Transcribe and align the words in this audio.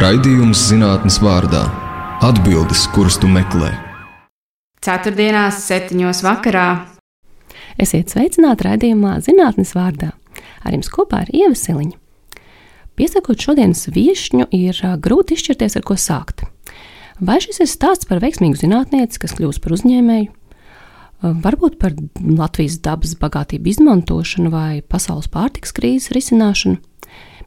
Raidījums 0.00 0.56
zinātnes 0.70 1.18
vārdā- 1.20 1.60
atbildes, 2.28 2.86
kuras 2.94 3.18
tu 3.20 3.28
meklē. 3.28 3.68
Ceturtdienās, 4.80 5.58
septiņos 5.66 6.22
vakarā. 6.24 6.86
Esiet 7.76 8.08
sveicināti 8.08 8.64
raidījumā 8.64 9.18
Zinātnes 9.20 9.74
vārdā. 9.76 10.14
Ar 10.64 10.72
jums 10.72 10.88
kopā 10.88 11.20
ir 11.26 11.34
Ieva 11.42 11.52
Siliņa. 11.52 11.98
Piesakot 12.96 13.36
šodienas 13.44 13.84
viesņu, 13.92 14.48
ir 14.50 14.72
grūti 15.04 15.36
izšķirties, 15.36 15.76
ar 15.76 15.82
ko 15.82 15.94
sākt. 16.00 16.48
Vai 17.20 17.36
šis 17.36 17.60
ir 17.60 17.68
stāsts 17.68 18.08
par 18.08 18.20
veiksmīgu 18.24 18.56
zinātnieci, 18.56 19.20
kas 19.20 19.36
kļūst 19.36 19.60
par 19.60 19.76
uzņēmēju, 19.76 20.32
varbūt 21.44 21.76
par 21.76 21.92
Latvijas 22.24 22.80
dabas 22.80 23.12
bagātību 23.20 23.68
izmantošanu 23.68 24.48
vai 24.48 24.80
pasaules 24.80 25.28
pārtiks 25.28 25.76
krīzes 25.76 26.08
risināšanu, 26.16 26.80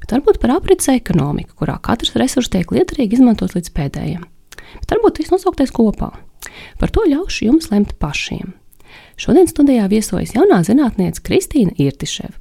bet 0.03 0.15
varbūt 0.17 0.41
par 0.43 0.57
aprits 0.57 0.91
ekonomiku, 0.91 1.55
kurā 1.63 1.79
katrs 1.83 2.13
resurs 2.19 2.51
tiek 2.53 2.69
liederīgi 2.75 3.17
izmantots 3.17 3.55
līdz 3.57 3.71
pēdējiem. 3.77 4.27
Bet 4.81 4.93
varbūt 4.95 5.23
viss 5.23 5.33
nosauktais 5.33 5.71
kopā. 5.73 6.11
Par 6.79 6.91
to 6.91 7.05
ļaušu 7.07 7.47
jums 7.47 7.71
lemt 7.71 7.95
pašiem. 8.03 8.53
Šodien 9.17 9.47
studijā 9.49 9.87
viesojas 9.89 10.35
jaunā 10.35 10.59
zinātniece 10.65 11.23
Kristīna 11.25 11.73
Irtiševa. 11.79 12.35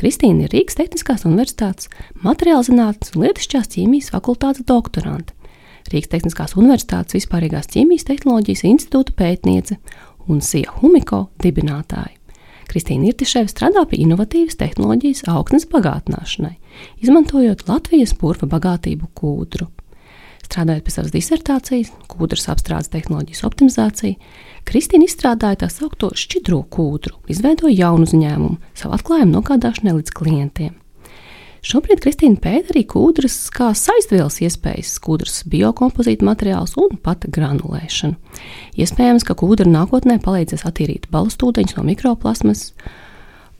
Kristīna 0.00 0.46
ir 0.46 0.54
Rīgas 0.54 0.78
Tehniskās 0.78 1.26
Universitātes 1.28 1.90
materiāla 2.24 2.64
zinātnes 2.64 3.12
un 3.12 3.26
lietišķās 3.26 3.74
ķīmijas 3.74 4.12
fakultātes 4.14 4.64
doktorante, 4.68 5.34
Rīgas 5.90 6.12
Tehniskās 6.12 6.54
Universitātes 6.60 7.16
vispārīgās 7.18 7.68
ķīmijas 7.72 8.06
tehnoloģijas 8.08 8.64
institūta 8.68 9.16
pētniece 9.18 9.80
un 10.30 10.40
Sija 10.44 10.76
Humiko 10.78 11.26
dibinātāja. 11.42 12.19
Kristīna 12.70 13.10
Irtiševa 13.10 13.50
strādā 13.50 13.82
pie 13.90 13.98
inovatīvas 14.04 14.58
tehnoloģijas 14.60 15.24
augsnes 15.32 15.66
bagātināšanai, 15.72 16.54
izmantojot 17.02 17.66
Latvijas 17.66 18.14
purva 18.18 18.46
bagātību 18.52 19.10
kūdru. 19.18 19.66
Strādājot 20.46 20.86
pie 20.86 20.94
savas 20.94 21.14
disertācijas, 21.14 21.90
kūdras 22.10 22.46
apstrādes 22.52 22.90
tehnoloģijas 22.94 23.42
optimizācija, 23.46 24.18
Kristīna 24.66 25.06
izstrādāja 25.08 25.64
tā 25.64 25.70
saucamo 25.72 26.12
šķidro 26.18 26.60
kūdru, 26.70 27.18
izveidoja 27.32 27.86
jaunu 27.86 28.06
uzņēmumu, 28.06 28.60
savu 28.78 28.94
atklājumu 28.98 29.34
nogādāšanai 29.38 29.96
līdz 29.98 30.14
klientiem. 30.14 30.76
Šobrīd 31.60 32.00
Kristīna 32.00 32.40
pēta 32.40 32.72
arī 32.72 32.86
kūdras 32.88 33.34
kā 33.52 33.66
saistvielas 33.76 34.38
iespējas, 34.40 34.94
kūdras 35.04 35.42
biokompozīta 35.52 36.24
materiāls 36.24 36.72
un 36.80 36.96
pat 37.04 37.26
granulēšanu. 37.28 38.16
Iespējams, 38.80 39.26
ka 39.28 39.36
kūdra 39.36 39.68
nākotnē 39.68 40.16
palīdzēs 40.24 40.64
attīrīt 40.64 41.10
balstūdeņus 41.12 41.76
no 41.76 41.84
mikroplasmas. 41.84 42.70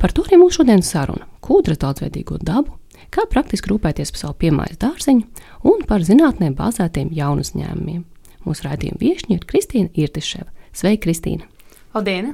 Par 0.01 0.15
to 0.17 0.25
arī 0.25 0.39
mūsu 0.41 0.62
šodienas 0.62 0.89
saruna- 0.89 1.28
kūdra 1.45 1.77
daudzveidīgo 1.77 2.39
dabu, 2.41 2.78
kā 3.12 3.27
praktiski 3.28 3.69
rūpēties 3.69 4.15
par 4.15 4.23
savu 4.23 4.34
piemājas 4.41 4.81
dārziņu 4.81 5.27
un 5.69 5.84
par 5.84 6.01
zinātnē 6.01 6.55
bāzētiem 6.56 7.12
jaunu 7.12 7.45
uzņēmumiem. 7.45 8.05
Mūsu 8.47 8.65
raidījuma 8.65 8.97
viesņa 8.97 9.37
ir 9.37 9.45
Kristīna 9.45 9.91
Irtiševa. 9.93 10.48
Sveika, 10.73 11.05
Kristīna! 11.05 11.45
Labdien! 11.93 12.33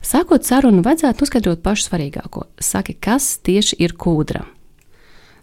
Sākot 0.00 0.46
sarunu, 0.46 0.80
vajadzētu 0.80 1.26
uzskaidrot 1.26 1.62
pašu 1.62 1.90
svarīgāko. 1.90 2.46
Saki, 2.58 2.94
kas 2.94 3.36
tieši 3.44 3.76
ir 3.78 3.92
kūdra? 3.92 4.46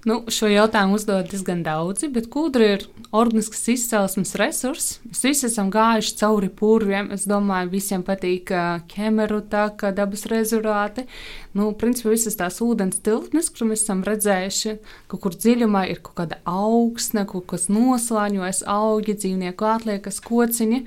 Nu, 0.07 0.21
šo 0.31 0.47
jautājumu 0.47 0.95
uzdod 0.95 1.27
diezgan 1.27 1.59
daudzi, 1.59 2.07
bet 2.15 2.29
kūdra 2.31 2.67
ir 2.77 2.85
organisks 3.11 3.65
izcelsmes 3.73 4.31
resurss. 4.39 4.93
Mēs 5.03 5.25
visi 5.27 5.45
esam 5.49 5.67
gājuši 5.73 6.13
cauri 6.21 6.47
purviem. 6.61 7.09
Es 7.11 7.25
domāju, 7.27 7.67
visiem 7.73 8.05
patīk 8.07 8.53
ķemeru, 8.93 9.41
tā 9.51 9.65
kā 9.75 9.91
dabas 9.95 10.23
rezervāti. 10.31 11.03
Nu, 11.51 11.73
principā 11.75 12.13
visas 12.13 12.39
tās 12.39 12.61
ūdens 12.63 13.03
tilpnes, 13.03 13.51
kur 13.51 13.67
mēs 13.73 13.83
esam 13.83 14.05
redzējuši, 14.07 14.77
ka 15.11 15.19
kur 15.19 15.35
dziļumā 15.35 15.83
ir 15.91 15.99
kaut 15.99 16.21
kāda 16.23 16.39
augsne, 16.47 17.27
kaut 17.27 17.49
kas 17.51 17.67
noslāņojas, 17.67 18.63
augi, 18.71 19.19
dzīvnieku 19.19 19.67
atliekas, 19.67 20.23
kociņi. 20.23 20.85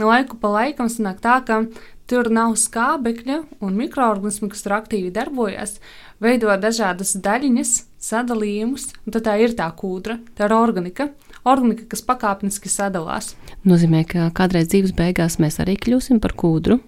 No 0.00 0.08
laiku 0.08 0.40
pa 0.40 0.56
laikam 0.56 0.88
sanāk 0.88 1.20
tā, 1.20 1.42
ka 1.44 1.66
tur 2.08 2.32
nav 2.32 2.56
skābekļa 2.56 3.42
un 3.60 3.76
mikroorganismi, 3.76 4.48
kas 4.48 4.64
tur 4.64 4.80
aktīvi 4.80 5.12
darbojas, 5.12 5.82
veido 6.24 6.48
dažādas 6.56 7.12
daļiņas 7.20 7.82
sadalījumus, 8.04 8.90
un 9.04 9.14
tad 9.16 9.26
tā 9.28 9.36
ir 9.42 9.54
tā 9.58 9.68
kūdra, 9.76 10.18
tā 10.36 10.48
ir 10.48 10.56
organika. 10.56 11.10
Organika, 11.44 11.84
kas 11.92 12.00
pakāpeniski 12.06 12.70
sadalās. 12.72 13.34
Nozīmē, 13.68 14.04
ka 14.08 14.30
kādreiz 14.36 14.70
dzīves 14.72 14.94
beigās 14.96 15.36
mēs 15.42 15.60
arī 15.60 15.76
kļūsim 15.80 16.20
par 16.24 16.32
kūdru. 16.40 16.78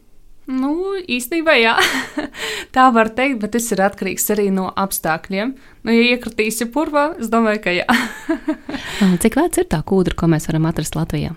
Nu, 0.46 0.94
īstenībā, 1.10 1.56
jā, 1.58 1.74
tā 2.76 2.86
var 2.94 3.10
teikt, 3.16 3.40
bet 3.42 3.56
tas 3.56 3.66
ir 3.74 3.82
atkarīgs 3.82 4.30
arī 4.32 4.46
no 4.54 4.68
apstākļiem. 4.70 5.56
Nu, 5.82 5.92
ja 5.96 6.14
iekritīsi 6.14 6.70
purvā, 6.72 7.08
es 7.20 7.32
domāju, 7.32 7.64
ka 7.66 7.74
jā. 7.74 7.88
Cik 9.24 9.40
vērts 9.40 9.64
ir 9.64 9.68
tā 9.74 9.82
kūdra, 9.82 10.14
ko 10.16 10.30
mēs 10.30 10.48
varam 10.48 10.70
atrast 10.70 10.96
Latvijā? 10.96 11.34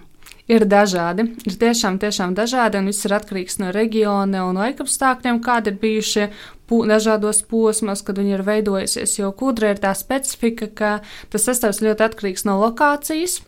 ir 0.49 0.65
dažādi. 0.65 1.27
Ir 1.45 1.57
tiešām, 1.61 1.99
tiešām 2.01 2.33
dažādi, 2.37 2.79
un 2.81 2.89
viss 2.89 3.05
ir 3.05 3.13
atkarīgs 3.19 3.59
no 3.61 3.69
reģiona 3.75 4.47
un 4.49 4.57
laikapstākļiem, 4.63 5.41
kādi 5.45 5.73
ir 5.73 5.77
bijuši 5.83 6.25
po, 6.25 6.39
dažādos 6.69 7.41
posmos, 7.49 8.03
kad 8.05 8.19
viņi 8.21 8.37
ir 8.37 8.45
veidojusies. 8.47 9.17
Jo 9.19 9.31
kūdra 9.35 9.73
ir 9.73 9.81
tā 9.83 9.93
specifika, 9.97 10.69
ka 10.69 10.91
tas 11.33 11.47
sastāvs 11.49 11.81
ļoti 11.85 12.05
atkarīgs 12.09 12.45
no 12.49 12.59
lokācijas. 12.61 13.39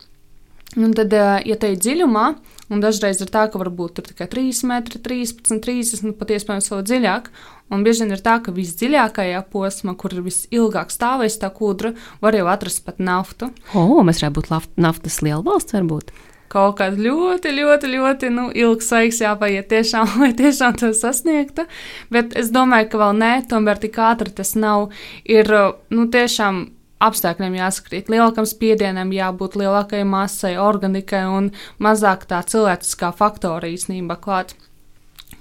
Un 0.72 0.94
tad, 0.96 1.12
ja 1.12 1.56
te 1.60 1.68
ir 1.68 1.80
dziļumā, 1.84 2.26
un 2.72 2.80
dažreiz 2.80 3.20
ir 3.20 3.28
tā, 3.28 3.44
ka 3.52 3.60
varbūt 3.60 3.98
tur 3.98 4.06
tikai 4.08 4.24
3 4.32 4.62
metri, 4.70 5.00
13, 5.04 5.60
30, 5.60 6.06
nu 6.06 6.14
pat 6.16 6.32
iespējams 6.32 6.70
vēl 6.72 6.80
dziļāk, 6.88 7.28
un 7.76 7.84
bieži 7.84 8.06
vien 8.06 8.16
ir 8.16 8.24
tā, 8.24 8.38
ka 8.40 8.54
visdziļākajā 8.56 9.42
posmā, 9.52 9.92
kur 10.00 10.16
ir 10.16 10.24
visilgāk 10.24 10.94
stāvējusi 10.94 11.42
tā 11.44 11.52
kūdra, 11.52 11.92
var 12.24 12.40
jau 12.40 12.48
atrast 12.48 12.86
pat 12.88 13.04
naftu. 13.04 13.52
O, 13.76 14.00
mēs 14.00 14.24
varētu 14.24 14.38
būt 14.40 14.76
naftas 14.80 15.20
liela 15.20 15.44
valsts, 15.44 15.76
varbūt 15.76 16.14
kaut 16.52 16.76
kāds 16.80 17.00
ļoti, 17.00 17.54
ļoti, 17.56 17.90
ļoti 17.96 18.30
nu, 18.34 18.48
ilgs 18.52 18.90
laiks 18.92 19.22
jāpaiet 19.24 19.70
tiešām, 19.72 20.14
lai 20.22 20.32
tiešām 20.36 20.76
to 20.80 20.92
sasniegtu. 20.96 21.66
Bet 22.12 22.36
es 22.38 22.52
domāju, 22.54 22.90
ka 22.92 23.02
vēl 23.06 23.18
nē, 23.22 23.32
tomēr 23.50 23.80
tik 23.82 23.98
ātri 24.02 24.34
tas 24.36 24.54
nav. 24.58 24.90
Ir 25.24 25.48
nu, 25.92 26.06
tiešām 26.12 26.64
apstākļiem 27.02 27.56
jāsakrīt, 27.58 28.10
lielākam 28.12 28.46
spiedienam 28.46 29.10
jābūt 29.14 29.56
lielākai 29.58 30.04
masai, 30.06 30.54
organikai 30.60 31.24
un 31.26 31.50
mazāk 31.82 32.28
tā 32.30 32.42
cilvēciskā 32.46 33.10
faktora 33.18 33.72
īstenībā 33.72 34.20
klāt. 34.22 34.54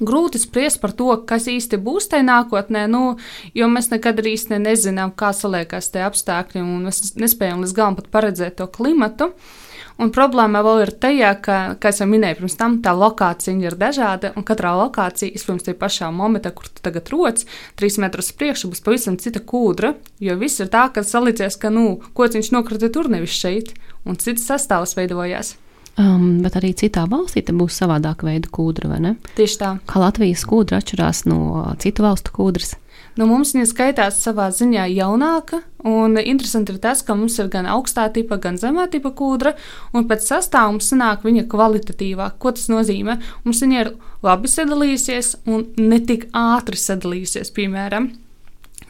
Grūti 0.01 0.39
spriest 0.41 0.79
par 0.81 0.95
to, 0.97 1.11
kas 1.29 1.45
īsti 1.51 1.77
būs 1.77 2.07
tajā 2.09 2.25
nākotnē, 2.25 2.87
nu, 2.89 3.19
jo 3.53 3.67
mēs 3.69 3.91
nekad 3.91 4.23
īsti 4.25 4.57
nezinām, 4.63 5.11
kā 5.13 5.29
saliekās 5.37 5.91
tie 5.93 6.01
apstākļi, 6.07 6.63
un 6.63 6.87
mēs 6.87 7.11
nespējam 7.21 7.61
līdz 7.61 7.75
galam 7.77 7.99
pat 7.99 8.09
paredzēt 8.15 8.57
to 8.57 8.65
klimatu. 8.73 9.29
Uh, 9.29 9.60
Un 10.01 10.09
problēma 10.13 10.63
vēl 10.65 10.83
ir 10.87 10.91
tajā, 11.03 11.31
ka, 11.45 11.57
kā 11.81 11.91
jau 11.93 12.07
minēju, 12.09 12.39
pirms 12.39 12.57
tam 12.57 12.79
tā 12.81 12.93
lokācija 12.97 13.53
ir 13.61 13.77
dažāda, 13.77 14.31
un 14.37 14.45
katrā 14.47 14.73
lokācijā, 14.79 15.37
pirms 15.45 15.67
tam 15.67 15.77
pašā 15.77 16.09
momentā, 16.15 16.53
kur 16.57 16.69
tu 16.69 16.81
tagad 16.81 17.11
rodas, 17.13 17.45
trīs 17.77 17.99
metrus 18.01 18.31
priekšā 18.33 18.71
būs 18.71 18.81
pavisam 18.85 19.19
cita 19.21 19.43
kūdra. 19.45 19.93
Jo 20.23 20.37
viss 20.41 20.63
ir 20.63 20.71
tā, 20.73 20.87
ka 20.93 21.05
salīdzies, 21.05 21.59
ka 21.61 21.69
nu, 21.73 21.99
kociņš 22.17 22.53
nokrita 22.55 22.89
tur, 22.93 23.11
nevis 23.13 23.35
šeit, 23.37 23.75
un 24.05 24.17
cits 24.17 24.47
sastāvs 24.49 24.97
veidojās. 24.97 25.55
Um, 25.99 26.39
bet 26.41 26.55
arī 26.55 26.71
citā 26.77 27.03
valstī 27.09 27.43
būs 27.43 27.77
savādāka 27.81 28.25
veida 28.25 28.49
kūdra, 28.49 28.89
vai 28.93 28.99
ne? 29.03 29.15
Tieši 29.37 29.57
tā. 29.59 29.71
Kā 29.85 30.01
Latvijas 30.01 30.45
kūdra 30.47 30.79
atšķirās 30.79 31.25
no 31.27 31.65
citu 31.83 32.05
valstu 32.07 32.33
kūdras? 32.37 32.77
Nu, 33.19 33.25
mums 33.27 33.51
viņa 33.51 33.67
skaitās 33.67 34.21
savā 34.23 34.45
ziņā 34.55 34.85
jaunāka, 34.93 35.59
un 35.87 36.15
interesanti 36.21 36.71
ir 36.71 36.79
tas, 36.83 37.01
ka 37.03 37.15
mums 37.17 37.35
ir 37.43 37.49
gan 37.51 37.67
augstā 37.67 38.05
tipa, 38.13 38.37
gan 38.39 38.55
zemā 38.61 38.85
tipa 38.91 39.11
kūdra, 39.17 39.51
un 39.91 40.07
pēc 40.07 40.29
sastāvuma 40.29 40.79
sanāk 40.83 41.25
viņa 41.27 41.43
kvalitatīvāk. 41.51 42.37
Ko 42.39 42.53
tas 42.55 42.69
nozīmē? 42.71 43.17
Mums 43.43 43.61
viņa 43.65 43.83
ir 43.83 43.91
labi 44.23 44.51
sadalījusies 44.51 45.33
un 45.51 45.67
ne 45.81 45.99
tik 46.07 46.29
ātri 46.31 46.79
sadalījusies, 46.79 47.51
piemēram. 47.57 48.13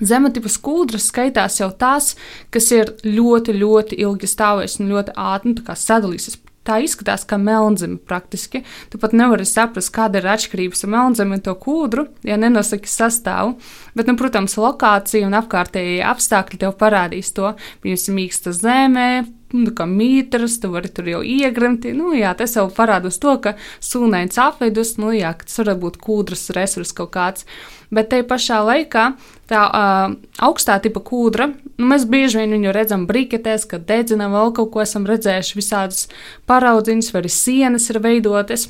Zemetipas 0.02 0.56
kūdras 0.62 1.10
skaitās 1.10 1.60
jau 1.60 1.70
tās, 1.78 2.14
kas 2.54 2.72
ir 2.74 2.94
ļoti, 3.06 3.58
ļoti 3.58 4.00
ilgi 4.06 4.30
stāvējušas 4.30 4.82
un 4.82 4.94
ļoti 4.96 5.18
ātri 5.18 5.54
nu, 5.54 5.78
sadalījusies 5.82 6.40
Tā 6.68 6.78
izskatās 6.86 7.24
kā 7.26 7.40
melnzeme 7.42 7.98
praktiski. 7.98 8.62
Tu 8.94 9.00
pat 9.02 9.16
nevari 9.18 9.48
saprast, 9.50 9.90
kāda 9.96 10.22
ir 10.22 10.30
atšķirība 10.30 10.78
starp 10.78 10.94
melnzemi 10.94 11.40
un 11.40 11.44
to 11.46 11.56
kūdru, 11.58 12.06
ja 12.28 12.38
nenosaki 12.38 12.90
sastāvu. 12.92 13.56
Bet, 13.98 14.06
nu, 14.06 14.14
protams, 14.20 14.60
lokācija 14.62 15.26
un 15.26 15.38
apkārtējie 15.40 16.04
apstākļi 16.06 16.62
tev 16.62 16.76
parādīs 16.78 17.34
to. 17.34 17.56
Ir 17.82 17.98
mīksta 18.14 18.54
zemē, 18.54 19.10
nu, 19.54 19.72
kā 19.76 19.86
mītras, 19.90 20.58
tu 20.62 20.72
vari 20.74 20.92
tur 20.92 21.10
jau 21.12 21.22
iegrimti. 21.26 21.94
Nu, 21.98 22.12
jā, 22.16 22.34
tas 22.38 22.56
jau 22.58 22.68
parāda 22.74 23.12
to, 23.12 23.36
ka 23.44 23.56
sūnains 23.84 24.40
apvidus, 24.42 24.96
nu, 25.02 25.12
jā, 25.16 25.34
tas 25.44 25.62
var 25.62 25.76
būt 25.82 26.00
kūdras 26.02 26.50
resurs 26.56 26.94
kaut 26.96 27.14
kāds. 27.16 27.48
Bet 27.92 28.08
te 28.14 28.22
pašā 28.24 28.62
laikā 28.64 29.06
tā 29.52 29.62
uh, 29.68 30.14
augstā 30.40 30.78
tipa 30.80 31.02
kūdra, 31.04 31.50
nu, 31.76 31.88
mēs 31.92 32.06
bieži 32.08 32.40
vien 32.40 32.56
viņu 32.56 32.76
redzam 32.76 33.08
brīketēs, 33.10 33.68
kad 33.68 33.84
dedzinām 33.90 34.32
vēl 34.36 34.54
kaut 34.56 34.72
ko, 34.72 34.84
esam 34.86 35.08
redzējuši 35.10 35.58
visādus 35.60 36.06
paraudziņus, 36.48 37.12
vai 37.12 37.26
arī 37.26 37.34
sienas 37.36 37.90
ir 37.92 38.00
veidotas. 38.04 38.70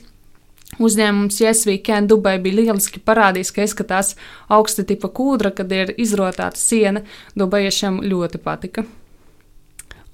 Uzņēmums 0.79 1.41
Jēzus 1.41 2.07
Dubai 2.07 2.37
bija 2.39 2.61
lieliski 2.61 3.01
parādījis, 3.03 3.51
ka 3.51 3.67
izskatās 3.67 4.15
augsta 4.47 4.87
tipa 4.87 5.11
kūdra, 5.11 5.51
kad 5.51 5.71
ir 5.71 5.93
izrotāta 5.97 6.57
siena. 6.57 7.03
Dubaiešiem 7.35 8.01
ļoti 8.07 8.39
patika. 8.39 8.87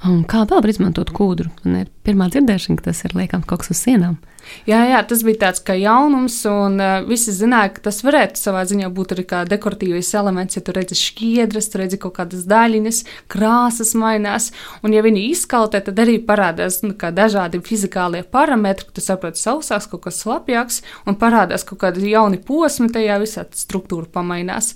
Un 0.05 0.21
kā 0.29 0.43
vēl 0.45 0.61
var 0.61 0.69
izmantot 0.69 1.09
kūdru? 1.09 1.49
Man 1.65 1.81
ir 1.81 1.87
pirmā 2.05 2.27
dzirdēšana, 2.29 2.77
ka 2.77 2.91
tas 2.91 3.01
ir 3.07 3.15
liekams 3.17 3.47
kaut 3.49 3.63
kas 3.63 3.73
uz 3.73 3.79
sienām. 3.81 4.19
Jā, 4.67 4.79
jā, 4.87 4.99
tas 5.09 5.23
bija 5.25 5.39
tāds 5.41 5.61
kā 5.65 5.73
jaunums, 5.75 6.37
un 6.47 6.77
uh, 6.79 7.01
visi 7.07 7.33
zināja, 7.35 7.71
ka 7.75 7.81
tas 7.87 7.97
varētu 8.05 8.39
savā 8.39 8.61
ziņā 8.69 8.87
būt 8.95 9.15
arī 9.15 9.25
kā 9.27 9.41
dekoratīvs 9.49 10.11
elements. 10.19 10.55
Ja 10.55 10.63
tu 10.63 10.75
redzi 10.75 10.95
šķiedras, 10.99 11.67
tu 11.73 11.81
redzi 11.81 11.99
kaut 11.99 12.15
kādas 12.19 12.45
daļiņas, 12.47 13.01
krāsas 13.33 13.91
mainās, 13.99 14.51
un 14.85 14.95
ja 14.95 15.03
viņi 15.03 15.25
izkaltē, 15.33 15.81
tad 15.89 15.99
arī 16.03 16.17
parādās 16.23 16.79
nu, 16.85 16.93
dažādi 16.93 17.59
fizikālie 17.65 18.23
parametri, 18.23 18.87
ka 18.87 18.97
tu 18.99 19.03
saproti 19.03 19.41
sausāks, 19.41 19.89
kaut 19.91 20.05
kas 20.07 20.21
slapjāks, 20.23 20.81
un 21.09 21.19
parādās 21.19 21.67
kaut 21.67 21.81
kādi 21.83 22.13
jauni 22.13 22.39
posmi, 22.39 22.91
tajā 22.93 23.19
visā 23.23 23.47
struktūra 23.51 24.07
pamainās. 24.13 24.75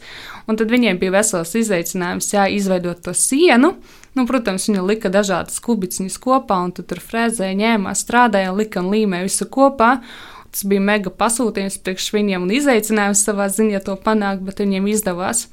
Un 0.52 0.60
tad 0.60 0.74
viņiem 0.74 1.00
bija 1.00 1.20
vesels 1.22 1.56
izaicinājums, 1.62 2.34
jā, 2.36 2.50
izveidot 2.52 3.06
to 3.06 3.16
sienu. 3.16 3.76
Nu, 4.18 4.26
protams, 4.28 4.68
viņa 4.68 4.84
lika 4.84 5.10
dažādas 5.12 5.62
kubiņas 5.64 6.20
kopā, 6.20 6.58
un 6.66 6.74
tur 6.76 7.00
frēzēja, 7.00 7.56
ņēmā, 7.56 7.96
strādāja, 7.96 8.52
lika 8.56 8.84
un 8.84 8.92
līmēja 8.92 9.30
visu 9.30 9.48
kopā. 9.48 9.94
Tas 10.52 10.66
bija 10.68 10.84
mega 10.84 11.14
pasūtījums 11.16 11.80
priekš 11.80 12.10
viņiem 12.18 12.44
un 12.44 12.52
izaicinājums 12.52 13.24
savā 13.24 13.48
ziņā 13.48 13.80
to 13.86 13.96
panākt, 13.96 14.44
bet 14.44 14.60
viņiem 14.60 14.90
izdevās. 14.92 15.46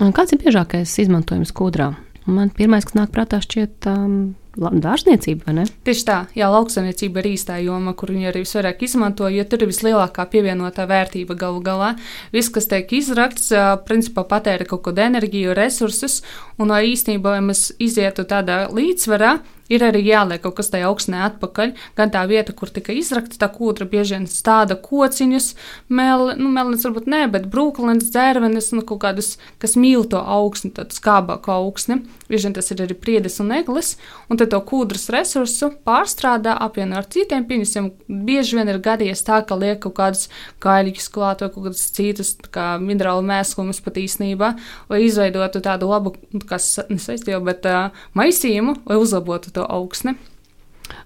Kāds 0.00 0.32
ir 0.32 0.40
biežākais 0.40 0.94
izmantojums 1.04 1.52
kūdrā? 1.52 1.92
Man 2.28 2.50
pirmais, 2.52 2.84
kas 2.84 2.96
nāk 2.98 3.12
prātā, 3.14 3.38
šķiet 3.40 3.86
um, 3.88 4.16
dārzniecība, 4.58 5.46
vai 5.46 5.54
ne? 5.60 5.64
Tieši 5.86 6.04
tā, 6.04 6.16
jā, 6.36 6.48
lauksaimniecība 6.52 7.22
ir 7.22 7.28
īstā 7.30 7.56
joma, 7.62 7.94
kur 7.96 8.12
viņi 8.12 8.28
arī 8.28 8.42
visvairāk 8.44 8.82
izmanto, 8.84 9.28
jo 9.32 9.44
tur 9.48 9.64
ir 9.64 9.70
vislielākā 9.70 10.26
pievienotā 10.28 10.84
vērtība 10.90 11.38
galu 11.38 11.62
galā. 11.64 11.94
Viss, 12.34 12.52
kas 12.52 12.68
tiek 12.68 12.92
izrakts, 12.98 13.48
principā 13.88 14.26
patēra 14.28 14.68
kaut 14.68 14.84
kādu 14.88 15.06
enerģiju, 15.06 15.56
resursus, 15.56 16.20
un 16.60 16.74
īstenībā, 16.74 17.38
ja 17.38 17.46
mēs 17.48 17.70
izietu 17.80 18.26
tādā 18.28 18.66
līdzsvarā, 18.76 19.38
ir 19.72 19.84
arī 19.84 20.02
jāliek 20.06 20.42
kaut 20.42 20.56
kas 20.58 20.70
tajā 20.72 20.88
augstnē 20.88 21.22
atpakaļ. 21.28 21.74
Gan 21.98 22.12
tā 22.14 22.24
vieta, 22.30 22.54
kur 22.56 22.72
tika 22.72 22.94
izrakta 22.96 23.38
tā 23.40 23.48
kūtra, 23.52 23.88
bieži 23.88 24.16
vien 24.16 24.26
stāda 24.30 24.78
kociņus, 24.80 25.50
mel, 25.92 26.32
nu, 26.40 26.50
melnis 26.54 26.86
varbūt 26.86 27.08
ne, 27.10 27.24
bet 27.32 27.48
brūklins, 27.52 28.10
dzērvenes, 28.12 28.72
nu, 28.76 28.84
kaut 28.88 29.02
kādus, 29.04 29.36
kas 29.62 29.76
mīl 29.80 30.06
to 30.08 30.20
augsni, 30.20 30.72
tādu 30.74 30.96
skābāku 30.96 31.52
augsni. 31.54 32.00
Bieži 32.28 32.48
vien 32.48 32.56
tas 32.58 32.68
ir 32.72 32.82
arī 32.84 32.96
priedes 32.98 33.38
un 33.40 33.52
eglis, 33.56 33.94
un 34.28 34.40
tad 34.40 34.52
to 34.52 34.60
kūdras 34.68 35.08
resursu 35.12 35.70
pārstrādā, 35.86 36.56
apvieno 36.64 36.98
ar 37.00 37.08
citiem. 37.08 37.46
Pieņemsim, 37.48 37.90
bieži 38.28 38.58
vien 38.58 38.68
ir 38.68 38.80
gadījies 38.84 39.24
tā, 39.24 39.40
ka 39.48 39.56
liek 39.56 39.80
kaut 39.84 39.96
kādas 39.96 40.26
kaļķis 40.64 41.08
klāt 41.14 41.44
vai 41.44 41.50
kaut 41.54 41.68
kādas 41.68 41.86
citas 41.96 42.34
kā 42.52 42.74
minerālu 42.82 43.24
mēslumus 43.28 43.80
pat 43.84 44.00
īstenībā, 44.00 44.52
lai 44.92 45.00
izveidotu 45.06 45.62
tādu 45.64 45.88
labu, 45.88 46.14
nu, 46.34 46.42
kas 46.48 46.68
nesaistīju, 46.90 47.40
bet 47.46 47.68
uh, 47.68 47.96
maisījumu, 48.18 48.76
lai 48.88 48.98
uzlabotu 49.00 49.52
to 49.58 49.66
augsni. 49.66 50.16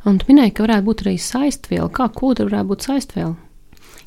Un 0.06 0.18
tu 0.18 0.28
minēji, 0.30 0.54
ka 0.56 0.66
varētu 0.66 0.88
būt 0.88 1.06
arī 1.06 1.16
saistviela. 1.18 1.88
Kā 1.90 2.08
kūdra 2.12 2.50
varētu 2.50 2.70
būt 2.72 2.86
saistviela? 2.90 3.34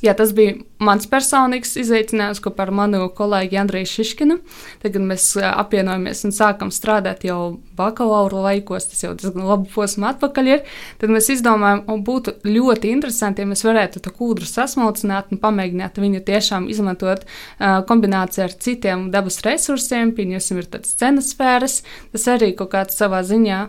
Jā, 0.03 0.11
tas 0.17 0.33
bija 0.35 0.57
mans 0.83 1.07
personīgs 1.09 1.71
izaicinājums 1.79 2.41
kopā 2.43 2.65
ar 2.65 2.71
manu 2.75 3.05
kolēģi 3.15 3.57
Andreju 3.61 3.87
Šiškinu. 3.89 4.35
Tagad 4.83 5.05
mēs 5.07 5.29
apvienojamies 5.39 6.25
un 6.27 6.35
sākam 6.35 6.71
strādāt 6.73 7.23
jau 7.25 7.55
bakalaura 7.79 8.43
laikos, 8.49 8.89
tas 8.91 9.05
jau 9.05 9.13
diezgan 9.15 9.47
labu 9.47 9.69
posmu 9.71 10.09
atpakaļ 10.11 10.51
ir. 10.51 10.65
Tad 11.01 11.13
mēs 11.15 11.31
izdomājām, 11.37 11.85
un 11.91 12.03
būtu 12.05 12.35
ļoti 12.43 12.91
interesanti, 12.91 13.45
ja 13.45 13.49
mēs 13.49 13.63
varētu 13.65 14.03
to 14.03 14.13
kūdru 14.13 14.49
sasmalcināt 14.49 15.31
un 15.31 15.41
pamēģināt 15.41 16.01
viņu 16.03 16.21
tiešām 16.27 16.67
izmantot 16.73 17.23
uh, 17.23 17.79
kombinācijā 17.87 18.49
ar 18.49 18.57
citiem 18.67 19.07
dabas 19.15 19.39
resursiem. 19.47 20.11
Pieņemsim, 20.17 20.59
ir 20.59 20.69
tādas 20.75 20.93
cenas 20.99 21.31
sfēras, 21.33 21.81
tas 22.11 22.29
arī 22.35 22.51
kaut 22.59 22.75
kāds 22.75 22.99
savā 22.99 23.23
ziņā 23.25 23.63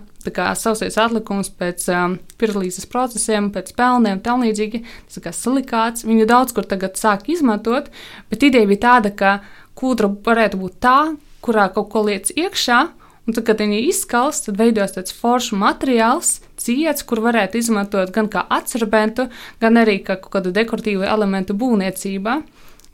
sausais 0.58 0.96
atlikums 0.98 1.50
pēc 1.50 1.86
um, 1.92 2.16
pirlīzes 2.40 2.88
procesiem, 2.90 3.50
pēc 3.54 3.72
pelniem, 3.76 4.20
tā 4.24 4.34
līdzīgi. 4.40 4.82
Tas 5.06 5.22
kā 5.24 5.32
silikāts, 5.34 6.06
viņu 6.08 6.26
daudz 6.30 6.56
kur 6.56 6.66
tagad 6.68 6.98
sāk 7.00 7.28
izmantot, 7.32 7.90
bet 8.30 8.46
ideja 8.46 8.68
bija 8.70 8.84
tāda, 8.86 9.12
ka 9.14 9.32
kūdra 9.76 10.10
varētu 10.26 10.60
būt 10.60 10.78
tā, 10.82 10.98
kurā 11.44 11.68
kaut 11.74 11.90
ko 11.92 12.06
liec 12.08 12.32
iekšā. 12.34 12.80
Un 13.26 13.34
tad, 13.34 13.42
kad 13.48 13.58
viņi 13.58 13.88
izskals, 13.88 14.44
tad 14.44 14.58
veidojas 14.60 14.94
tāds 14.94 15.14
foršs 15.14 15.56
materiāls, 15.58 16.36
ciets, 16.62 17.02
kur 17.02 17.18
varētu 17.24 17.58
izmantot 17.58 18.12
gan 18.14 18.28
kā 18.30 18.44
atcerbentu, 18.54 19.26
gan 19.62 19.80
arī 19.80 19.98
kā 20.06 20.14
kaut 20.20 20.36
kādu 20.36 20.52
dekoratīvu 20.54 21.02
elementu 21.02 21.56
būvniecībā. 21.58 22.36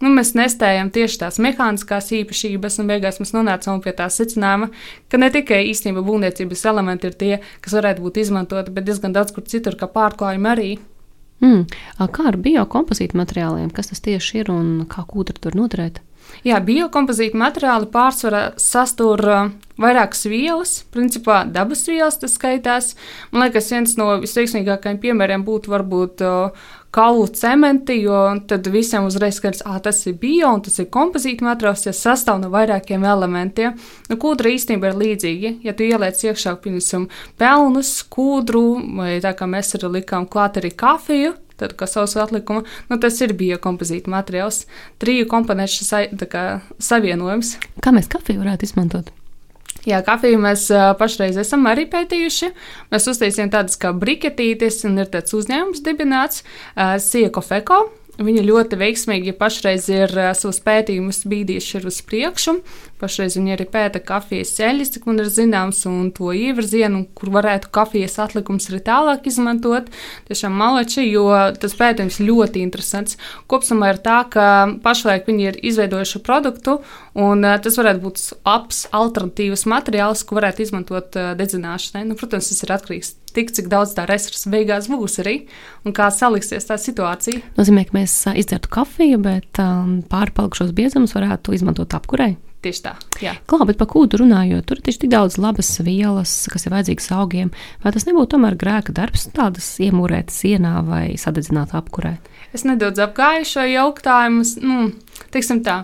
Nu, 0.02 0.10
mēs 0.10 0.32
nestējam 0.34 0.90
tieši 0.90 1.20
tās 1.20 1.38
mehāniskās 1.43 2.10
īpašības, 2.19 2.81
un 2.82 2.88
beigās 2.90 3.20
mēs 3.22 3.31
nonācām 3.37 3.82
pie 3.84 3.93
tā 3.94 4.08
secinājuma, 4.10 4.72
ka 5.06 5.20
ne 5.22 5.28
tikai 5.31 5.60
īstenībā 5.70 6.02
būvniecības 6.02 6.64
elementi 6.72 7.06
ir 7.06 7.19
tie, 7.20 7.34
kas 7.62 7.76
varētu 7.78 8.02
būt 8.02 8.19
izmantoti, 8.25 8.75
bet 8.75 8.88
diezgan 8.88 9.14
daudz 9.14 9.31
kur 9.37 9.46
citur, 9.46 9.78
kā 9.78 9.87
pārklājumi 9.87 10.50
arī. 10.50 10.70
Mm. 11.43 11.66
Kā 12.14 12.31
ar 12.31 12.38
biokompozītu 12.38 13.19
materiāliem? 13.19 13.70
Kas 13.75 13.90
tas 13.90 14.02
tieši 14.02 14.43
ir 14.43 14.50
un 14.54 14.72
kā 14.90 15.06
kūtra 15.06 15.38
tur 15.43 15.54
noturēt? 15.58 16.02
Jā, 16.46 16.58
biokompozīta 16.64 17.38
materiāli 17.38 17.88
pārsvarā 17.93 18.43
sastur 18.60 19.20
vairākas 19.82 20.25
vielas, 20.31 20.76
principā 20.94 21.43
dabas 21.50 21.84
vielas 21.87 22.19
tas 22.22 22.34
skaitās. 22.38 22.93
Man 23.31 23.46
liekas, 23.46 23.70
viens 23.75 23.96
no 23.99 24.08
visveiksmīgākajiem 24.22 25.00
piemēriem 25.02 25.44
būtu 25.46 25.75
varbūt 25.75 26.25
kaulu 26.92 27.26
cementi, 27.32 27.96
jo 28.04 28.18
tad 28.48 28.66
visiem 28.72 29.06
uzreiz 29.08 29.38
skaidrs, 29.40 29.62
ka 29.64 29.78
tas 29.86 30.02
ir 30.06 30.18
bio 30.20 30.50
un 30.52 30.60
tas 30.64 30.76
ir 30.82 30.90
kompozīta 30.92 31.46
materiāls, 31.46 31.86
kas 31.88 32.02
sastāv 32.04 32.42
no 32.42 32.50
vairākiem 32.52 33.06
elementiem. 33.08 33.78
Nu, 34.10 34.18
kūdra 34.20 34.52
īstenībā 34.52 34.92
ir 34.92 34.98
līdzīga. 35.00 35.54
Ja 35.64 35.76
tu 35.76 35.86
ieliec 35.88 36.20
iekšā, 36.20 36.58
piemēram, 36.64 37.08
pelnus, 37.40 37.94
kūdru, 38.12 38.66
vai 38.98 39.16
tā 39.24 39.32
kā 39.38 39.48
mēs 39.48 39.72
arī 39.78 39.94
likām 39.98 40.28
klāt 40.28 40.60
arī 40.60 40.74
kafiju, 40.84 41.32
tad, 41.62 41.76
kā 41.78 41.88
savs 41.88 42.18
atlikuma, 42.20 42.66
nu, 42.90 43.00
tas 43.00 43.20
ir 43.24 43.32
biokompozīta 43.38 44.12
materiāls. 44.12 44.66
Triju 45.00 45.30
komponentu 45.32 45.88
savienojums. 45.88 47.56
Kā 47.82 47.94
mēs 47.94 48.12
kafiju 48.12 48.44
varētu 48.44 48.68
izmantot? 48.68 49.12
Jā, 49.82 49.99
kafiju 50.06 50.38
mēs 50.38 50.69
pašreiz 51.00 51.40
esam 51.43 51.67
arī 51.67 51.88
pētījuši. 51.90 52.52
Mēs 52.93 53.08
uztaisījām 53.11 53.50
tādas 53.50 53.81
kā 53.82 53.90
briketītes, 53.90 54.84
un 54.87 55.02
ir 55.02 55.11
tāds 55.11 55.34
uzņēmums 55.34 55.82
dibināts 55.82 56.44
Sieko 57.02 57.43
Feko. 57.43 57.81
Viņa 58.20 58.43
ļoti 58.44 58.76
veiksmīgi 58.76 59.31
ja 59.31 59.35
pašreiz 59.38 59.87
ir 59.88 60.11
uh, 60.12 60.35
savus 60.37 60.59
pētījumus 60.61 61.23
bīdījuši 61.31 61.81
uz 61.88 62.00
priekšu. 62.05 62.53
Pašreiz 63.00 63.38
viņi 63.38 63.55
arī 63.55 63.64
pēta 63.73 64.03
kafijas 64.05 64.53
ceļus, 64.59 64.91
cik 64.93 65.06
man 65.09 65.23
ir 65.23 65.31
zināms, 65.32 65.81
un 65.88 66.11
to 66.12 66.29
ievirzienu, 66.37 67.06
kur 67.17 67.32
varētu 67.32 67.70
kafijas 67.73 68.19
atlikums 68.20 68.69
arī 68.69 68.83
tālāk 68.85 69.25
izmantot. 69.33 69.88
Tiešām 70.28 70.52
maleči, 70.61 71.07
jo 71.09 71.25
tas 71.57 71.78
pētījums 71.78 72.21
ļoti 72.21 72.61
interesants. 72.66 73.16
Kopumā 73.49 73.95
ir 73.95 74.02
tā, 74.04 74.21
ka 74.28 74.47
pašlaik 74.85 75.25
viņi 75.33 75.49
ir 75.49 75.61
izveidojuši 75.73 76.23
produktu, 76.28 76.83
un 77.16 77.49
uh, 77.49 77.57
tas 77.64 77.81
varētu 77.81 78.04
būt 78.04 78.23
labs 78.45 78.85
alternatīvs 78.92 79.64
materiāls, 79.73 80.28
ko 80.28 80.37
varētu 80.42 80.69
izmantot 80.69 81.16
uh, 81.16 81.33
dedzināšanai. 81.40 82.04
Nu, 82.12 82.21
protams, 82.21 82.52
tas 82.52 82.61
ir 82.61 82.76
atkarīgs 82.76 83.16
tik, 83.34 83.52
cik 83.56 83.68
daudz 83.72 83.96
tā 83.96 84.06
resursa 84.08 84.52
beigās 84.52 84.88
būs 84.92 85.18
arī 85.22 85.36
un 85.86 85.96
kā 85.96 86.08
saliksies 86.14 86.68
tā 86.68 86.78
situācija. 86.80 87.42
Nozīmē, 87.58 87.86
ka 87.88 87.98
mēs 87.98 88.14
izdzertu 88.36 88.70
kafiju, 88.72 89.20
bet 89.24 89.60
um, 89.62 90.00
pārpalikušos 90.10 90.72
biezumus 90.76 91.16
varētu 91.16 91.56
izmantot 91.56 91.94
apkurei. 91.98 92.36
Tieši 92.62 92.82
tā. 92.84 92.92
Jā. 93.18 93.32
Klā, 93.50 93.64
bet 93.66 93.78
par 93.80 93.88
kūdu 93.90 94.20
runājot, 94.20 94.68
tur 94.68 94.78
ir 94.78 94.94
tik 94.94 95.10
daudz 95.10 95.34
labas 95.42 95.72
vielas, 95.82 96.30
kas 96.52 96.68
ir 96.68 96.74
vajadzīgas 96.76 97.08
augiem. 97.16 97.50
Vai 97.82 97.90
tas 97.94 98.06
nebūtu 98.06 98.36
tomēr 98.36 98.54
grēka 98.58 98.94
darbs, 98.94 99.26
tādas 99.34 99.66
iemūrēt 99.82 100.30
sienā 100.30 100.76
vai 100.86 101.04
sadedzināt 101.18 101.74
apkurē? 101.74 102.14
Es 102.54 102.62
nedaudz 102.68 103.02
apgāju 103.02 103.48
šo 103.50 103.66
jautājumu. 103.66 104.46
Nu, 104.62 104.92
teiksim 105.34 105.64
tā. 105.66 105.80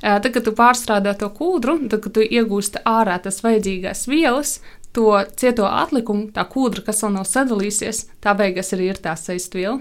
Tad, 0.00 0.30
kad 0.32 0.40
tu 0.46 0.54
pārstrādā 0.56 1.12
to 1.20 1.28
kūdru, 1.36 1.82
tad, 1.92 2.00
kad 2.06 2.16
tu 2.16 2.24
iegūsti 2.24 2.80
ārā 2.88 3.18
tas 3.22 3.42
vajadzīgās 3.44 4.08
vielas, 4.08 4.56
to 4.96 5.08
cieto 5.38 5.66
atlikumu, 5.68 6.28
tā 6.34 6.44
kūdra, 6.48 6.84
kas 6.86 7.02
vēl 7.04 7.16
nav 7.16 7.26
sadalījusies, 7.28 8.06
tā 8.22 8.36
beigās 8.38 8.72
arī 8.76 8.92
ir 8.92 9.00
tā 9.02 9.16
saistviela. 9.18 9.80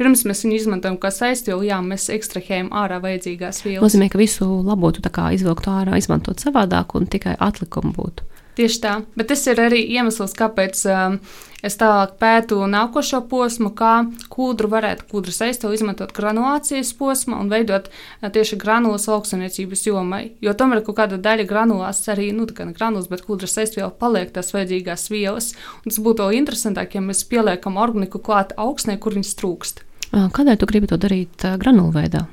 Pirms 0.00 0.22
mēs 0.24 0.44
viņu 0.46 0.56
izmantojam 0.56 0.96
kā 1.00 1.10
saistvielu, 1.12 1.66
jā, 1.68 1.76
mēs 1.84 2.06
ekstrahējam 2.14 2.70
ārā 2.72 3.00
vajadzīgās 3.04 3.60
vielas. 3.66 3.82
Tas 3.82 3.90
nozīmē, 3.90 4.08
ka 4.12 4.20
visu 4.20 4.46
labotu 4.64 5.02
izvilkt 5.34 5.68
ārā, 5.68 5.98
izmantot 6.00 6.40
savādāk 6.40 6.94
un 6.96 7.08
tikai 7.10 7.34
atlikumu 7.36 7.92
būtu. 7.96 8.29
Tieši 8.58 8.80
tā, 8.82 8.96
bet 9.16 9.30
tas 9.30 9.44
ir 9.46 9.60
arī 9.62 9.80
iemesls, 9.94 10.32
kāpēc 10.36 10.80
um, 10.90 11.18
es 11.66 11.76
tālāk 11.78 12.16
pētu 12.20 12.58
nākošo 12.70 13.20
posmu, 13.30 13.70
kā 13.76 13.92
kūdru 14.32 14.70
varētu 14.72 15.06
kūdru 15.10 15.34
aizstāvēt, 15.46 15.76
izmantot 15.78 16.14
granulācijas 16.16 16.90
posmu 16.98 17.38
un 17.38 17.52
veidot 17.52 17.86
uh, 17.92 18.30
tieši 18.34 18.58
granulas 18.60 19.06
augstsaniecības 19.12 19.86
jomai. 19.86 20.22
Jo 20.42 20.56
tomēr 20.58 20.82
kaut 20.86 20.98
kāda 20.98 21.20
daļa 21.22 21.46
granulās 21.50 22.02
arī, 22.10 22.32
nu, 22.36 22.48
tā 22.50 22.58
kā 22.58 22.66
ne 22.66 22.74
granulas, 22.76 23.06
bet 23.12 23.22
kūdras 23.28 23.58
aizstāvēt 23.62 24.00
paliek 24.02 24.34
tās 24.34 24.50
vajadzīgās 24.56 25.06
vielas. 25.14 25.52
Un 25.84 25.92
tas 25.92 26.02
būtu 26.02 26.26
vēl 26.26 26.42
interesantāk, 26.42 26.98
ja 26.98 27.04
mēs 27.04 27.22
pieliekam 27.30 27.78
organiku 27.78 28.18
klāt 28.18 28.56
augstnē, 28.58 28.98
kur 28.98 29.14
viņas 29.18 29.38
trūkst. 29.38 29.86
Kādēļ 30.10 30.58
tu 30.58 30.66
gribi 30.66 30.90
to 30.90 30.98
darīt 30.98 31.46
granulu 31.62 31.94
veidā? 31.94 32.26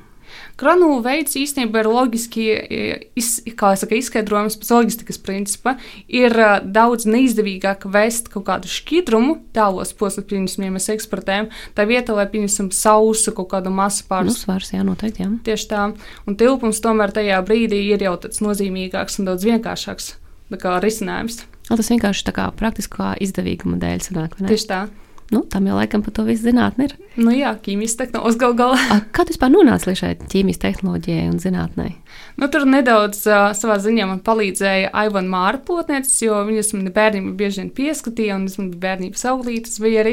Granulu 0.58 0.98
veids 1.04 1.36
īstenībā 1.38 1.84
ir 1.84 1.88
loģiski 1.92 2.44
iz, 3.18 3.28
saka, 3.46 3.94
izskaidrojums 3.94 4.58
pēc 4.58 4.72
loģistikas 4.74 5.20
principa. 5.22 5.76
Ir 6.10 6.34
uh, 6.34 6.56
daudz 6.62 7.06
neizdevīgāk 7.06 7.86
vest 7.94 8.30
kaut 8.32 8.48
kādu 8.48 8.70
šķidrumu 8.72 9.36
tālos 9.54 9.94
posmos, 9.94 10.26
pirms 10.26 10.58
mēs 10.58 10.90
eksportējam, 10.96 11.50
tā 11.78 11.86
vietā, 11.86 12.16
lai 12.18 12.26
pieņemsim 12.32 12.72
sausu 12.74 13.36
kaut 13.36 13.52
kādu 13.54 13.70
masu 13.74 14.08
pārsvaru. 14.10 14.34
Nu, 14.34 14.38
svars, 14.42 14.72
jā, 14.74 14.82
noteikti, 14.86 15.22
jā. 15.22 15.30
Tieši 15.46 15.70
tā. 15.70 15.84
Un 16.26 16.38
tilpums 16.40 16.82
tomēr 16.82 17.14
tajā 17.14 17.38
brīdī 17.46 17.84
ir 17.92 18.02
jau 18.08 18.16
tāds 18.26 18.42
nozīmīgāks 18.42 19.20
un 19.22 19.30
daudz 19.30 19.46
vienkāršāks 19.46 20.16
risinājums. 20.82 21.44
Tas 21.68 21.90
vienkārši 21.92 22.24
tā 22.24 22.32
kā 22.34 22.48
praktiskā 22.56 23.12
izdevīguma 23.22 23.78
dēļ 23.78 24.00
sanāk. 24.06 24.38
Tieši 24.40 24.68
tā. 24.70 24.86
Nu, 25.30 25.42
tam 25.44 25.66
jau 25.68 25.76
laikam 25.76 26.02
par 26.02 26.14
to 26.16 26.24
visu 26.24 26.48
zinātnē 26.48 26.88
ir. 26.88 26.96
Nu 27.18 27.32
jā, 27.34 27.50
ķīmijas 27.58 27.96
tehnoloģija 27.98 28.38
gal 28.38 28.52
galā. 28.54 28.98
Kā 29.14 29.24
tu 29.26 29.34
vispār 29.34 29.50
nonāci 29.50 29.88
līdz 29.90 30.00
šai 30.04 30.10
ķīmijas 30.30 30.60
tehnoloģijai 30.62 31.24
un 31.26 31.40
zinātnē? 31.42 31.88
Nu, 32.38 32.46
tur 32.46 32.62
nedaudz 32.70 33.24
uh, 33.26 33.48
savā 33.58 33.80
ziņā 33.82 34.04
man 34.06 34.20
palīdzēja 34.22 34.92
Aivana 34.94 35.26
Māra 35.32 35.58
plotniecis, 35.66 36.20
jo 36.22 36.36
viņas 36.46 36.70
man 36.76 36.92
bērnībā 36.94 37.32
bieži 37.40 37.64
vien 37.64 37.72
pieskatīja, 37.74 38.36
un 38.38 38.44
es 38.46 38.54
man 38.60 38.68
bērnības 38.78 39.24
auglītes 39.32 39.80
bija 39.82 40.04
arī. 40.04 40.12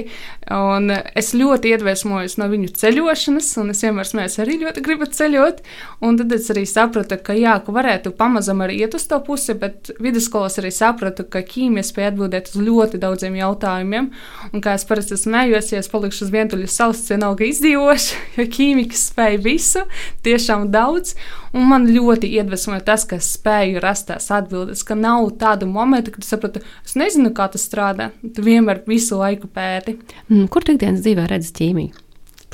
Un 0.50 0.90
es 0.90 1.30
ļoti 1.38 1.76
iedvesmojos 1.76 2.40
no 2.42 2.48
viņu 2.50 2.72
ceļošanas, 2.82 3.52
un 3.62 3.70
es 3.76 3.84
vienmēr 3.86 4.10
smējos, 4.10 4.40
arī 4.42 4.58
ļoti 4.64 4.84
gribu 4.88 5.06
ceļot. 5.06 5.62
Un 6.10 6.18
tad 6.22 6.34
es 6.34 6.50
arī 6.56 6.66
sapratu, 6.70 7.20
ka 7.22 7.38
jā, 7.38 7.54
ka 7.62 7.76
varētu 7.76 8.16
pamazam 8.18 8.66
arī 8.66 8.80
iet 8.82 8.98
uz 8.98 9.06
to 9.12 9.22
pusi, 9.28 9.54
bet 9.62 9.94
vidusskolās 10.02 10.58
arī 10.62 10.74
sapratu, 10.74 11.28
ka 11.30 11.46
ķīmija 11.46 11.86
spēja 11.86 12.16
atbildēt 12.16 12.50
uz 12.56 12.66
ļoti 12.66 13.04
daudziem 13.06 13.38
jautājumiem. 13.44 14.10
Un 14.50 14.66
kā 14.66 14.74
es 14.80 14.90
parasti 14.90 15.22
smējos, 15.22 15.76
ja 15.76 15.86
es 15.86 15.94
palikšu 15.94 16.26
uz 16.26 16.34
vientuļas 16.34 16.82
salas, 16.96 17.10
vienalga 17.10 17.46
izdzīvošu, 17.46 18.20
jo 18.38 18.46
ķīmija 18.52 18.98
spēja 18.98 19.42
visu, 19.44 19.84
tiešām 20.24 20.70
daudz. 20.72 21.16
Un 21.56 21.70
man 21.70 21.88
ļoti 21.88 22.28
iedvesmoja 22.36 22.84
tas, 22.84 23.06
ka 23.08 23.20
es 23.20 23.32
spēju 23.38 23.80
rast 23.84 24.10
tās 24.10 24.28
atbildes, 24.32 24.84
ka 24.84 24.96
nav 24.96 25.30
tādu 25.40 25.70
momentu, 25.72 26.12
kad 26.12 26.26
es 26.26 26.32
sapratu, 26.34 26.64
es 26.86 26.98
nezinu, 27.00 27.32
kā 27.36 27.48
tas 27.52 27.64
strādā. 27.64 28.12
Tu 28.22 28.44
vienmēr 28.44 28.84
visu 28.88 29.20
laiku 29.20 29.48
pēti. 29.48 30.00
Mm, 30.30 30.50
kur 30.52 30.66
tu 30.66 30.76
ikdienas 30.76 31.06
dzīvē 31.06 31.30
redzi 31.32 31.54
ķīmiju? 31.56 32.05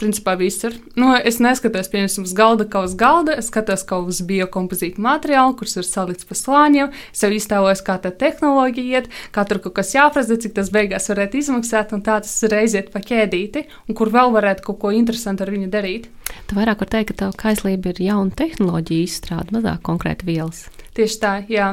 Principā 0.02 0.36
visur. 0.40 0.76
Nu, 1.00 1.12
es 1.16 1.40
neskatos, 1.44 1.90
piemēram, 1.92 2.26
uz 2.26 2.34
galda 2.38 2.68
kā 2.70 2.84
uz 2.88 2.96
galda, 2.98 3.38
es 3.40 3.52
skatos 3.52 3.86
kā 3.88 4.00
uz 4.02 4.22
biokompozītu 4.28 5.02
materiālu, 5.04 5.56
kurš 5.60 5.78
ir 5.82 5.88
salikts 5.88 6.28
pa 6.28 6.38
slāņiem. 6.38 6.92
Es 7.14 7.24
jau 7.24 7.32
iztēlojos, 7.36 7.84
kā 7.86 7.98
tā 8.02 8.14
tehnoloģija 8.24 9.02
iet, 9.02 9.12
kā 9.36 9.46
tur 9.48 9.62
kaut 9.64 9.78
kas 9.80 9.94
jāfrazē, 9.96 10.40
cik 10.42 10.58
tas 10.58 10.74
beigās 10.74 11.10
varētu 11.12 11.42
izmaksāt, 11.42 11.96
un 11.96 12.04
tā 12.06 12.20
tas 12.26 12.36
reiz 12.52 12.76
iet 12.78 12.92
pa 12.94 13.04
ķēdīti, 13.06 13.68
un 13.88 13.98
kur 13.98 14.12
vēl 14.14 14.34
varētu 14.36 14.68
kaut 14.68 14.82
ko 14.82 14.94
interesantu 14.96 15.46
ar 15.46 15.54
viņu 15.54 15.72
darīt. 15.72 16.10
Tu 16.48 16.58
vairāk 16.58 16.84
var 16.84 16.92
teikt, 16.92 17.14
ka 17.14 17.26
tava 17.26 17.38
kaislība 17.46 17.94
ir 17.94 18.06
jauna 18.08 18.34
tehnoloģija 18.42 19.08
izstrāde, 19.08 19.54
mazāk 19.56 19.84
konkrēti 19.88 20.28
vielas. 20.28 20.66
Tieši 20.92 21.20
tā, 21.22 21.32
jā. 21.48 21.70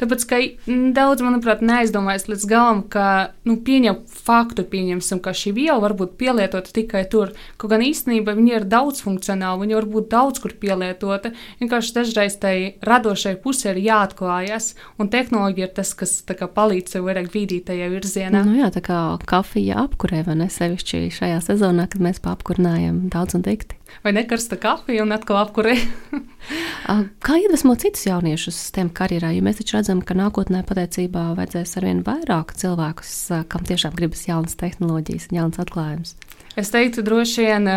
Tāpēc, 0.00 0.22
ka 0.30 0.38
daudz, 0.96 1.20
manuprāt, 1.20 1.60
neaizdomājas 1.60 2.24
līdz 2.30 2.46
galam, 2.48 2.78
ka 2.88 3.34
nu, 3.44 3.58
pieņem 3.60 3.98
faktu, 4.08 4.64
pieņemsim, 4.72 5.20
ka 5.20 5.34
šī 5.36 5.52
viela 5.58 5.76
var 5.82 5.92
būt 5.98 6.14
pielietota 6.20 6.72
tikai 6.72 7.02
tur. 7.12 7.34
Kaut 7.60 7.74
gan 7.74 7.84
īstenībā 7.84 8.32
viņa 8.38 8.54
ir 8.56 8.66
daudz 8.72 9.04
funkcionāla, 9.04 9.60
viņa 9.60 9.76
var 9.76 9.88
būt 9.92 10.08
daudz 10.14 10.40
kur 10.40 10.56
pielietota. 10.56 11.34
Vienkārši 11.60 11.96
dažreiz 11.98 12.38
tai 12.40 12.54
radošai 12.80 13.34
pusē 13.44 13.74
ir 13.74 13.82
jāatklājas, 13.90 14.72
un 14.96 15.12
tehnoloģija 15.12 15.68
ir 15.68 15.76
tas, 15.76 15.92
kas 15.92 16.16
kā, 16.32 16.48
palīdz 16.48 16.96
sev 16.96 17.10
vairāk 17.10 17.28
vīdīt 17.34 17.68
tajā 17.68 17.92
virzienā. 17.92 18.40
Nu, 18.48 18.56
jā, 18.56 18.72
tā 18.72 18.80
kā 18.88 19.02
kafija 19.28 19.84
apkurē, 19.84 20.24
vai 20.24 20.40
ne 20.40 20.48
sevišķi 20.48 21.04
šajā 21.20 21.44
sezonā, 21.44 21.90
kad 21.92 22.08
mēs 22.08 22.24
paapkurinājam 22.24 23.04
daudz 23.12 23.36
un 23.36 23.44
dikti 23.44 23.81
vai 24.04 24.12
nekarsta 24.16 24.58
kafija 24.60 25.04
un 25.04 25.14
atkal 25.14 25.38
apkurē. 25.42 25.76
Kā 27.26 27.38
iedvesmot 27.38 27.84
citus 27.84 28.06
jauniešus 28.08 28.58
tiem 28.74 28.90
karjerā? 28.92 29.30
Jo 29.36 29.44
mēs 29.46 29.60
taču 29.60 29.78
redzam, 29.78 30.02
ka 30.04 30.16
nākotnē 30.18 30.64
pateicībā 30.68 31.28
vajadzēs 31.38 31.76
arvien 31.80 32.02
vairāk 32.06 32.54
cilvēkus, 32.58 33.14
kam 33.52 33.68
tiešām 33.68 33.94
gribas 33.98 34.26
jaunas 34.28 34.58
tehnoloģijas, 34.60 35.30
jaunas 35.34 35.62
atklājumus. 35.62 36.16
Es 36.58 36.68
teiktu, 36.72 37.04
droši 37.06 37.46
vien, 37.46 37.68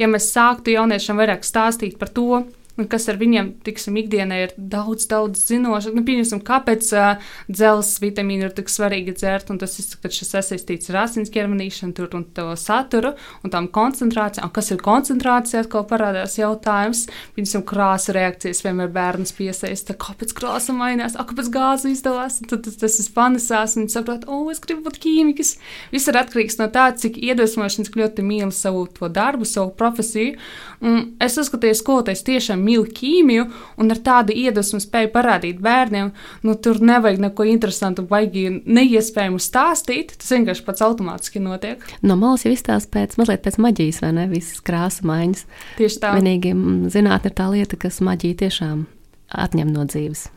ja 0.00 0.08
mēs 0.08 0.30
sāktu 0.32 0.72
jauniešiem 0.72 1.18
vairāk 1.20 1.44
stāstīt 1.44 1.98
par 2.00 2.12
to, 2.14 2.44
un 2.78 2.88
kas 2.90 3.08
ar 3.10 3.18
viņiem, 3.20 3.50
tiksim, 3.66 3.96
ikdienā 4.00 4.40
ir 4.44 4.54
daudz, 4.56 5.08
daudz 5.10 5.42
zinoši. 5.50 5.92
Nu, 5.96 6.04
pieņemsim, 6.06 6.42
kāpēc 6.46 6.90
uh, 6.94 7.30
dzelzs 7.50 7.98
vitamīnu 8.02 8.48
ir 8.48 8.54
tik 8.56 8.70
svarīgi 8.72 9.16
dzert, 9.18 9.50
un 9.52 9.60
tas 9.60 9.74
ir, 9.80 9.88
sasaistīts 10.28 10.92
ar 10.92 11.02
asins 11.04 11.32
ķermenīšanu, 11.34 11.94
tur 11.96 12.14
un 12.18 12.26
to 12.36 12.46
saturu, 12.58 13.14
un 13.42 13.54
tām 13.54 13.68
koncentrācijām, 13.74 14.52
kas 14.54 14.70
ir 14.74 14.82
koncentrācija, 14.84 15.64
atkal 15.64 15.86
parādās 15.90 16.38
jautājums. 16.38 17.06
Pieņemsim, 17.36 17.64
krāsa 17.68 18.14
reakcijas 18.16 18.62
vienmēr 18.66 18.92
bērns 18.94 19.34
piesaista, 19.36 19.96
kāpēc 19.98 20.34
krāsa 20.38 20.76
mainās, 20.76 21.18
ak, 21.18 21.32
kāpēc 21.32 21.50
gāze 21.54 21.92
izdalās, 21.92 22.40
tad 22.48 22.64
tas, 22.66 22.78
tas 22.80 22.98
ir 23.02 23.10
panesās, 23.16 23.76
un 23.76 23.84
viņi 23.84 23.94
saprot, 23.96 24.28
o, 24.30 24.44
es 24.52 24.62
gribu 24.64 24.86
būt 24.86 25.00
ķīmikas. 25.02 25.54
Viss 25.92 26.10
ir 26.10 26.18
atkarīgs 26.20 26.58
no 26.60 26.68
tā, 26.72 26.88
cik 26.98 27.18
iedvesmošanas 27.20 27.92
ļoti 27.98 28.24
mīli 28.26 28.54
savu 28.54 28.86
darbu, 29.08 29.46
savu 29.48 29.72
profesiju. 29.78 30.36
Un 30.84 31.00
es 31.22 31.38
uzskatu, 31.40 31.66
ka 31.66 31.78
skolotājs 31.78 32.24
tiešām 32.26 32.62
mīl 32.68 32.86
ķīmiju 32.94 33.46
un 33.80 33.94
ar 33.94 34.00
tādu 34.04 34.36
iedvesmu 34.36 34.80
spēju 34.84 35.12
parādīt 35.14 35.62
bērniem, 35.64 36.12
nu 36.46 36.56
tur 36.62 36.80
nevajag 36.84 37.22
neko 37.24 37.46
interesantu, 37.48 38.04
baigi 38.08 38.46
neiespējamu 38.64 39.40
stāstīt. 39.42 40.14
Tas 40.20 40.34
vienkārši 40.36 40.66
pats 40.66 40.84
automātiski 40.86 41.42
notiek. 41.44 41.82
No 42.04 42.18
malas 42.20 42.46
jau 42.46 42.52
izstāsta 42.54 42.92
pēc 42.98 43.18
mazliet 43.20 43.44
pēc 43.46 43.60
maģijas, 43.64 44.02
vai 44.04 44.12
ne? 44.20 44.28
Visas 44.32 44.62
krāsa 44.64 45.06
maiņas. 45.08 45.44
Tieši 45.80 46.02
tā. 46.04 46.14
Vienīgi 46.18 46.54
zinātne 46.94 47.32
ir 47.32 47.38
tā 47.38 47.50
lieta, 47.54 47.80
kas 47.80 48.02
maģiju 48.04 48.42
tiešām 48.44 48.86
atņem 49.28 49.74
no 49.74 49.84
dzīves. 49.88 50.28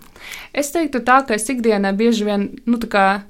Es 0.53 0.69
teiktu, 0.73 0.99
tā, 1.05 1.21
ka 1.25 1.33
es 1.33 1.47
ikdienā 1.49 1.95
bieži 1.97 2.27
vien 2.27 2.43
nu, 2.69 2.77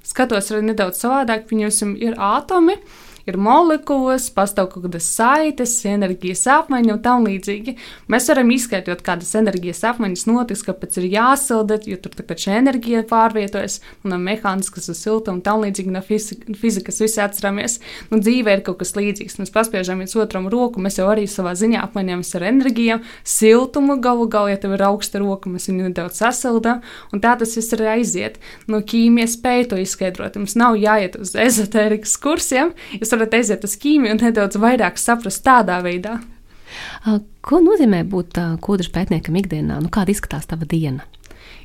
skatos 0.08 0.52
arī 0.52 0.66
nedaudz 0.72 1.00
savādāk. 1.00 1.46
Viņiem 1.52 1.94
ir 2.04 2.18
atomi, 2.20 2.76
uh, 2.76 3.11
ir 3.28 3.38
molekulas, 3.42 4.30
pastāv 4.34 4.70
kaut 4.72 4.86
kādas 4.88 5.08
saites, 5.16 5.76
enerģijas 5.88 6.46
apmaiņa 6.60 6.96
un 6.96 7.02
tam 7.04 7.26
līdzīgi. 7.28 7.76
Mēs 8.12 8.30
varam 8.32 8.52
izskaidrot, 8.56 9.04
kādas 9.06 9.34
enerģijas 9.40 9.84
apmaiņas 9.92 10.26
notiks, 10.30 10.66
kāpēc 10.68 11.00
ir 11.02 11.10
jāsilda, 11.16 11.80
jo 11.90 12.00
tur 12.02 12.16
taču 12.22 12.52
enerģija 12.56 13.04
pārvietojas 13.10 13.80
no 14.08 14.20
mehāniskas 14.22 14.90
uz 14.92 15.02
siltumu 15.02 15.40
un 15.40 15.44
tam 15.46 15.64
līdzīgi 15.64 15.94
no 15.94 16.02
fizikas 16.04 17.02
visi 17.02 17.22
atceramies. 17.24 17.80
Nu, 18.12 18.20
dzīvē 18.22 18.58
ir 18.58 18.64
kaut 18.66 18.82
kas 18.82 18.94
līdzīgs. 18.98 19.40
Mēs 19.42 19.54
paspiežam 19.54 20.02
viens 20.02 20.16
otram 20.20 20.50
roku, 20.52 20.82
mēs 20.84 21.00
jau 21.00 21.08
arī 21.12 21.28
savā 21.30 21.54
ziņā 21.58 21.82
apmainamies 21.88 22.34
ar 22.38 22.48
enerģijām, 22.52 23.04
siltumu 23.28 23.98
galu 24.04 24.28
galā, 24.32 24.54
ja 24.56 24.62
tev 24.62 24.76
ir 24.78 24.86
augsta 24.88 25.22
roka, 25.22 25.52
mēs 25.52 25.70
viņu 25.70 25.90
nedaudz 25.90 26.22
sasildām, 26.22 26.82
un 27.14 27.24
tā 27.24 27.34
tas 27.40 27.56
viss 27.58 27.76
arī 27.78 27.90
aiziet. 27.96 28.40
No 28.72 28.82
ķīmija 28.86 29.30
spēja 29.32 29.72
to 29.72 29.82
izskaidrot. 29.82 30.38
Mums 30.40 30.58
nav 30.60 30.78
jāiet 30.80 31.18
uz 31.20 31.34
ezotērikas 31.40 32.18
kursiem. 32.22 32.74
Ja 32.98 33.11
jūs 33.12 33.20
varat 33.20 33.34
aiziet 33.36 33.66
uz 33.68 33.76
ķīmiju 33.82 34.16
un 34.16 34.22
nedaudz 34.24 34.60
vairāk 34.62 35.00
saprast 35.00 35.44
tādā 35.44 35.82
veidā. 35.84 36.20
Ko 37.44 37.60
nozīmē 37.60 38.04
būt 38.08 38.40
kodra 38.64 38.94
pētniekam 38.96 39.36
ikdienā? 39.42 39.82
Nu, 39.84 39.92
kāda 39.92 40.14
izskatās 40.14 40.48
tava 40.48 40.68
diena? 40.70 41.04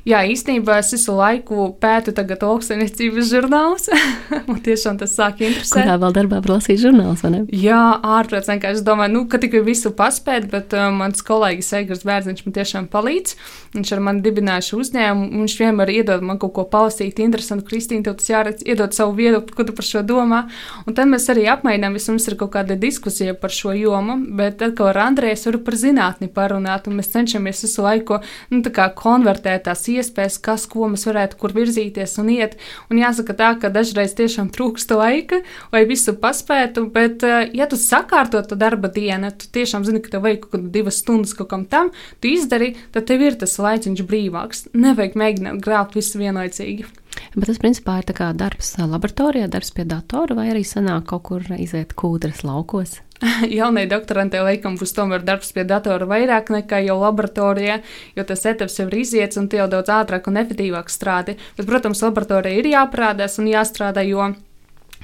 Jā, 0.07 0.21
īstenībā 0.23 0.77
es 0.79 0.93
visu 0.95 1.11
laiku 1.17 1.65
pētu 1.83 2.13
tagad 2.15 2.45
lauksaimniecības 2.45 3.27
žurnālus. 3.27 3.89
man 4.47 4.59
tiešām 4.63 4.95
tas 5.01 5.11
sāk 5.17 5.41
interesēt. 5.43 5.81
Kurā 5.83 5.97
vēl 5.99 6.13
darbā 6.15 6.39
var 6.45 6.53
lasīt 6.53 6.79
žurnālus, 6.79 7.25
vai 7.25 7.31
ne? 7.33 7.41
Jā, 7.51 7.81
ārprāts 8.15 8.47
vienkārši 8.47 8.85
domāju, 8.87 9.13
nu, 9.17 9.23
ka 9.27 9.39
tikai 9.43 9.59
visu 9.65 9.91
paspēt, 9.97 10.47
bet 10.53 10.71
uh, 10.77 10.87
mans 10.95 11.19
kolēģis 11.27 11.71
Eigars 11.81 12.05
Bērziņš 12.07 12.45
man 12.45 12.55
tiešām 12.55 12.87
palīdz. 12.93 13.35
Viņš 13.75 13.91
ar 13.97 14.03
mani 14.05 14.23
dibinājuši 14.23 14.77
uzņēmumu, 14.77 15.41
viņš 15.41 15.57
vienmēr 15.59 15.91
iedod 15.97 16.23
man 16.29 16.39
kaut 16.39 16.55
ko 16.55 16.65
palasīt, 16.71 17.19
interesantu. 17.19 17.67
Kristīna, 17.67 18.05
tev 18.07 18.15
tas 18.21 18.31
jāredz, 18.31 18.63
iedod 18.63 18.95
savu 18.95 19.11
viedokli, 19.19 19.57
ko 19.59 19.67
tu 19.67 19.75
par 19.75 19.89
šo 19.89 20.05
domā. 20.07 20.45
Un 20.87 20.95
tad 20.95 21.11
mēs 21.11 21.27
arī 21.33 21.49
apmaināmies, 21.51 22.07
mums 22.13 22.29
ir 22.31 22.37
kaut 22.39 22.53
kāda 22.55 22.79
diskusija 22.79 23.35
par 23.35 23.51
šo 23.51 23.75
jomu, 23.75 24.15
bet 24.39 24.63
atkal 24.63 24.93
ar 24.93 25.03
Andrēs 25.09 25.43
varu 25.49 25.59
par 25.67 25.75
zinātni 25.75 26.31
parunāt, 26.31 26.87
un 26.87 26.95
mēs 27.01 27.11
cenšamies 27.11 27.65
visu 27.67 27.83
laiku, 27.83 28.21
nu, 28.53 28.63
tā 28.63 28.71
kā 28.71 28.87
konvertēt 28.95 29.67
tās 29.67 29.83
iespējas, 29.83 29.96
kas, 30.43 30.65
ko 30.69 30.89
mēs 30.91 31.05
varētu 31.07 31.39
kur 31.41 31.53
virzīties 31.55 32.17
un 32.21 32.29
iet. 32.33 32.57
Un 32.91 33.01
jāsaka 33.01 33.35
tā, 33.37 33.49
ka 33.61 33.71
dažreiz 33.73 34.13
tiešām 34.17 34.51
trūksta 34.53 34.97
laika, 34.99 35.41
lai 35.73 35.83
visu 35.89 36.13
paspētu, 36.13 36.87
bet, 36.93 37.23
eh, 37.23 37.49
ja 37.57 37.67
tu 37.67 37.75
sakārto 37.75 38.41
to 38.47 38.55
darba 38.55 38.87
dienu, 38.87 39.31
tu 39.31 39.49
tiešām 39.51 39.85
zini, 39.87 40.01
ka 40.01 40.09
tev 40.15 40.27
vajag 40.27 40.41
kaut 40.45 40.51
kādas 40.57 40.71
divas 40.71 41.01
stundas 41.01 41.33
kaut 41.33 41.49
kam 41.49 41.65
tam, 41.65 41.91
tu 42.21 42.27
izdari, 42.27 42.75
tad 42.91 43.07
tev 43.07 43.21
ir 43.21 43.35
tas 43.35 43.57
laiciņš 43.57 44.05
brīvāks. 44.07 44.67
Nevajag 44.73 45.15
mēģināt 45.15 45.61
grābt 45.63 45.95
visu 45.95 46.19
vienlaicīgi. 46.19 46.85
Bet 47.35 47.49
tas 47.49 47.57
principā 47.61 47.99
ir 48.01 48.13
darbs 48.37 48.75
laboratorijā, 48.77 49.47
darbs 49.49 49.71
pie 49.73 49.85
datora, 49.85 50.35
vai 50.37 50.51
arī 50.51 50.63
sanāk 50.67 51.07
kaut 51.09 51.23
kur 51.23 51.41
iziet 51.57 51.95
kūdras 51.97 52.43
laukos. 52.45 52.99
jaunai 53.59 53.85
doktorantei 53.89 54.41
laikam 54.45 54.77
būs 54.77 54.93
tomēr 54.97 55.23
darbs 55.25 55.53
pie 55.55 55.65
datora 55.67 56.07
vairāk 56.09 56.51
nekā 56.53 56.81
jau 56.85 56.99
laboratorijā, 57.01 57.79
jo 58.17 58.25
tas 58.27 58.45
etaps 58.49 58.79
jau 58.79 58.87
ir 58.89 58.99
iziets 59.03 59.39
un 59.41 59.47
tie 59.49 59.61
jau 59.61 59.69
daudz 59.71 59.93
ātrāk 59.93 60.29
un 60.29 60.41
efektīvāk 60.43 60.91
strādā. 60.93 61.37
Bet, 61.57 61.65
protams, 61.69 62.03
laboratorijā 62.05 62.61
ir 62.61 62.73
jāparādās 62.75 63.39
un 63.41 63.49
jāstrādā, 63.53 64.05
jo 64.07 64.33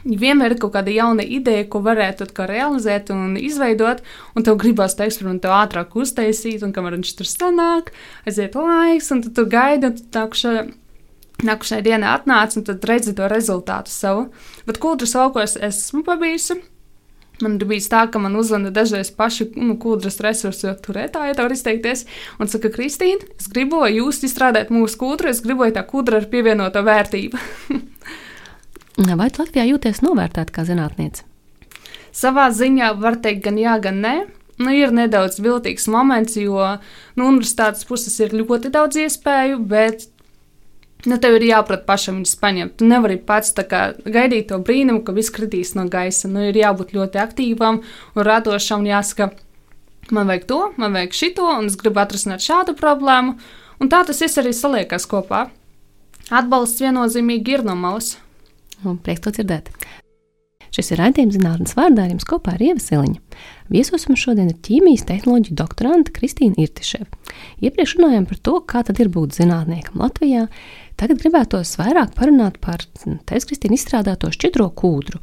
Vienmēr 0.03 0.51
ir 0.51 0.60
kaut 0.60 0.74
kāda 0.74 0.91
jauna 0.91 1.24
ideja, 1.24 1.63
ko 1.72 1.79
varētu 1.79 2.25
realizēt 2.50 3.08
un 3.15 3.38
izveidot, 3.39 4.01
un 4.36 4.43
tev 4.43 4.58
gribās 4.60 4.98
to 5.00 5.05
eksperimentu 5.05 5.48
ātrāk 5.48 5.96
uztaisīt, 5.96 6.60
un 6.60 6.74
kamēr 6.75 6.98
viņš 6.98 7.13
tur 7.15 7.29
sanāk, 7.29 7.93
aiziet 8.27 8.58
laiks, 8.60 9.13
un 9.15 9.24
tu 9.24 9.46
gaidi, 9.48 9.88
un 9.88 9.96
tu 9.96 10.03
nākušajā, 10.17 10.65
nākušajā 11.48 11.88
dienā 11.88 12.17
atnāc, 12.17 12.60
un 12.60 12.67
redzi 12.91 13.15
to 13.15 13.32
rezultātu 13.32 13.96
savu. 13.96 14.27
Bet 14.67 14.84
kūdras 14.84 15.15
laukos 15.15 15.55
esmu 15.55 16.03
pabijusi. 16.03 16.60
Man 17.43 17.57
ir 17.59 17.65
bijis 17.67 17.89
tā, 17.91 18.05
ka 18.12 18.21
man 18.23 18.38
uzzvana 18.39 18.71
dažreiz 18.73 19.09
paši 19.15 19.50
nu, 19.57 19.75
kūdras 19.81 20.21
resursu 20.23 20.71
turētāji, 20.85 21.31
ja 21.31 21.38
tā 21.38 21.47
var 21.47 21.55
izteikties, 21.55 22.05
un 22.39 22.51
saka, 22.51 22.71
Kristīna, 22.71 23.27
es 23.35 23.50
gribu, 23.51 23.81
lai 23.83 23.97
jūs 23.97 24.21
izstrādājat 24.23 24.71
mūsu 24.71 25.00
kūdru, 25.01 25.31
es 25.33 25.41
gribu, 25.43 25.65
lai 25.65 25.73
tā 25.75 25.83
kūdra 25.88 26.21
ir 26.23 26.29
pievienota 26.31 26.85
vērtība. 26.85 27.41
Vai 29.19 29.27
tu 29.33 29.41
Latvijā 29.41 29.65
jūties 29.67 30.03
novērtēta 30.05 30.53
kā 30.53 30.63
zinātniece? 30.67 31.25
Savā 32.13 32.47
ziņā 32.53 32.93
var 33.01 33.17
teikt 33.21 33.43
gan 33.47 33.57
jā, 33.57 33.75
gan 33.81 34.00
nē. 34.03 34.15
Nu, 34.62 34.69
ir 34.69 34.93
nedaudz 34.93 35.39
viltīgs 35.41 35.88
moments, 35.89 36.38
jo 36.38 36.62
no 36.62 36.77
nu, 37.17 37.29
universitātes 37.31 37.88
puses 37.89 38.13
ir 38.21 38.35
ļoti 38.38 38.69
daudz 38.73 39.00
iespēju, 39.01 39.57
bet 39.65 40.05
nu, 41.10 41.17
tev 41.22 41.38
ir 41.38 41.48
jāprot 41.50 41.86
pašam 41.88 42.19
viņus 42.19 42.36
paņemt. 42.41 42.75
Tu 42.79 42.89
nevari 42.89 43.17
pats 43.17 43.55
kā, 43.69 43.83
gaidīt 44.03 44.50
to 44.51 44.60
brīnumu, 44.63 45.03
ka 45.05 45.15
viss 45.15 45.33
kritīs 45.33 45.74
no 45.77 45.88
gaisa. 45.91 46.29
Nu, 46.31 46.43
ir 46.50 46.60
jābūt 46.60 46.95
ļoti 46.98 47.22
aktīvam 47.24 47.81
un 48.15 48.27
radošam 48.27 48.86
jāsaka, 48.88 49.31
man 50.12 50.31
vajag 50.31 50.48
to, 50.51 50.62
man 50.77 51.00
vajag 51.00 51.17
šito, 51.19 51.50
un 51.60 51.72
es 51.72 51.79
gribu 51.79 52.03
atrisināt 52.03 52.45
šādu 52.45 52.77
problēmu. 52.79 53.38
Un 53.81 53.91
tā 53.91 54.03
tas 54.07 54.22
arī 54.39 54.53
saliekas 54.55 55.10
kopā. 55.10 55.48
Atbalsts 56.31 56.83
viennozīmīgi 56.83 57.57
ir 57.57 57.67
no 57.67 57.75
malas 57.75 58.15
prieks 59.03 59.24
to 59.24 59.31
dzirdēt. 59.36 59.72
Šis 60.73 60.89
ir 60.89 60.97
raidījums 61.03 61.35
zinātnes 61.37 61.75
vārdā, 61.77 62.07
jums 62.09 62.25
kopā 62.25 62.55
ar 62.55 62.63
Ievasiliņu. 62.65 63.19
Viesos 63.73 64.07
mums 64.09 64.23
šodien 64.23 64.49
ir 64.49 64.57
ķīmijas 64.65 65.05
tehnoloģija 65.05 65.57
doktorante 65.59 66.13
Kristīna 66.15 66.57
Irtiševa. 66.63 67.05
Iepriekš 67.61 67.99
runājām 67.99 68.25
par 68.29 68.39
to, 68.41 68.55
kā 68.65 68.81
tad 68.87 69.01
ir 69.03 69.11
būt 69.13 69.37
zinātniekam 69.37 70.01
Latvijā. 70.01 70.47
Tagad 70.97 71.21
gribētos 71.21 71.75
vairāk 71.77 72.15
parunāt 72.17 72.57
par 72.63 72.81
tevis, 73.03 73.45
Kristīna, 73.49 73.77
izstrādāto 73.77 74.31
šķidro 74.33 74.71
kūdru. 74.73 75.21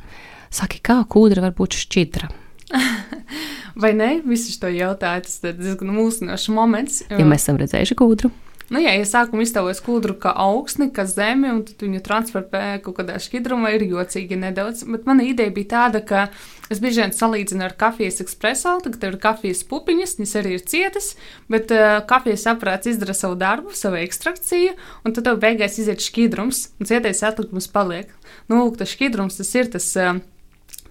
Saki, 0.55 0.79
kā 0.87 1.01
kūdra 1.11 1.43
var 1.49 1.57
būt 1.59 1.79
šķidra? 1.83 2.31
Vai 3.83 3.91
ne? 3.99 4.13
Visi 4.27 4.55
to 4.63 4.71
jautāja. 4.71 5.25
Tas 5.27 5.41
ir 5.43 5.59
diezgan 5.59 5.91
mulsinošs 5.97 6.47
moments. 6.55 7.03
Ja 7.11 7.27
mēs 7.27 7.47
esam 7.47 7.59
redzējuši 7.59 7.99
kūdru. 7.99 8.31
Nu, 8.71 8.79
jā, 8.79 8.93
ja 8.95 9.07
sākumā 9.09 9.43
iztēlojas 9.43 9.81
kūdru 9.83 10.15
kā 10.23 10.31
augsni, 10.39 10.87
kā 10.95 11.03
zemi, 11.11 11.49
un 11.51 11.65
viņu 11.67 12.01
transferē 12.07 12.77
kaut 12.85 13.01
kādā 13.01 13.17
šķidrumā, 13.19 13.73
ir 13.75 13.83
jocīgi 13.91 14.39
nedaudz. 14.39 14.85
Bet 14.87 15.09
mana 15.11 15.27
ideja 15.27 15.51
bija 15.57 15.71
tāda, 15.73 16.03
ka 16.07 16.29
es 16.71 16.79
bieži 16.79 17.03
vien 17.03 17.15
salīdzinu 17.17 17.67
ar 17.67 17.75
kafijas 17.81 18.23
ekspreso, 18.23 18.77
tad 18.85 19.03
ir 19.03 19.19
kafijas 19.19 19.65
pupiņas, 19.67 20.15
viņas 20.21 20.37
arī 20.39 20.55
ir 20.55 20.65
cietas, 20.71 21.17
bet 21.51 21.75
uh, 21.75 21.99
kafijas 22.07 22.47
aprāts 22.55 22.93
izdara 22.93 23.17
savu 23.19 23.35
darbu, 23.43 23.75
savu 23.75 23.99
ekstrakciju, 24.05 24.77
un 25.03 25.19
tad 25.19 25.27
tev 25.27 25.43
beigās 25.43 25.81
iziet 25.83 26.07
šķidrums, 26.07 26.69
un 26.79 26.91
cietais 26.93 27.27
atlikums 27.27 27.67
paliek. 27.75 28.15
Nu, 28.47 28.69
tas 28.79 28.95
šķidrums 28.95 29.43
tas 29.43 29.57
ir 29.59 29.75
tas. 29.75 29.91
Uh, 29.99 30.23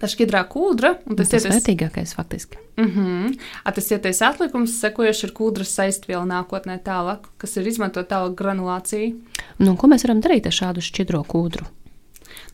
Tā 0.00 0.08
ir 0.08 0.14
šķidrā 0.14 0.40
kūdra. 0.48 0.94
Tas 1.04 1.32
ir 1.34 1.42
tas 1.42 1.46
vērtīgākais 1.52 2.14
faktiski. 2.16 2.56
Uh 2.80 2.86
-huh. 2.86 3.34
A, 3.64 3.72
tas 3.76 3.90
ietais 3.92 4.22
atlikums, 4.24 4.78
sekojuši 4.80 5.26
ir 5.26 5.32
kūdras 5.36 5.74
saistviela 5.76 6.24
nākotnē 6.24 6.78
tālāk, 6.80 7.28
kas 7.36 7.56
ir 7.56 7.68
izmantot 7.68 8.08
tālāk 8.08 8.34
granulāciju. 8.34 9.18
Nu, 9.58 9.76
ko 9.76 9.86
mēs 9.86 10.06
varam 10.08 10.20
darīt 10.20 10.46
ar 10.46 10.52
šādu 10.52 10.80
šķidro 10.80 11.24
kūdru? 11.28 11.66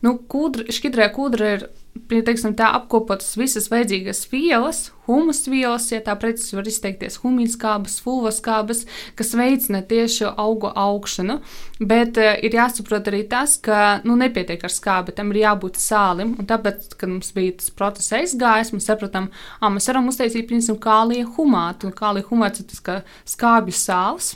Nu, 0.01 0.17
kūdra, 0.17 0.67
šķidrā 0.67 1.07
kūdra 1.15 1.53
ir 1.53 1.69
teiksim, 2.09 2.53
tā, 2.57 2.69
apkopotas 2.77 3.35
visas 3.39 3.67
vajadzīgas 3.71 4.23
vielas, 4.31 4.79
humus 5.07 5.43
vielas, 5.47 5.87
ja 5.91 5.99
tā 6.03 6.15
precīzi 6.19 6.57
var 6.57 6.67
izteikties, 6.69 7.19
humīnskābes, 7.23 7.99
fulvaskābes, 8.03 8.83
kas 9.19 9.33
veicina 9.39 9.81
tieši 9.87 10.29
augu 10.33 10.71
augšanu. 10.71 11.39
Bet 11.79 12.19
uh, 12.21 12.33
ir 12.43 12.57
jāsaprot 12.57 13.11
arī 13.11 13.23
tas, 13.31 13.57
ka 13.63 13.99
nu, 14.07 14.17
nepietiek 14.19 14.63
ar 14.63 14.73
skābi, 14.73 15.15
tam 15.17 15.31
ir 15.33 15.43
jābūt 15.43 15.79
sālim. 15.81 16.35
Un 16.39 16.49
tāpēc, 16.49 16.89
kad 16.97 17.13
mums 17.13 17.31
bija 17.35 17.59
tas 17.61 17.71
process 17.75 18.15
aizgājis, 18.19 18.73
mēs 18.75 18.89
sapratām, 18.89 19.31
ka 19.61 19.71
mēs 19.73 19.91
varam 19.91 20.11
uztaisīt, 20.11 20.49
piemēram, 20.49 20.81
kālija 20.83 21.29
humātu. 21.37 21.93
Kālija 21.95 22.27
humāts 22.31 22.63
ir 22.63 22.69
tas 22.73 22.83
kā 22.83 22.99
skābju 23.27 23.77
sāls. 23.77 24.35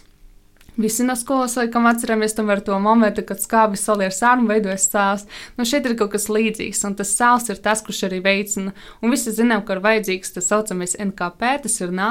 Visi 0.81 1.03
no 1.05 1.15
skolas 1.15 1.55
laikam 1.59 1.85
atceramies 1.85 2.33
to 2.33 2.79
momentu, 2.79 3.23
kad 3.27 3.41
skābi 3.41 3.77
saliek 3.77 4.13
sānu 4.15 4.45
un 4.45 4.49
veidojas 4.49 4.87
sāls. 4.89 5.25
Nu, 5.57 5.65
šeit 5.65 5.85
ir 5.85 5.97
kaut 5.99 6.13
kas 6.15 6.29
līdzīgs, 6.31 6.83
un 6.87 6.95
tas 6.97 7.11
sāls 7.13 7.49
ir 7.49 7.61
tas, 7.61 7.83
kurš 7.85 8.07
arī 8.09 8.21
veicina. 8.25 8.73
Un 9.01 9.13
visi 9.13 9.33
zinām, 9.35 9.65
ka 9.65 9.77
ir 9.77 9.83
vajadzīgs 9.85 10.33
tas 10.37 10.49
saucamais 10.49 10.97
NKP, 10.97 11.51
tas 11.67 11.81
ir 11.81 11.93
nā, 11.93 12.09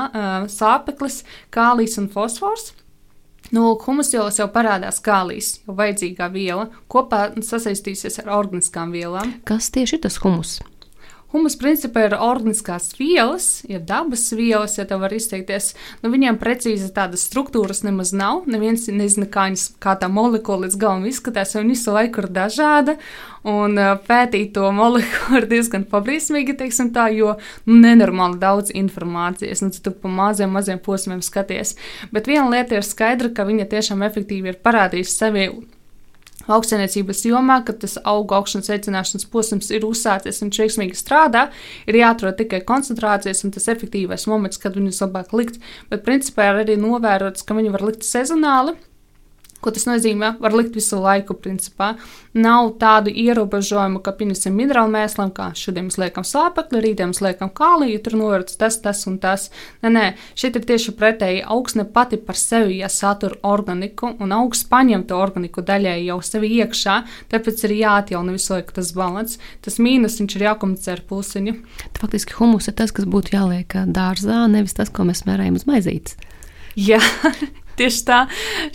sāpeklis, 0.52 1.24
kālijs 1.50 1.98
un 1.98 2.10
fosfors. 2.12 2.72
Nu, 3.50 3.72
humusvielas 3.82 4.38
jau 4.38 4.46
parādās 4.52 5.00
kālijas, 5.02 5.56
jau 5.64 5.74
vajadzīgā 5.74 6.28
viela, 6.30 6.68
kopā 6.92 7.30
sasaistīsies 7.42 8.20
ar 8.22 8.30
organiskām 8.38 8.92
vielām. 8.94 9.40
Kas 9.48 9.72
tieši 9.74 9.98
ir 9.98 10.04
tas 10.06 10.20
humus? 10.22 10.60
Humus 11.30 11.54
principā 11.54 12.08
ir 12.08 12.16
organiskās 12.18 12.88
vielas, 12.98 13.60
ir 13.70 13.84
dabas 13.86 14.24
vielas, 14.34 14.74
ja 14.80 14.86
tā 14.88 14.96
var 14.98 15.12
izteikties. 15.14 15.76
Nu, 16.02 16.10
viņiem 16.10 16.40
precīzi 16.40 16.88
tādas 16.96 17.22
struktūras 17.28 17.84
nemaz 17.86 18.10
nav. 18.10 18.48
Neviens 18.50 18.88
nezina, 18.90 19.28
kā, 19.30 19.46
viņas, 19.46 19.68
kā 19.78 19.94
tā 20.00 20.08
molekula 20.10 20.66
līdz 20.66 20.78
galam 20.80 21.06
izskatās, 21.06 21.54
viņa 21.54 21.70
visu 21.70 21.94
laiku 21.94 22.24
ir 22.24 22.30
dažāda. 22.34 22.96
Un 23.46 23.78
pētīt 24.10 24.52
to 24.58 24.66
molekulu 24.74 25.38
ir 25.38 25.48
diezgan 25.54 25.86
pabrīsmīgi, 25.88 26.58
teiksim 26.58 26.90
tā, 26.96 27.06
jo 27.14 27.36
nu, 27.64 27.78
nenormāli 27.78 28.42
daudz 28.42 28.74
informācijas. 28.74 29.62
Nu, 29.62 29.70
tu 29.70 29.94
pa 29.94 30.10
maziem, 30.10 30.50
maziem 30.50 30.82
posmiem 30.82 31.22
skaties. 31.22 31.76
Bet 32.10 32.26
viena 32.26 32.50
lieta 32.50 32.80
ir 32.80 32.86
skaidra, 32.86 33.30
ka 33.30 33.46
viņa 33.46 33.70
tiešām 33.70 34.02
efektīvi 34.10 34.50
ir 34.50 34.64
parādījusi 34.66 35.20
sevi 35.22 35.52
lauksainiecības 36.50 37.24
jomā, 37.28 37.60
kad 37.66 37.80
tas 37.84 37.96
augu 38.04 38.36
augšanas 38.36 38.70
veicināšanas 38.72 39.28
posms 39.32 39.70
ir 39.74 39.86
uzsācies 39.88 40.42
un 40.44 40.52
veiksmīgi 40.54 40.98
strādā, 40.98 41.48
ir 41.86 42.00
jāatrod 42.02 42.38
tikai 42.40 42.62
koncentrācijas 42.66 43.44
un 43.46 43.54
tas 43.56 43.70
efektīvais 43.72 44.26
moments, 44.30 44.60
kad 44.60 44.76
viņus 44.78 45.02
labāk 45.06 45.34
likt. 45.36 45.60
Bet 45.92 46.06
principā 46.06 46.50
ir 46.50 46.62
arī 46.64 46.78
novērots, 46.80 47.46
ka 47.46 47.56
viņi 47.58 47.74
var 47.74 47.86
likt 47.90 48.06
sezonāli 48.06 48.76
Ko 49.60 49.72
tas 49.74 49.84
nozīmē? 49.84 50.34
Var 50.40 50.54
likt 50.56 50.76
visu 50.78 50.96
laiku, 51.02 51.34
principā. 51.36 51.90
Nav 52.32 52.70
tādu 52.80 53.12
ierobežojumu, 53.12 54.00
ka, 54.04 54.14
piemēram, 54.16 54.54
minerālu 54.56 54.92
mēslam, 54.94 55.32
kā 55.36 55.50
šodien 55.58 55.90
mēs 55.90 55.98
liekam 56.00 56.24
sāpekli, 56.24 56.80
rītdien 56.84 57.10
mēs 57.10 57.20
liekam 57.24 57.50
kāliju, 57.52 57.98
tur 58.04 58.16
novērts 58.20 58.56
tas, 58.60 58.78
tas 58.80 59.02
un 59.10 59.18
tas. 59.20 59.48
Nē, 59.84 59.92
nē, 59.92 60.06
šeit 60.38 60.56
ir 60.56 60.64
tieši 60.70 60.94
pretēji. 60.96 61.44
Augsne 61.44 61.84
pati 61.84 62.16
par 62.24 62.40
sevi, 62.40 62.78
ja 62.80 62.88
satur 62.88 63.36
organiku, 63.44 64.14
un 64.16 64.32
augsts 64.36 64.68
paņem 64.70 65.04
to 65.10 65.20
organiku 65.20 65.64
daļai 65.66 65.98
jau 66.06 66.20
sevi 66.24 66.54
iekšā, 66.62 66.96
tāpēc 67.34 67.66
ir 67.68 67.76
jāatjauno 67.82 68.38
visu 68.38 68.56
laiku 68.56 68.78
tas 68.80 68.94
balans. 68.96 69.36
Tas 69.60 69.76
mīnus 69.82 70.20
viņš 70.22 70.38
ir 70.38 70.48
jākomunicē 70.48 70.96
ar 70.96 71.04
plusiņu. 71.10 71.56
Faktiski 72.00 72.40
humus 72.40 72.70
ir 72.70 72.80
tas, 72.80 72.96
kas 72.96 73.04
būtu 73.10 73.36
jāliek 73.36 73.76
dārzā, 73.92 74.46
nevis 74.48 74.78
tas, 74.78 74.88
ko 74.88 75.04
mēs 75.08 75.26
mērējam 75.28 75.60
uz 75.60 75.68
maizītes. 75.68 76.16
Jā, 76.78 77.00
Tieši 77.78 78.02
tā, 78.06 78.18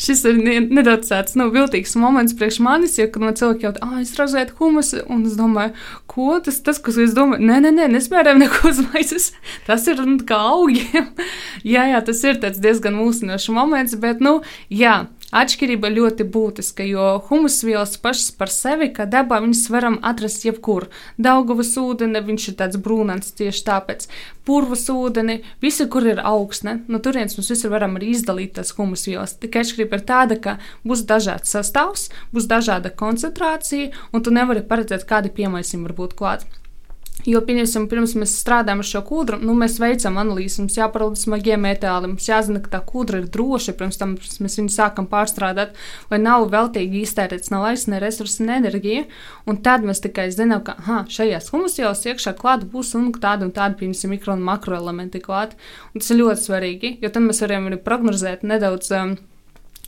šis 0.02 0.24
ir 0.30 0.40
nedaudz 0.40 1.12
tāds 1.12 1.36
nu, 1.40 1.50
viltīgs 1.54 1.96
moments 2.00 2.36
priekš 2.38 2.60
manis, 2.64 2.98
jo, 3.00 3.08
kad 3.12 3.26
man 3.26 3.38
cilvēki 3.38 3.68
jautā, 3.68 3.84
ah, 3.86 4.00
es 4.02 4.16
razētu 4.18 4.58
humusu, 4.60 5.04
un 5.12 5.26
es 5.28 5.36
domāju, 5.40 5.76
ko 6.10 6.40
tas, 6.46 6.62
tas 6.66 6.80
ko 6.82 6.94
es 7.04 7.14
domāju, 7.18 7.46
nē, 7.46 7.60
nē, 7.66 7.74
nē, 7.76 7.90
nespērēm 7.98 8.42
neko 8.42 8.72
uz 8.72 8.82
maizes, 8.88 9.32
tas 9.68 9.86
ir 9.92 10.02
nu, 10.06 10.18
kā 10.26 10.40
augiem. 10.56 11.12
jā, 11.76 11.86
jā, 11.92 12.02
tas 12.08 12.24
ir 12.26 12.42
diezgan 12.42 12.98
mūsinošs 12.98 13.52
moments, 13.54 13.98
bet, 14.02 14.24
nu, 14.24 14.40
jā, 14.74 15.04
Atšķirība 15.34 15.90
ļoti 15.90 16.26
būtiska, 16.30 16.86
jo 16.86 17.06
humusvielas 17.28 17.96
pašas 17.98 18.30
par 18.38 18.52
sevi, 18.54 18.92
kā 18.94 19.08
dabā, 19.10 19.40
viņas 19.42 19.64
varam 19.74 19.98
atrast 20.06 20.46
jebkur. 20.46 20.86
Daugavas 21.18 21.72
ūdeni, 21.82 22.22
viņš 22.28 22.46
ir 22.52 22.58
tāds 22.60 22.78
brūnants 22.78 23.34
tieši 23.40 23.64
tāpēc. 23.66 24.06
Purvas 24.46 24.86
ūdeni, 24.94 25.40
visi, 25.66 25.88
kur 25.90 26.06
ir 26.06 26.22
augsne, 26.22 26.78
no 26.88 27.02
turienes 27.02 27.34
mums 27.40 27.50
visur 27.50 27.74
varam 27.74 27.98
arī 27.98 28.14
izdalīt 28.14 28.54
tās 28.60 28.76
humusvielas. 28.78 29.34
Tikai 29.42 29.66
atšķirība 29.66 29.98
ir 29.98 30.06
tāda, 30.12 30.38
ka 30.38 30.60
būs 30.86 31.08
dažāds 31.10 31.56
sastāvs, 31.58 32.12
būs 32.30 32.46
dažāda 32.52 32.94
koncentrācija, 32.94 33.90
un 34.14 34.22
tu 34.22 34.36
nevari 34.36 34.62
paredzēt, 34.62 35.10
kādi 35.10 35.34
piemaisījumi 35.34 35.90
var 35.90 35.98
būt 36.04 36.16
klāti. 36.22 36.65
Jo, 37.26 37.40
pieņemsim, 37.42 37.88
pirms 37.90 38.12
mēs 38.22 38.36
strādājam 38.38 38.84
ar 38.84 38.86
šo 38.86 39.00
kūdru, 39.08 39.40
nu, 39.42 39.56
mēs 39.58 39.80
veicam 39.82 40.20
analīzi, 40.22 40.60
mums 40.62 40.76
jāparauga 40.78 41.18
smagie 41.18 41.56
metāli, 41.58 42.12
mums 42.12 42.28
jāzina, 42.30 42.62
ka 42.62 42.76
tā 42.76 42.82
kūdra 42.86 43.24
ir 43.24 43.32
droša, 43.34 43.74
pirms 43.80 43.98
tam 43.98 44.14
mēs 44.22 44.60
viņu 44.60 44.70
sākam 44.76 45.10
pārstrādāt, 45.10 45.74
lai 46.12 46.22
nav 46.22 46.46
veltīgi 46.54 47.02
iztērēts 47.02 47.50
ne 47.50 47.64
laiks, 47.64 47.88
ne 47.90 48.04
resursi, 48.04 48.46
ne 48.46 48.60
enerģija. 48.62 49.08
Un 49.50 49.58
tad 49.66 49.88
mēs 49.90 50.06
tikai 50.06 50.30
zinām, 50.36 50.62
ka 50.68 50.78
ha, 50.86 51.02
šajās 51.10 51.50
humusjās 51.54 52.06
iekšā 52.12 52.38
klāta 52.38 52.70
būs 52.70 52.94
un 53.00 53.10
tāda 53.18 53.50
un 53.50 53.56
tāda, 53.56 53.74
piemēram, 53.82 54.14
mikro 54.14 54.38
un 54.38 54.46
makroelementi 54.46 55.24
klāti. 55.26 55.58
Un 55.96 56.04
tas 56.04 56.14
ir 56.14 56.22
ļoti 56.22 56.46
svarīgi, 56.46 56.98
jo 57.02 57.10
tad 57.10 57.26
mēs 57.26 57.42
varam 57.42 57.72
arī 57.72 57.82
prognozēt 57.82 58.46
nedaudz. 58.46 58.94
Um, 58.94 59.18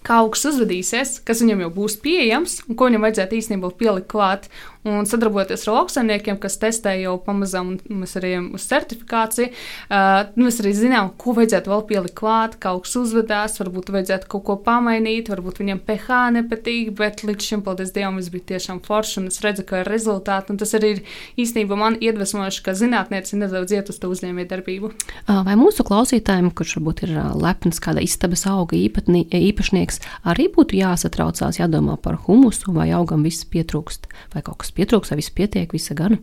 kā 0.07 0.21
augsts 0.23 0.47
uzvedīsies, 0.51 1.17
kas 1.27 1.41
viņam 1.43 1.65
jau 1.65 1.71
būs 1.81 1.97
pieejams 2.03 2.61
un 2.67 2.77
ko 2.79 2.87
viņam 2.87 3.03
vajadzētu 3.07 3.37
īstenībā 3.41 3.71
pielikt 3.79 4.09
klāt. 4.11 4.47
Un 4.85 5.07
sadarbojoties 5.09 5.65
ar 5.67 5.73
lauksaimniekiem, 5.79 6.37
kas 6.41 6.57
testē 6.61 6.93
jau 7.01 7.17
pamazām, 7.23 7.75
un 7.75 8.01
mēs 8.01 8.17
arī 8.19 8.33
uz 8.55 8.67
certifikāciju, 8.69 9.49
uh, 9.49 10.29
mēs 10.39 10.61
arī 10.63 10.73
zinām, 10.77 11.11
ko 11.19 11.35
vajadzētu 11.37 11.71
vēl 11.73 11.83
pielikt 11.89 12.15
klāt, 12.17 12.57
kā 12.61 12.73
augs 12.75 12.95
uzvedās, 12.99 13.57
varbūt 13.61 13.91
vajadzētu 13.95 14.29
kaut 14.31 14.45
ko 14.47 14.57
pamainīt, 14.67 15.31
varbūt 15.33 15.61
viņam 15.63 15.81
pH 15.87 16.21
nepatīk, 16.37 16.93
bet 16.97 17.23
līdz 17.27 17.49
šim, 17.51 17.63
paldies 17.65 17.93
Dievam, 17.95 18.19
viss 18.21 18.31
bija 18.33 18.53
tiešām 18.53 18.81
forši, 18.85 19.19
un 19.21 19.31
es 19.31 19.41
redzu, 19.43 19.65
ka 19.67 19.81
ir 19.83 19.91
rezultāti, 19.91 20.53
un 20.53 20.61
tas 20.61 20.73
arī 20.77 20.93
ir 20.95 21.03
īstenībā 21.41 21.77
man 21.79 21.97
iedvesmojoši, 22.01 22.63
ka 22.65 22.75
zinātnieci 22.77 23.39
nedaudz 23.39 23.75
iet 23.75 23.91
uz 23.91 23.99
to 24.01 24.11
uzņēmējdarbību. 24.13 24.91
Vai 25.27 25.57
mūsu 25.59 25.85
klausītājiem, 25.87 26.49
kurš 26.55 26.77
varbūt 26.79 27.05
ir 27.07 27.15
lepns 27.37 27.81
kāda 27.83 28.03
istabas 28.05 28.45
auga 28.49 28.77
īpatni, 28.77 29.25
īpašnieks, 29.27 30.01
arī 30.27 30.47
būtu 30.53 30.79
jāsatraucās, 30.79 31.61
jādomā 31.61 31.97
par 32.01 32.19
humusu, 32.27 32.73
vai 32.75 32.89
augam 32.95 33.25
viss 33.27 33.47
pietrūkst, 33.47 34.09
vai 34.33 34.43
kaut 34.45 34.61
kas 34.63 34.66
pietrūkst, 34.75 35.13
vai 35.13 35.19
viss 35.21 35.33
pietiek, 35.35 35.71
visa 35.75 35.97
gana? 35.97 36.19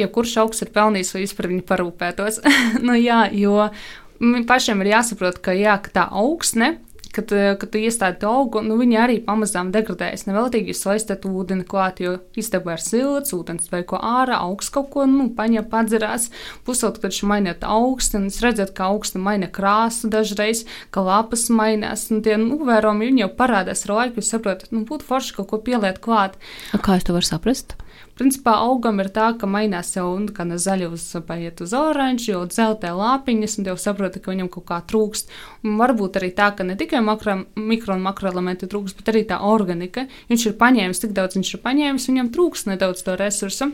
Ja 0.00 0.08
kurš 0.10 0.38
augs 0.42 0.64
ir 0.64 0.72
pelnījis, 0.74 1.12
lai 1.14 1.22
vispār 1.26 1.50
viņu 1.52 1.66
parūpētos? 1.68 2.40
nu, 2.86 2.96
jā, 2.98 3.26
jo 3.36 3.68
pašiem 4.48 4.82
ir 4.82 4.94
jāsaprot, 4.96 5.38
ka, 5.44 5.54
jā, 5.56 5.76
ka 5.82 5.94
tā 5.94 6.08
augsne 6.10 6.74
kad, 7.14 7.32
eh, 7.32 7.54
kad 7.58 7.70
tu 7.70 7.78
iestādi 7.78 8.18
to 8.22 8.30
augu, 8.30 8.62
nu, 8.64 8.76
viņi 8.80 8.98
arī 8.98 9.16
pamazām 9.24 9.70
degradējas. 9.74 10.26
Neveltīgi 10.28 10.72
jūs 10.72 10.82
laistat 10.88 11.26
ūdeni 11.28 11.66
klāt, 11.68 12.02
jo 12.02 12.16
istabā 12.38 12.76
ir 12.76 12.82
silts, 12.82 13.34
ūdens 13.36 13.70
vai 13.72 13.82
ko 13.86 14.00
ārā, 14.02 14.40
augsts 14.42 14.72
kaut 14.74 14.90
ko, 14.94 15.06
nu, 15.10 15.28
paņem 15.36 15.68
padzerās, 15.70 16.30
pusot, 16.66 16.98
kad 17.02 17.14
šī 17.14 17.30
mainiet 17.30 17.64
augstu, 17.66 18.18
un 18.20 18.28
es 18.32 18.40
redzat, 18.44 18.74
ka 18.76 18.90
augsta 18.90 19.22
maina 19.22 19.48
krāsu 19.48 20.10
dažreiz, 20.12 20.64
ka 20.94 21.04
lapas 21.06 21.48
mainās, 21.50 22.08
un 22.10 22.24
tie, 22.26 22.36
nu, 22.40 22.58
vērojumi 22.66 23.22
jau 23.22 23.30
parādās 23.38 23.86
ar 23.86 23.96
laiku, 24.00 24.20
jūs 24.20 24.34
saprotat, 24.34 24.74
nu, 24.74 24.84
būtu 24.88 25.06
forši 25.06 25.38
kaut 25.38 25.50
ko 25.52 25.62
pieliet 25.62 26.02
klāt. 26.04 26.38
Kā 26.74 26.98
es 26.98 27.06
to 27.06 27.16
varu 27.16 27.30
saprast? 27.30 27.78
Principā 28.14 28.52
augam 28.62 29.00
ir 29.02 29.08
tā, 29.10 29.32
ka 29.38 29.48
mainās 29.50 29.88
jau 29.96 30.06
nu, 30.22 30.30
no 30.46 30.58
zaļa 30.62 30.90
uz 30.94 31.06
paiet 31.26 31.62
uz 31.64 31.72
oranžu, 31.74 32.28
jau 32.30 32.42
dzeltē 32.46 32.92
lāpiņas, 32.94 33.56
un 33.58 33.70
jau 33.72 33.74
saproti, 33.80 34.22
ka 34.22 34.30
viņam 34.30 34.50
kaut 34.54 34.66
kā 34.68 34.78
trūkst. 34.92 35.32
Un 35.66 35.80
varbūt 35.80 36.20
arī 36.20 36.30
tā, 36.36 36.52
ka 36.54 36.66
ne 36.66 36.76
tikai 36.78 37.02
makro, 37.02 37.40
mikro 37.58 37.96
un 37.98 38.04
makroelementi 38.06 38.70
trūkst, 38.70 39.00
bet 39.00 39.10
arī 39.10 39.24
tā 39.26 39.40
organika. 39.42 40.06
Viņš 40.30 40.46
ir 40.46 40.60
paņēmis 40.62 41.02
tik 41.02 41.16
daudz, 41.16 41.40
viņš 41.40 41.56
ir 41.56 41.64
paņēmis, 41.66 42.06
viņam 42.12 42.30
trūkst 42.36 42.70
nedaudz 42.70 43.02
to 43.02 43.18
resursu. 43.18 43.72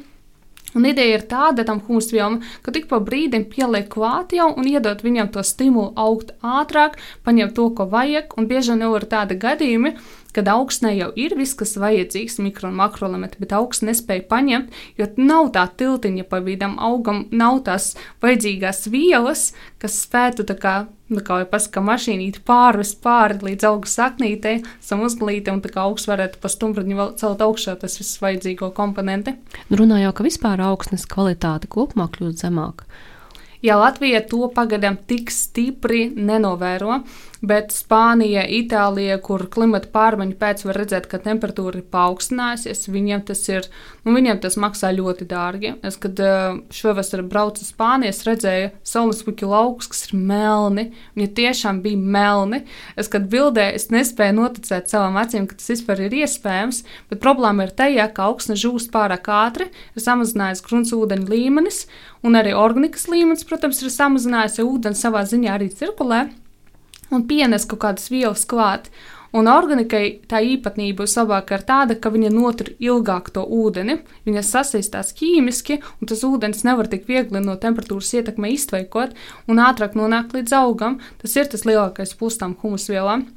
Un 0.70 0.86
ideja 0.86 1.18
ir 1.18 1.24
tāda 1.26 1.64
tam 1.66 1.80
humusvielam, 1.82 2.38
ka 2.62 2.70
tik 2.74 2.86
pa 2.90 3.00
brīdim 3.02 3.48
pieliek 3.50 3.88
klāt 3.90 4.34
jau 4.36 4.52
un 4.54 4.68
iedot 4.70 5.02
viņam 5.02 5.32
to 5.34 5.42
stimulu 5.46 5.90
augt 5.98 6.30
ātrāk, 6.46 6.96
paņemt 7.26 7.56
to, 7.56 7.66
ko 7.74 7.88
vajag. 7.90 8.36
Un 8.38 8.46
bieži 8.50 8.72
vien 8.72 8.86
jau 8.86 8.92
ir 8.98 9.08
tādi 9.10 9.38
gadījumi, 9.42 9.96
kad 10.34 10.48
augsnē 10.50 10.92
jau 10.96 11.10
ir 11.18 11.34
viss, 11.38 11.56
kas 11.58 11.76
vajadzīgs, 11.80 12.38
mikro 12.44 12.70
un 12.70 12.78
makroelementi, 12.78 13.40
bet 13.42 13.54
augsne 13.56 13.90
nespēja 13.90 14.26
paņemt, 14.30 14.72
jo 14.98 15.08
nav 15.18 15.50
tā 15.56 15.66
tiltiņa 15.80 16.26
pa 16.30 16.40
vidam, 16.44 16.78
augam 16.78 17.24
nav 17.30 17.62
tās 17.66 17.92
vajadzīgās 18.24 18.88
vielas, 18.92 19.50
kas 19.82 19.98
spētu 20.04 20.46
tā 20.48 20.56
kā, 20.60 20.74
nu 21.10 21.22
kā 21.26 21.40
jau 21.42 21.50
pasaka, 21.50 21.84
mašīnīt 21.84 22.40
pārvest 22.48 23.00
pāri 23.04 23.40
līdz 23.50 23.68
augu 23.70 23.90
saknītei, 23.90 24.60
samuzglītei, 24.84 25.54
un 25.54 25.62
tā 25.64 25.72
kā 25.74 25.84
augs 25.86 26.08
varētu 26.10 26.42
pa 26.42 26.50
stumbradiņu 26.52 27.00
vēl 27.02 27.14
celt 27.20 27.46
augšā 27.46 27.76
tas 27.80 27.98
viss 28.00 28.20
vajadzīgo 28.22 28.72
komponenti. 28.76 29.36
Nu, 29.68 29.80
runā 29.80 30.02
jau, 30.04 30.12
ka 30.16 30.26
vispār 30.26 30.62
augsnes 30.66 31.08
kvalitāte 31.10 31.70
kopumā 31.70 32.10
kļūst 32.14 32.44
zemāka. 32.46 32.86
Ja 33.60 33.76
Latvija 33.76 34.22
to 34.24 34.46
pagaidām 34.56 34.96
tik 35.08 35.28
stipri 35.34 36.06
nenovēro, 36.16 37.02
bet 37.40 37.72
Spānija, 37.72 38.42
Itālija, 38.44 39.16
kur 39.24 39.46
klimata 39.52 39.88
pārmaiņu 39.92 40.36
pēc 40.40 40.64
var 40.66 40.78
redzēt, 40.82 41.06
ka 41.08 41.20
temperatūra 41.24 41.80
ir 41.80 41.86
paaugstinājusies, 41.92 42.84
viņiem 42.92 43.22
tas, 43.28 43.42
ir, 43.48 43.68
nu, 44.04 44.12
viņiem 44.16 44.42
tas 44.42 44.58
maksā 44.60 44.92
ļoti 44.96 45.26
dārgi. 45.30 45.72
Es, 45.86 45.96
kad 46.00 46.20
šovasar 46.74 47.24
braucu 47.28 47.64
uz 47.64 47.70
Spāniju, 47.72 48.12
es 48.12 48.22
redzēju 48.28 48.72
saulespuķu 48.92 49.48
laukus, 49.50 49.88
kas 49.92 50.04
ir 50.10 50.18
melni. 50.18 50.90
Viņi 51.16 51.30
tiešām 51.38 51.80
bija 51.84 52.00
melni. 52.00 52.62
Es, 53.00 53.08
kad 53.12 53.30
bildē, 53.32 53.70
es 53.78 53.88
nespēju 53.94 54.36
noticēt 54.36 54.92
savām 54.92 55.16
acīm, 55.20 55.48
ka 55.48 55.56
tas 55.56 55.72
vispār 55.72 56.04
ir 56.06 56.18
iespējams, 56.20 56.82
bet 57.12 57.22
problēma 57.24 57.66
ir 57.66 57.74
tajā, 57.76 58.10
ka 58.12 58.28
augsne 58.28 58.58
žūst 58.60 58.92
pārāk 58.92 59.32
ātri, 59.32 59.70
ir 59.96 60.04
samazinājies 60.04 60.64
gruntsūdeņa 60.66 61.30
līmenis, 61.30 61.86
un 62.26 62.36
arī 62.36 62.52
organikas 62.56 63.08
līmenis, 63.08 63.46
protams, 63.48 63.80
ir 63.80 63.94
samazinājies, 63.94 64.60
ja 64.60 64.68
ūdens 64.68 65.00
savā 65.00 65.24
ziņā 65.28 65.56
arī 65.56 65.70
cirkulē 65.72 66.26
un 67.10 67.26
pienes 67.28 67.66
kaut 67.68 67.82
kādas 67.84 68.10
vielas 68.12 68.46
klāt. 68.48 68.90
Un 69.30 69.46
organikai 69.46 70.18
tā 70.26 70.40
īpatnība 70.42 71.06
savāk 71.06 71.52
ir 71.54 71.62
tāda, 71.62 71.94
ka 71.94 72.10
viņa 72.10 72.32
notur 72.34 72.72
ilgāk 72.82 73.30
to 73.30 73.44
ūdeni, 73.46 74.00
viņa 74.26 74.42
sasaistās 74.42 75.14
ķīmiski, 75.20 75.78
un 76.02 76.10
tas 76.10 76.24
ūdens 76.26 76.64
nevar 76.66 76.90
tik 76.90 77.06
viegli 77.06 77.42
no 77.44 77.54
temperatūras 77.54 78.10
ietekmē 78.18 78.50
iztveikot 78.56 79.14
un 79.46 79.62
ātrāk 79.62 79.94
nonākt 79.94 80.34
līdz 80.34 80.56
augam. 80.64 80.98
Tas 81.22 81.38
ir 81.38 81.46
tas 81.52 81.62
lielākais 81.68 82.16
pūstām 82.18 82.58
humusvielām. 82.62 83.28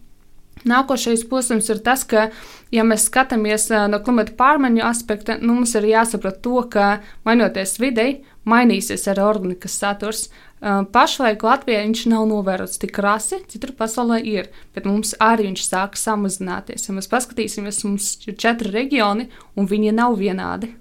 Nākošais 0.70 1.26
posms 1.28 1.68
ir 1.74 1.82
tas, 1.84 2.06
ka, 2.08 2.30
ja 2.72 2.86
mēs 2.88 3.10
skatāmies 3.10 3.68
no 3.92 4.00
klimata 4.06 4.36
pārmaiņu 4.40 4.84
aspekta, 4.88 5.36
nu, 5.42 5.58
mums 5.58 5.74
ir 5.76 5.90
jāsaprot 5.90 6.40
to, 6.46 6.62
ka 6.72 7.02
mainoties 7.28 7.76
videi, 7.84 8.22
mainīsies 8.48 9.10
arī 9.12 9.26
organikas 9.26 9.76
saturs. 9.82 10.30
Pašlaik 10.64 11.44
Latvijā 11.44 11.82
viņš 11.84 12.06
nav 12.08 12.28
novērots 12.30 12.80
tik 12.80 12.96
rasi, 13.04 13.42
citur 13.52 13.74
pasaulē 13.76 14.22
ir, 14.24 14.48
bet 14.76 14.88
mums 14.88 15.12
arī 15.20 15.50
viņš 15.50 15.66
sāk 15.68 15.98
samazināties. 16.00 16.88
Ja 16.88 16.96
mēs 16.96 17.12
paskatīsimies, 17.12 17.84
mums 17.84 18.14
ir 18.24 18.38
četri 18.40 18.72
reģioni, 18.72 19.28
un 19.60 19.68
viņi 19.68 19.92
nav 19.98 20.16
vienādi. 20.22 20.72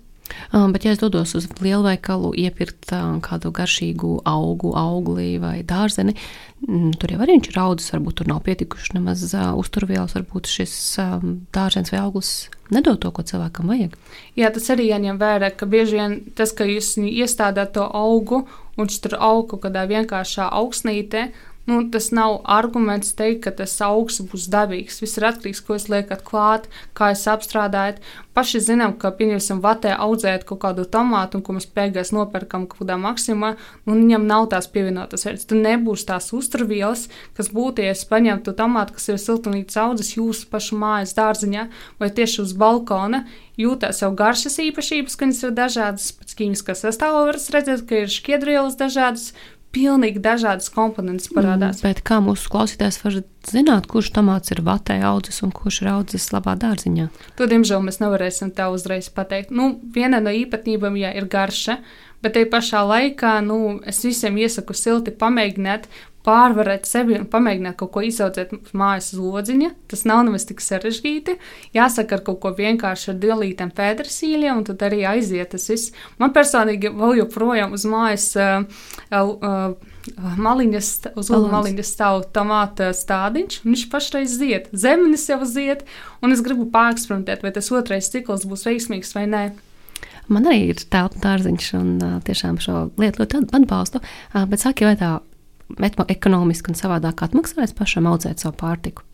Um, 0.52 0.72
bet, 0.72 0.84
ja 0.84 0.92
es 0.94 1.00
dodos 1.00 1.34
uz 1.36 1.48
lielveikalu, 1.60 2.30
iepirkt 2.44 2.92
um, 2.94 3.18
kādu 3.24 3.50
garšīgu 3.54 4.20
augu, 4.28 4.72
augli 4.78 5.34
vai 5.42 5.58
dārzeni, 5.66 6.14
mm, 6.62 6.94
tur 7.00 7.12
jau 7.12 7.20
arī 7.24 7.36
viņš 7.36 7.50
ir 7.50 7.60
audzis, 7.60 7.92
varbūt 7.92 8.20
tur 8.20 8.30
nav 8.30 8.42
pietikuši 8.46 8.96
nemaz 8.96 9.24
uh, 9.32 9.50
uzturvielas, 9.58 10.14
varbūt 10.16 10.50
šis 10.52 10.74
um, 11.02 11.38
dārzens 11.52 11.92
vai 11.92 12.02
auglis 12.04 12.32
nedod 12.72 13.00
to, 13.02 13.12
ko 13.12 13.24
cilvēkam 13.26 13.72
vajag. 13.72 13.96
Jā, 14.38 14.52
tas 14.54 14.70
arī 14.72 14.88
jāņem 14.88 15.20
vērā, 15.20 15.52
ka 15.56 15.68
bieži 15.68 15.98
vien 15.98 16.18
tas, 16.38 16.54
ka 16.56 16.68
jūs 16.68 16.94
iestādāt 17.02 17.74
to 17.76 17.84
augu 17.84 18.44
un 18.76 18.86
viņš 18.86 18.98
tur 19.04 19.16
aug 19.20 19.48
kaut 19.50 19.64
kādā 19.66 19.84
vienkāršā 19.90 20.48
augsnītē, 20.60 21.26
Nu, 21.66 21.90
tas 21.90 22.08
nav 22.10 22.40
arguments 22.44 23.12
teikt, 23.14 23.44
ka 23.44 23.52
tas 23.60 23.76
augs 23.86 24.16
būs 24.26 24.48
dabīgs. 24.50 24.98
Viss 24.98 25.18
ir 25.20 25.28
atkarīgs 25.28 25.60
no 25.60 25.62
tā, 25.62 25.66
ko 25.68 25.76
jūs 25.76 25.84
liekat 25.92 26.24
klāt, 26.26 26.66
kā 26.98 27.12
jūs 27.12 27.22
apstrādājat. 27.30 28.00
Paši 28.34 28.62
zinām, 28.64 28.96
ka, 28.98 29.12
pieņemsim, 29.14 29.60
vatē 29.62 29.92
audzēt 29.94 30.42
kaut 30.48 30.58
kādu 30.64 30.86
tomātu, 30.88 31.38
un 31.38 31.44
ko 31.46 31.54
mēs 31.54 31.68
beigās 31.70 32.10
nopērkam 32.16 32.64
kaut 32.66 32.82
kādā 32.82 32.96
maksimā, 32.98 33.52
un 33.86 34.00
viņam 34.00 34.26
nav 34.26 34.48
tās 34.50 34.66
pievienotās 34.72 35.26
vērtības. 35.28 35.46
Tur 35.52 35.62
nebūs 35.62 36.06
tās 36.08 36.32
uzturvielas, 36.34 37.06
kas 37.36 37.52
būtu, 37.54 37.84
ja 37.86 37.94
es 37.94 38.02
paņemtu 38.10 38.56
tomātu, 38.58 38.96
kas 38.96 39.12
ir 39.12 39.22
siltumnīcas 39.22 39.78
audzes 39.84 40.14
jūsu 40.16 40.50
pašu 40.50 40.80
mājas 40.82 41.14
dārziņā 41.14 41.68
vai 42.02 42.10
tieši 42.10 42.42
uz 42.42 42.56
balkona. 42.58 43.26
Jūtās 43.60 44.00
jau 44.00 44.08
garšas 44.16 44.56
īpašības, 44.64 45.14
ka 45.14 45.26
viņas 45.26 45.42
ir 45.44 45.50
dažādas, 45.54 46.06
pēc 46.16 46.32
ķīmiskās 46.38 46.86
sastāvā 46.86 47.26
var 47.28 47.36
redzēt, 47.36 47.84
ka 47.84 48.00
ir 48.00 48.08
šķiedrvielas 48.10 48.78
dažādas, 48.80 49.34
pilnīgi 49.72 50.20
dažādas 50.22 50.70
komponentes 50.72 51.30
parādās. 51.32 51.80
Mm, 51.80 51.88
bet 51.88 52.02
kā 52.06 52.20
mūsu 52.24 52.50
klausītājs 52.52 53.00
var 53.02 53.18
zināt, 53.48 53.88
kurš 53.90 54.12
tomāts 54.18 54.52
ir 54.54 54.62
vatē 54.66 54.98
audzis 55.08 55.42
un 55.46 55.52
kurš 55.54 55.82
ir 55.82 55.92
audzis 55.94 56.28
labā 56.34 56.54
dārziņā? 56.60 57.08
To, 57.40 57.48
diemžēl, 57.50 57.82
mēs 57.86 58.00
nevarēsim 58.02 58.52
tā 58.56 58.68
uzreiz 58.72 59.08
pateikt. 59.12 59.52
Nu, 59.54 59.72
viena 59.94 60.20
no 60.22 60.32
īpatnībām 60.34 60.98
jā, 61.00 61.14
ir 61.16 61.28
garša, 61.32 61.78
bet 62.22 62.36
te 62.36 62.44
pašā 62.48 62.84
laikā 62.86 63.38
nu, 63.46 63.78
es 63.88 64.02
visiem 64.04 64.38
iesaku 64.44 64.76
silti 64.76 65.14
pamēģināt 65.16 65.88
pārvarēt 66.26 66.86
sevi 66.88 67.16
un 67.18 67.28
pamēģināt 67.30 67.76
kaut 67.80 67.92
ko 67.96 68.02
izaudzēt 68.06 68.54
mājas 68.78 69.12
lodziņa. 69.16 69.72
Tas 69.90 70.04
nav 70.08 70.24
nemaz 70.28 70.46
tik 70.48 70.62
sarežģīti. 70.62 71.36
Jāsaka 71.76 72.18
ar 72.18 72.24
kaut 72.26 72.40
ko 72.42 72.52
vienkārši 72.58 73.12
ar 73.12 73.22
dilītēm 73.22 73.72
pētersīļiem, 73.76 74.60
un 74.60 74.68
tad 74.68 74.84
arī 74.86 75.02
aiziet 75.08 75.52
tas 75.54 75.68
viss. 75.70 75.94
Man 76.22 76.34
personīgi 76.34 76.92
vēl 76.94 77.22
joprojām 77.22 77.74
uz 77.76 77.86
mājas 77.90 78.28
uh, 78.38 78.62
uh, 79.10 79.90
maliņas, 80.42 80.92
uz 81.18 81.32
ulu 81.32 81.50
maliņas 81.52 81.90
stāv 81.96 82.22
tomāta 82.34 82.90
stādiņš, 82.96 83.60
un 83.62 83.74
viņš 83.74 83.84
pašreiz 83.92 84.38
zied. 84.38 84.70
Zemenis 84.72 85.28
jau 85.30 85.42
zied, 85.48 85.84
un 86.22 86.34
es 86.34 86.42
gribu 86.44 86.68
pāreksperimentēt, 86.72 87.44
vai 87.44 87.54
tas 87.54 87.70
otrais 87.74 88.10
cikls 88.12 88.46
būs 88.48 88.66
veiksmīgs 88.68 89.14
vai 89.18 89.26
nē. 89.30 89.44
Man 90.32 90.46
arī 90.46 90.70
ir 90.70 90.80
telpa 90.90 91.18
dārziņš, 91.22 91.68
un 91.78 91.92
uh, 91.98 92.16
tiešām 92.26 92.62
šo 92.62 92.86
lietu 93.00 93.24
ļoti 93.24 93.42
atbalstu. 93.58 94.02
Uh, 94.32 94.46
bet 94.50 94.62
sāki 94.62 94.86
vai 94.86 94.94
tā 94.98 95.16
ekonomiski 95.80 96.72
un 96.72 96.78
savādāk 96.78 97.24
atmaksājas 97.28 97.74
pašam 97.78 98.10
audzēt 98.10 98.44
savu 98.44 98.56
pārtiku. 98.60 99.06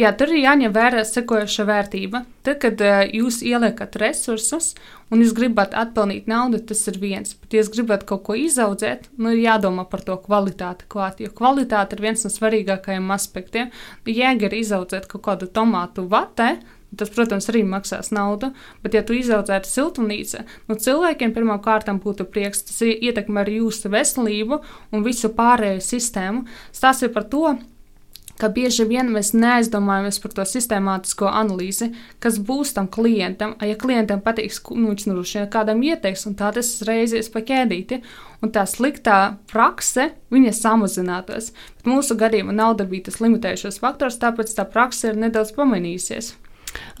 Jā, 0.00 0.10
tur 0.16 0.32
ir 0.32 0.42
jāņem 0.42 0.72
vērā 0.74 1.02
sekojoša 1.06 1.64
vērtība. 1.68 2.22
Tad, 2.46 2.58
kad 2.62 2.82
uh, 2.84 3.02
jūs 3.08 3.40
ieliekat 3.46 3.96
resursus 4.02 4.72
un 5.12 5.22
jūs 5.22 5.34
gribat 5.36 5.76
atpelnīt 5.78 6.28
naudu, 6.30 6.60
tas 6.68 6.82
ir 6.90 6.98
viens. 7.02 7.34
Bet, 7.38 7.52
ja 7.54 7.62
jūs 7.62 7.72
gribat 7.74 8.04
kaut 8.08 8.24
ko 8.28 8.36
izaudzēt, 8.38 9.08
nu, 9.18 9.32
ir 9.32 9.42
jādomā 9.46 9.86
par 9.88 10.04
to 10.06 10.16
kvalitāti 10.26 10.88
klāt. 10.92 11.22
Jo 11.24 11.32
kvalitāte 11.36 11.96
ir 11.96 12.04
viens 12.04 12.24
no 12.26 12.32
svarīgākajiem 12.32 13.10
aspektiem. 13.16 13.72
Jēga 14.08 14.48
ir 14.48 14.60
izaudzēt 14.62 15.08
kaut 15.12 15.24
kādu 15.28 15.48
tomātu 15.48 16.06
vatē, 16.10 16.54
Tas, 16.96 17.08
protams, 17.08 17.48
arī 17.48 17.62
maksās 17.64 18.10
naudu, 18.12 18.50
bet, 18.84 18.92
ja 18.92 19.00
tu 19.06 19.16
izaudzētu 19.16 19.68
siltumnīcu, 19.70 20.42
nu, 20.68 20.76
cilvēkiem 20.76 21.32
pirmām 21.32 21.62
kārtām 21.64 22.02
būtu 22.02 22.26
prieks, 22.28 22.66
tas 22.68 22.82
ietekmē 22.84 23.46
arī 23.46 23.62
jūsu 23.62 23.88
veselību 23.92 24.60
un 24.92 25.06
visu 25.06 25.32
pārējo 25.32 25.80
sistēmu. 25.86 26.44
Stāsts 26.76 27.06
ir 27.06 27.14
par 27.14 27.24
to, 27.32 27.54
ka 28.42 28.50
bieži 28.52 28.86
vien 28.88 29.10
mēs 29.14 29.32
neaizdomājamies 29.36 30.18
par 30.22 30.34
to 30.36 30.44
sistemātisko 30.48 31.28
analīzi, 31.30 31.92
kas 32.22 32.40
būs 32.42 32.74
tam 32.76 32.88
klientam. 32.92 33.54
Ja 33.62 33.78
klientam 33.78 34.22
patiks, 34.24 34.60
nu, 34.74 34.90
viņš 34.92 35.06
nu, 35.10 35.24
kādam 35.52 35.82
ieteiks, 35.86 36.26
un 36.28 36.36
tā 36.38 36.50
tas 36.56 36.74
reizes 36.88 37.30
pa 37.32 37.44
ķēdīti, 37.46 38.02
un 38.42 38.52
tā 38.54 38.66
sliktā 38.68 39.18
prakse, 39.52 40.10
viņa 40.34 40.54
samazinātos. 40.58 41.52
Bet 41.78 41.88
mūsu 41.88 42.18
gadījumā 42.18 42.56
nauda 42.56 42.88
bija 42.88 43.08
tas 43.10 43.20
limitējošais 43.22 43.80
faktors, 43.82 44.20
tāpēc 44.22 44.54
tā 44.56 44.66
prakse 44.68 45.12
ir 45.12 45.20
nedaudz 45.22 45.54
pamainījusies. 45.56 46.34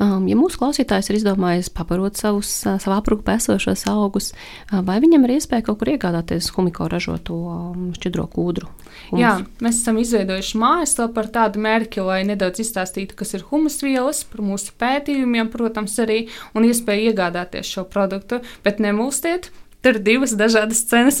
Um, 0.02 0.26
ja 0.30 0.36
mūsu 0.38 0.60
klausītājs 0.60 1.10
ir 1.10 1.18
izdomājis 1.20 1.70
pabarot 1.74 2.18
savus, 2.18 2.50
uh, 2.66 2.78
savā 2.82 2.98
aprūpē 3.00 3.36
esošos 3.38 3.86
augus, 3.92 4.32
uh, 4.32 4.80
vai 4.86 4.98
viņam 5.04 5.26
ir 5.26 5.36
iespēja 5.36 5.66
kaut 5.68 5.80
kur 5.82 5.92
iegādāties 5.94 6.50
humiko 6.56 6.88
ražoto 6.90 7.38
um, 7.52 7.88
šķidro 7.96 8.26
kūdru? 8.32 8.70
Humus. 9.08 9.22
Jā, 9.22 9.32
mēs 9.64 9.80
esam 9.80 9.98
izveidojuši 10.02 10.60
mājaslapu 10.60 11.22
ar 11.22 11.30
tādu 11.38 11.62
mērķi, 11.64 12.04
lai 12.06 12.20
nedaudz 12.28 12.62
izstāstītu, 12.64 13.16
kas 13.18 13.34
ir 13.38 13.46
humusvielas, 13.48 14.24
par 14.28 14.44
mūsu 14.44 14.74
pētījumiem, 14.80 15.50
protams, 15.52 15.96
arī 16.02 16.26
un 16.56 16.68
iespēju 16.68 17.12
iegādāties 17.12 17.72
šo 17.76 17.86
produktu, 17.88 18.42
bet 18.66 18.82
nemūstiet! 18.82 19.52
Tur 19.82 19.96
ir 19.98 20.04
divas 20.06 20.30
dažādas 20.38 20.84
cenas. 20.86 21.18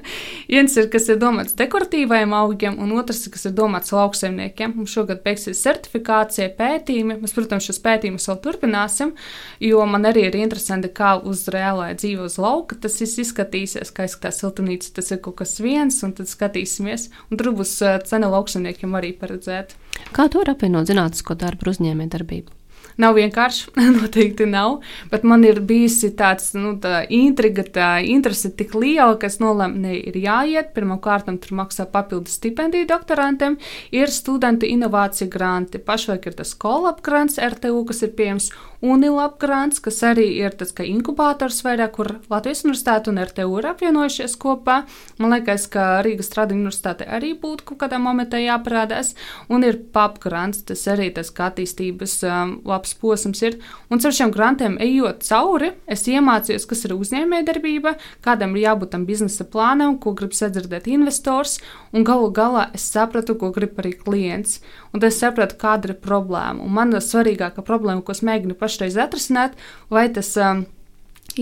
Viens 0.50 0.72
ir, 0.74 0.88
kas 0.90 1.04
ir 1.12 1.18
domāts 1.22 1.54
dekoratīvajiem 1.54 2.32
augiem, 2.34 2.78
un 2.82 2.90
otrs, 2.98 3.22
kas 3.30 3.46
ir 3.46 3.54
domāts 3.54 3.94
lauksaimniekiem. 3.94 4.74
Mums 4.80 4.96
šogad 4.96 5.22
beigsies 5.22 5.62
certifikācija, 5.62 6.48
pētījumi. 6.58 7.20
Mēs, 7.22 7.36
protams, 7.36 7.68
šos 7.70 7.78
pētījumus 7.84 8.26
vēl 8.32 8.40
turpināsim, 8.42 9.14
jo 9.62 9.86
man 9.86 10.10
arī 10.10 10.26
ir 10.26 10.40
interesanti, 10.42 10.90
kā 10.90 11.14
uz 11.22 11.46
reālā 11.54 11.92
dzīve 11.94 12.26
uz 12.26 12.40
lauka 12.42 12.80
tas 12.82 12.98
izskatīsies, 13.06 13.94
kā 13.94 14.10
izskatās 14.10 14.42
siltumnīca. 14.42 14.90
Tas 14.98 15.14
ir 15.14 15.22
kaut 15.22 15.38
kas 15.44 15.60
viens, 15.62 16.02
un 16.02 16.16
tad 16.18 16.30
skatīsimies. 16.32 17.12
Un 17.30 17.38
tur 17.38 17.54
būs 17.54 17.78
eh, 17.86 18.00
cena 18.10 18.32
lauksaimniekiem 18.34 18.98
arī 18.98 19.14
paredzēta. 19.22 19.78
Kā 20.10 20.26
to 20.26 20.42
var 20.42 20.56
apvienot 20.56 20.90
zinātnisko 20.90 21.38
darbu 21.38 21.68
ar 21.68 21.76
uzņēmējdarbību? 21.76 22.59
Nav 23.00 23.16
vienkārši, 23.16 23.70
noteikti 23.96 24.46
nav. 24.48 24.80
Bet 25.12 25.24
man 25.26 25.44
ir 25.46 25.62
bijusi 25.64 26.12
tāds 26.16 26.52
nu, 26.56 26.74
tā 26.82 27.02
intriga, 27.08 27.64
tā 27.64 27.90
interese 28.04 28.52
tik 28.56 28.74
liela, 28.76 29.16
ka 29.20 29.30
es 29.30 29.40
nolēmu, 29.42 29.80
ne, 29.84 29.96
ir 30.10 30.18
jāiet. 30.20 30.74
Pirmkārt, 30.76 31.30
tur 31.42 31.56
maksā 31.58 31.86
papildus 31.90 32.36
stipendiju 32.40 32.88
doktorantiem, 32.90 33.58
ir 33.96 34.12
studentu 34.12 34.68
inovāciju 34.68 35.30
granti. 35.32 35.80
Pašlaik 35.82 36.28
ir 36.30 36.36
tas 36.42 36.52
kolab 36.54 37.00
grants 37.06 37.40
RTU, 37.40 37.84
kas 37.88 38.04
ir 38.06 38.14
pieejams 38.18 38.50
UNILAB 38.80 39.34
grants, 39.36 39.76
kas 39.84 39.98
arī 40.08 40.24
ir 40.40 40.54
tas 40.56 40.72
inkubators 40.80 41.58
vairāk, 41.66 41.92
kur 41.98 42.08
Latvijas 42.32 42.62
universitāte 42.64 43.10
un 43.12 43.20
RTU 43.20 43.58
ir 43.60 43.66
apvienojušies 43.68 44.36
kopā. 44.40 44.76
Man 45.20 45.34
liekas, 45.34 45.66
ka 45.68 46.00
Rīgas 46.06 46.30
Strada 46.30 46.56
universitāte 46.56 47.04
arī 47.04 47.34
būtu 47.36 47.66
kaut 47.68 47.82
kādā 47.82 47.98
momentā 48.00 48.40
jāparādās. 48.40 49.12
Un 49.52 49.66
ir 49.68 49.76
PAP 49.92 50.16
grants, 50.24 50.62
tas 50.64 50.86
arī 50.88 51.10
tas 51.12 51.28
attīstības 51.28 52.16
um, 52.24 52.54
labs 52.64 52.96
posms 52.96 53.44
ir. 53.44 53.58
Un 53.92 54.00
ar 54.00 54.16
šiem 54.16 54.32
grantiem 54.32 54.78
ejot 54.80 55.28
cauri, 55.28 55.74
es 55.84 56.06
iemācījos, 56.08 56.64
kas 56.70 56.86
ir 56.88 56.96
uzņēmējdarbība, 56.96 57.98
kādam 58.24 58.56
ir 58.56 58.64
jābūt 58.64 58.94
tam 58.96 59.04
biznesa 59.04 59.44
plānam, 59.44 59.98
ko 60.00 60.14
grib 60.16 60.32
sadzirdēt 60.32 60.88
investors, 60.88 61.58
un 61.92 62.08
galu 62.08 62.32
galā 62.32 62.70
es 62.72 62.88
sapratu, 62.88 63.36
ko 63.36 63.52
grib 63.52 63.76
arī 63.82 63.92
klients. 63.92 64.62
Un 64.90 65.06
es 65.06 65.20
sapratu, 65.22 65.56
kāda 65.60 65.90
ir 65.90 65.98
problēma. 66.02 66.64
Un 66.66 66.74
man 66.74 66.96
svarīgākā 66.98 67.62
problēma, 67.66 68.02
ko 68.02 68.14
es 68.16 68.24
mēģinu 68.26 68.58
pašreiz 68.58 68.98
atrisināt, 68.98 69.54
vai 69.92 70.08
tas 70.14 70.32
um, 70.40 70.64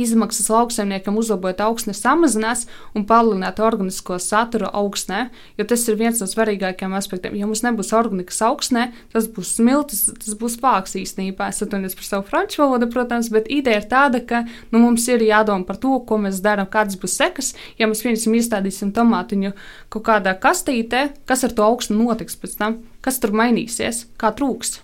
izmaksas 0.02 0.48
lauksaimniekam 0.52 1.16
uzlabot 1.20 1.60
augsni 1.64 1.94
samazinās 1.96 2.66
un 2.96 3.04
palielināt 3.08 3.60
organisko 3.62 4.18
saturu 4.22 4.70
augsnē, 4.72 5.28
jo 5.58 5.66
tas 5.68 5.84
ir 5.88 5.98
viens 6.00 6.22
no 6.22 6.28
svarīgākajiem 6.30 6.96
aspektiem. 6.98 7.36
Ja 7.38 7.48
mums 7.48 7.64
nebūs 7.66 7.92
organikas 7.96 8.40
augsnē, 8.46 8.88
tas 9.12 9.28
būs 9.32 9.54
smilts, 9.58 10.06
tas 10.24 10.38
būs 10.38 10.58
pāks 10.62 10.96
īstenībā. 11.00 11.50
Es 11.52 11.62
atvainojos 11.64 11.98
par 11.98 12.08
savu 12.08 12.26
franču 12.30 12.62
valodu, 12.64 12.90
protams, 12.92 13.30
bet 13.34 13.50
ideja 13.52 13.82
ir 13.82 13.88
tāda, 13.90 14.22
ka 14.24 14.44
nu, 14.72 14.80
mums 14.80 15.06
ir 15.10 15.24
jādomā 15.26 15.66
par 15.68 15.80
to, 15.82 15.98
ko 16.08 16.20
mēs 16.22 16.42
darām, 16.44 16.70
kādas 16.70 16.98
būs 17.00 17.18
sekas. 17.20 17.54
Ja 17.80 17.90
mēs 17.90 18.04
pieņemsim, 18.04 18.36
iestādīsim 18.40 18.92
tomātiņu 18.96 19.54
kaut 19.92 20.08
kādā 20.10 20.34
kastītē, 20.38 21.08
kas 21.28 21.46
ar 21.48 21.56
to 21.56 21.66
augstu 21.66 21.96
notiks 21.98 22.38
pēc 22.38 22.58
tam, 22.60 22.82
kas 23.04 23.20
tur 23.22 23.34
mainīsies, 23.36 24.06
kā 24.20 24.34
trūks. 24.36 24.78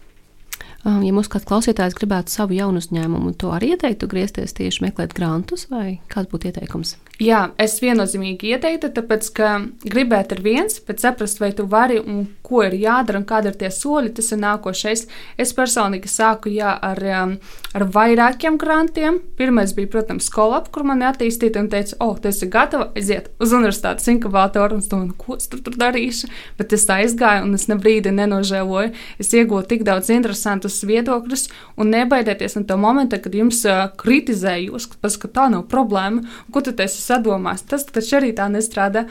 Um, 0.85 1.01
ja 1.01 1.15
mums 1.17 1.31
kāds 1.33 1.47
klausītājs 1.49 1.97
gribētu 1.97 2.35
savu 2.35 2.59
jaunu 2.59 2.83
uzņēmumu, 2.83 3.33
to 3.41 3.55
arī 3.57 3.71
ieteiktu 3.73 4.05
griezties 4.11 4.53
tieši 4.53 4.83
meklēt 4.85 5.15
grantus, 5.17 5.65
vai 5.71 6.03
kāds 6.13 6.29
būtu 6.29 6.51
ieteikums? 6.51 6.99
Jā, 7.25 7.47
es 7.63 7.79
viennozīmīgi 7.81 8.51
ieteiktu, 8.53 8.91
tāpēc, 8.93 9.31
ka 9.33 9.53
gribēt 9.81 10.35
ir 10.37 10.43
viens, 10.45 10.77
bet 10.85 11.01
saprast, 11.01 11.41
vai 11.41 11.55
tu 11.57 11.65
vari 11.71 11.97
un 12.03 12.27
ko 12.45 12.61
ir 12.67 12.77
jādara 12.77 13.23
un 13.23 13.25
kādi 13.29 13.49
ir 13.49 13.57
tie 13.63 13.71
soļi, 13.73 14.13
tas 14.19 14.29
ir 14.35 14.43
nākošais. 14.45 15.07
Es 15.41 15.55
personīgi 15.57 16.11
sāku 16.11 16.53
jā, 16.53 16.77
ar, 16.77 17.01
um, 17.23 17.37
ar 17.75 17.85
vairākiem 17.91 18.57
grantiem. 18.61 19.19
Pirmais 19.39 19.75
bija, 19.75 19.91
protams, 19.91 20.29
skolap, 20.31 20.71
kur 20.75 20.87
man 20.87 21.03
attīstīja 21.05 21.59
un 21.61 21.71
teica, 21.73 21.97
o, 21.99 22.13
oh, 22.13 22.21
tu 22.21 22.31
esi 22.31 22.47
gatava 22.51 22.91
aiziet 22.95 23.31
uz 23.43 23.55
universitātes 23.57 24.07
inkubatoru, 24.13 24.79
un 24.79 24.85
es 24.85 24.91
domāju, 24.91 25.17
ko 25.19 25.39
es 25.39 25.51
tur, 25.51 25.63
tur 25.65 25.77
darīšu. 25.81 26.31
Bet 26.61 26.75
es 26.77 26.87
tā 26.89 27.01
aizgāju, 27.03 27.49
un 27.49 27.59
es 27.59 27.67
ne 27.71 27.79
brīdi 27.81 28.15
nenožēloju. 28.15 28.95
Es 29.23 29.33
iegūstu 29.35 29.73
tik 29.75 29.85
daudz 29.89 30.13
interesantus 30.15 30.79
viedokļus, 30.87 31.49
un 31.81 31.91
nebaidieties 31.95 32.59
no 32.61 32.65
to 32.69 32.79
momenta, 32.81 33.19
kad 33.23 33.35
jums 33.35 33.65
uh, 33.67 33.89
kritizē 34.01 34.57
jūs, 34.63 34.89
ka 34.95 35.33
tā 35.35 35.49
nav 35.53 35.67
problēma, 35.73 36.23
ko 36.55 36.63
tu 36.63 36.75
esi 36.85 37.03
sadomās. 37.03 37.67
Tas 37.67 37.89
taču 37.91 38.21
arī 38.21 38.33
tā 38.39 38.47
nestrādā. 38.53 39.09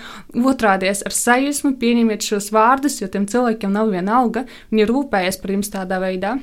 Otrādies 0.54 1.04
ar 1.04 1.15
sajūsmu 1.15 1.76
pieņemiet 1.82 2.23
šos 2.23 2.52
vārdus, 2.56 3.02
jo 3.02 3.12
tiem 3.12 3.28
cilvēkiem 3.28 3.76
nav 3.76 3.91
viena 3.91 4.21
alga. 4.21 4.47
Viņi 4.71 4.89
rūpējas 4.89 5.41
par 5.43 5.58
jums 5.58 5.73
tādā 5.73 5.99
veidā. 6.04 6.38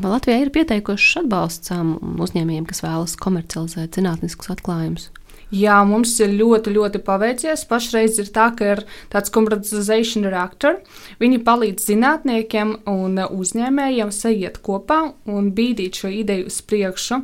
Latvijā 0.00 0.38
ir 0.40 0.52
pieteikušas 0.54 1.24
atbalsts 1.24 1.72
uzņēmējiem, 1.72 2.68
kas 2.70 2.84
vēlas 2.84 3.16
komercializēt 3.20 3.98
zinātniskus 3.98 4.52
atklājumus. 4.54 5.10
Jā, 5.52 5.82
mums 5.84 6.14
ir 6.24 6.32
ļoti, 6.32 6.72
ļoti 6.72 7.00
paveicies. 7.04 7.66
Pašreiz 7.68 8.16
ir 8.22 8.30
tā, 8.32 8.48
ka 8.56 8.70
ir 8.72 8.80
tāds 9.12 9.32
komercialization 9.34 10.24
reaktor. 10.32 10.78
Viņi 11.20 11.42
palīdz 11.44 11.90
zinātniekiem 11.90 12.78
un 12.88 13.20
uzņēmējiem 13.26 14.12
sajiet 14.16 14.62
kopā 14.64 15.02
un 15.28 15.50
bīdīt 15.52 16.00
šo 16.00 16.12
ideju 16.22 16.48
uz 16.48 16.62
priekšu. 16.64 17.20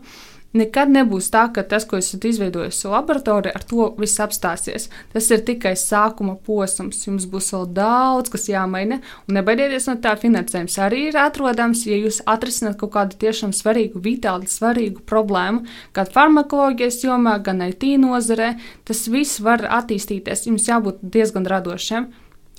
Nekad 0.56 0.88
nebūs 0.88 1.26
tā, 1.28 1.42
ka 1.52 1.61
tas, 1.68 1.84
ko 1.84 1.98
esat 2.00 2.22
izveidojis 2.24 2.80
laboratorijā, 2.88 3.52
ar 3.52 3.64
to 3.68 3.90
viss 4.00 4.20
apstāsies. 4.24 4.87
Tas 5.12 5.28
ir 5.28 5.42
tikai 5.44 5.74
sākuma 5.76 6.38
posms. 6.46 7.02
Jums 7.04 7.26
būs 7.28 7.50
vēl 7.52 7.66
daudz, 7.76 8.32
kas 8.32 8.48
jāmaina. 8.48 9.02
Un 9.28 9.37
nebaidieties 9.37 9.90
no 9.90 9.98
tā, 10.00 10.14
finansējums 10.16 10.78
arī 10.80 11.02
ir 11.11 11.20
atrodams. 11.20 11.84
Ja 11.84 12.00
jūs 12.00 12.22
atrisināt 12.24 12.80
kaut 12.80 12.94
kādu 12.96 13.20
tiešām 13.20 13.52
svarīgu, 13.52 14.00
vitāli 14.00 14.48
svarīgu 14.48 15.04
problēmu, 15.04 15.66
gan 15.92 16.08
farmakoloģijas 16.16 17.02
jomā, 17.04 17.37
gan 17.44 17.61
IT 17.68 17.84
nozarē, 18.00 18.54
tas 18.88 19.04
viss 19.12 19.44
var 19.44 19.68
attīstīties. 19.68 20.48
Jums 20.48 20.72
jābūt 20.72 21.04
diezgan 21.04 21.44
radošiem. 21.44 22.08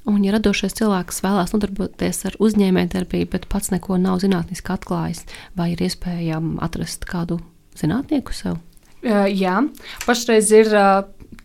Un, 0.05 0.23
ja 0.23 0.37
radošais 0.37 0.77
cilvēks 0.77 1.23
vēlās 1.25 1.57
nodarboties 1.57 2.27
ar 2.29 2.37
uzņēmējdarbību, 2.37 3.33
bet 3.33 3.49
pats 3.49 3.73
neko 3.73 3.97
nav 3.97 4.21
zinātniski 4.21 4.77
atklājis, 4.77 5.25
vai 5.57 5.73
ir 5.73 5.89
iespējams 5.89 6.61
atrast 6.65 7.09
kādu 7.09 7.41
zinātnieku 7.79 8.35
sev? 8.35 8.59
Jā, 9.03 9.61
pašreiz 10.03 10.51
ir 10.51 10.73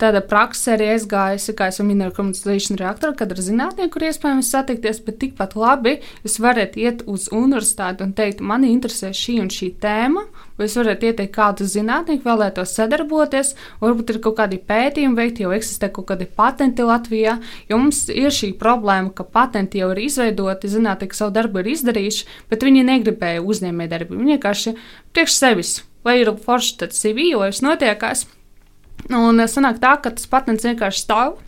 tāda 0.01 0.19
praksa 0.27 0.75
arī 0.75 0.89
aizgājusi, 0.95 1.55
kā 1.57 1.69
jau 1.71 1.85
minēju, 1.87 2.15
komunikācijas 2.17 2.79
reaktorā, 2.81 3.15
kad 3.19 3.31
ar 3.35 3.43
zinātnieku 3.47 4.01
ir 4.01 4.09
iespējams 4.09 4.51
satikties, 4.51 5.01
bet 5.07 5.21
tikpat 5.23 5.55
labi 5.59 5.99
jūs 6.25 6.41
varat 6.43 6.75
iet 6.81 7.05
uz 7.11 7.29
universitāti 7.35 8.03
un 8.03 8.15
teikt, 8.17 8.43
man 8.43 8.67
interesē 8.67 9.13
šī 9.15 9.37
un 9.45 9.53
šī 9.55 9.71
tēma, 9.83 10.25
jūs 10.59 10.77
varat 10.81 11.07
ieteikt 11.07 11.35
kādu 11.37 11.69
zinātnieku 11.71 12.27
vēlētos 12.27 12.75
sadarboties, 12.75 13.55
varbūt 13.83 14.15
ir 14.15 14.21
kaut 14.25 14.39
kādi 14.41 14.59
pētījumi 14.59 15.19
veikti, 15.21 15.47
jau 15.47 15.55
eksistē 15.55 15.93
kaut 15.95 16.11
kādi 16.11 16.27
patenti 16.27 16.87
Latvijā, 16.87 17.39
jo 17.71 17.81
mums 17.81 18.05
ir 18.11 18.35
šī 18.35 18.55
problēma, 18.59 19.15
ka 19.15 19.27
patenti 19.27 19.83
jau 19.83 19.93
ir 19.95 20.05
izveidoti, 20.09 20.75
zinātnieki 20.75 21.23
savu 21.23 21.35
darbu 21.39 21.63
ir 21.63 21.75
izdarījuši, 21.77 22.31
bet 22.51 22.67
viņi 22.67 22.87
negribēja 22.91 23.47
uzņēmējdarbību, 23.47 24.23
viņi 24.23 24.39
vienkārši 24.39 24.79
priekš 25.15 25.43
sevis 25.43 25.81
lai 26.05 26.21
ir 26.21 26.33
forši 26.45 26.79
tāds 26.83 27.01
CV, 27.01 27.33
lai 27.39 27.51
viss 27.53 27.65
notiekās. 27.65 28.27
Un 29.11 29.41
eh, 29.41 29.51
sanāk 29.51 29.81
tā, 29.83 29.97
ka 30.03 30.15
tas 30.15 30.31
patents 30.31 30.67
vienkārši 30.67 31.05
stāv. 31.07 31.41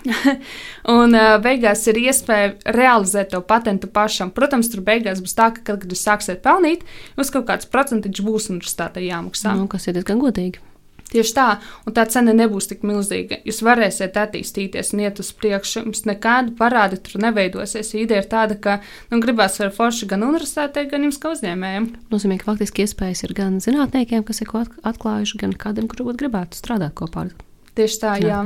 un 0.96 1.12
uh, 1.12 1.34
beigās 1.44 1.82
ir 1.90 1.98
iespēja 2.00 2.54
realizēt 2.72 3.34
to 3.34 3.42
patentu 3.44 3.90
pašam. 3.92 4.30
Protams, 4.32 4.70
tur 4.72 4.80
beigās 4.86 5.20
būs 5.20 5.36
tā, 5.36 5.50
ka, 5.52 5.60
kad, 5.66 5.82
kad 5.82 5.92
jūs 5.92 6.06
sāksiet 6.06 6.40
pelnīt, 6.46 6.86
jums 7.18 7.34
kaut 7.34 7.44
kāds 7.50 7.68
procentiņš 7.68 8.24
būs 8.24 8.48
universitātei 8.54 9.10
jāmaksā. 9.10 9.52
Nu, 9.60 9.68
kas 9.68 9.90
ir 9.90 9.98
diezgan 9.98 10.22
godīgi. 10.24 10.69
Tieši 11.10 11.34
tā, 11.34 11.46
un 11.88 11.94
tā 11.96 12.04
cena 12.10 12.34
nebūs 12.36 12.68
tik 12.70 12.84
milzīga. 12.86 13.40
Jūs 13.48 13.60
varēsiet 13.66 14.14
attīstīties 14.20 14.92
un 14.94 15.02
iet 15.02 15.18
uz 15.22 15.32
priekšu. 15.34 15.82
Jums 15.82 16.04
nekāda 16.06 16.54
parāda 16.58 17.00
tur 17.02 17.18
neveidosies. 17.24 17.92
Ideja 17.98 18.22
ir 18.22 18.30
tāda, 18.30 18.58
ka 18.62 18.78
nu, 19.10 19.18
gribēs 19.22 19.58
ar 19.64 19.74
foršu 19.74 20.06
gan 20.10 20.22
universitātei, 20.28 20.86
gan 20.90 21.08
jums 21.08 21.18
kā 21.18 21.34
uzņēmējiem. 21.34 21.90
Nozīmē, 22.14 22.38
ka 22.38 22.52
faktiski 22.52 22.86
iespējas 22.86 23.24
ir 23.26 23.34
gan 23.38 23.58
zinātniekiem, 23.64 24.22
kas 24.26 24.44
ir 24.44 24.50
ko 24.52 24.62
atklājuši, 24.62 25.40
gan 25.42 25.56
kādam, 25.58 25.90
kurš 25.90 26.14
gribētu 26.20 26.58
strādāt 26.62 26.94
kopā 26.98 27.26
ar 27.26 27.34
Tieši 27.78 27.98
tā, 28.02 28.14
jā. 28.22 28.42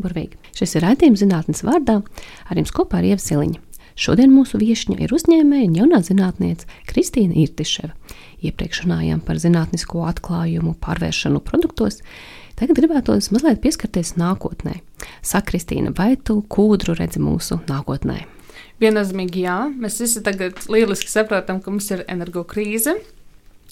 Burvīgi. 0.00 0.38
Šis 0.56 0.76
ir 0.78 0.86
raidījums 0.86 1.22
zinātnes 1.22 1.64
vārdā. 1.66 2.00
Ar 2.48 2.58
jums 2.58 2.72
kopā 2.74 3.02
ir 3.02 3.14
Ievsiliņa. 3.14 3.69
Šodien 3.98 4.32
mūsu 4.34 4.60
viesņa 4.60 4.98
ir 5.04 5.14
uzņēmēja 5.14 5.68
un 5.68 5.78
jaunā 5.78 6.00
zinātniece 6.06 6.68
Kristīna 6.90 7.36
Irtiševa. 7.42 7.92
Iepriekš 8.40 8.84
runājām 8.86 9.20
par 9.24 9.40
zinātnisko 9.40 10.04
atklājumu, 10.08 10.74
pārvēršanu 10.80 11.42
produktos. 11.44 12.00
Tagad 12.60 12.76
gribētos 12.76 13.30
mazliet 13.32 13.62
pieskarties 13.64 14.14
nākotnē. 14.20 14.80
Saka, 15.22 15.52
Kristīna, 15.52 15.94
vai 15.96 16.14
tu 16.16 16.40
kūdru 16.48 16.96
redzi 16.98 17.22
mūsu 17.22 17.60
nākotnē? 17.68 18.18
Viennozīmīgi, 18.80 19.44
jā. 19.44 19.58
Mēs 19.76 20.00
visi 20.00 20.22
tagad 20.24 20.60
lieliski 20.72 21.12
saprotam, 21.12 21.60
ka 21.60 21.72
mums 21.72 21.90
ir 21.92 22.04
energo 22.08 22.44
krīze. 22.48 22.96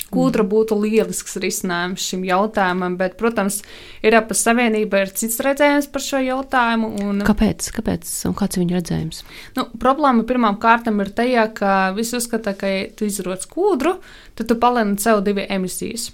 Kūdra 0.08 0.44
būtu 0.48 0.76
lielisks 0.80 1.36
risinājums 1.42 2.00
šim 2.00 2.22
jautājumam, 2.24 2.94
bet, 2.96 3.18
protams, 3.20 3.58
Eiropas 4.00 4.40
Savienība 4.46 5.02
ir 5.04 5.10
cits 5.12 5.36
redzējums 5.44 5.90
par 5.92 6.04
šo 6.04 6.22
jautājumu. 6.24 6.88
Un, 7.04 7.20
kāpēc? 7.28 7.68
Kāpēc? 7.76 8.08
Un 8.30 8.36
kāds 8.38 8.56
ir 8.56 8.64
viņa 8.64 8.78
redzējums? 8.78 9.20
Nu, 9.58 9.66
problēma 9.82 10.24
pirmām 10.28 10.56
kārtām 10.62 11.02
ir 11.04 11.12
tajā, 11.18 11.44
ka 11.58 11.74
visi 11.98 12.16
uzskata, 12.16 12.56
ka, 12.56 12.72
ja 12.72 12.88
tu 12.96 13.04
izroc 13.04 13.44
kūdru, 13.52 13.98
tad 14.38 14.48
tu 14.48 14.56
palielini 14.62 14.96
CO2 15.02 15.44
emisijas. 15.58 16.08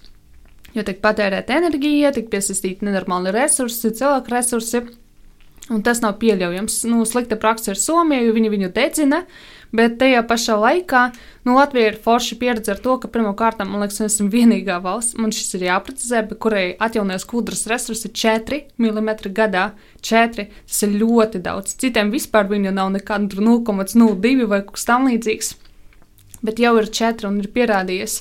Jo 0.74 0.82
tiek 0.82 0.98
patērēta 0.98 1.54
enerģija, 1.54 2.16
tiek 2.16 2.26
piesaistīti 2.32 2.88
nenormāli 2.88 3.30
resursi, 3.36 3.94
cilvēku 3.94 4.34
resursi. 4.34 4.82
Un 5.72 5.80
tas 5.86 6.02
nav 6.02 6.18
pieļaujams. 6.20 6.82
Nu, 6.90 7.04
slikta 7.08 7.38
praksa 7.40 7.72
ir 7.72 7.78
Somija, 7.80 8.24
jo 8.26 8.34
viņi 8.36 8.50
viņu 8.52 8.72
dedzina, 8.74 9.22
Bet 9.74 9.96
tajā 9.98 10.20
pašā 10.30 10.54
laikā 10.54 11.00
nu, 11.42 11.56
Latvija 11.56 11.90
ir 11.90 11.96
forša 12.02 12.36
pieredze 12.38 12.70
ar 12.76 12.78
to, 12.82 12.94
ka 13.02 13.08
pirmkārt, 13.10 13.58
man 13.66 13.82
liekas, 13.82 13.98
mēs 14.04 14.14
esam 14.14 14.28
vienīgā 14.30 14.76
valsts, 14.84 15.16
man 15.18 15.34
šis 15.34 15.56
ir 15.58 15.66
jāprecizē, 15.66 16.20
bet 16.28 16.38
kurai 16.44 16.64
atjaunojas 16.86 17.26
kūdras 17.26 17.66
resursi 17.72 18.12
4 18.14 18.60
mm 18.78 19.10
gadā. 19.34 19.64
4 20.04 20.46
tas 20.54 20.82
ir 20.86 20.94
ļoti 21.00 21.42
daudz. 21.42 21.74
Citiem 21.82 22.14
vispār 22.14 22.46
viņa 22.52 22.74
nav 22.76 22.92
nekāda 22.94 23.42
0,02 23.42 24.46
vai 24.52 24.62
kas 24.68 24.86
tamlīdzīgs. 24.92 25.54
Bet 26.44 26.60
jau 26.60 26.74
ir 26.76 26.90
četri 26.92 27.26
un 27.26 27.40
ir 27.40 27.48
pierādījies, 27.50 28.18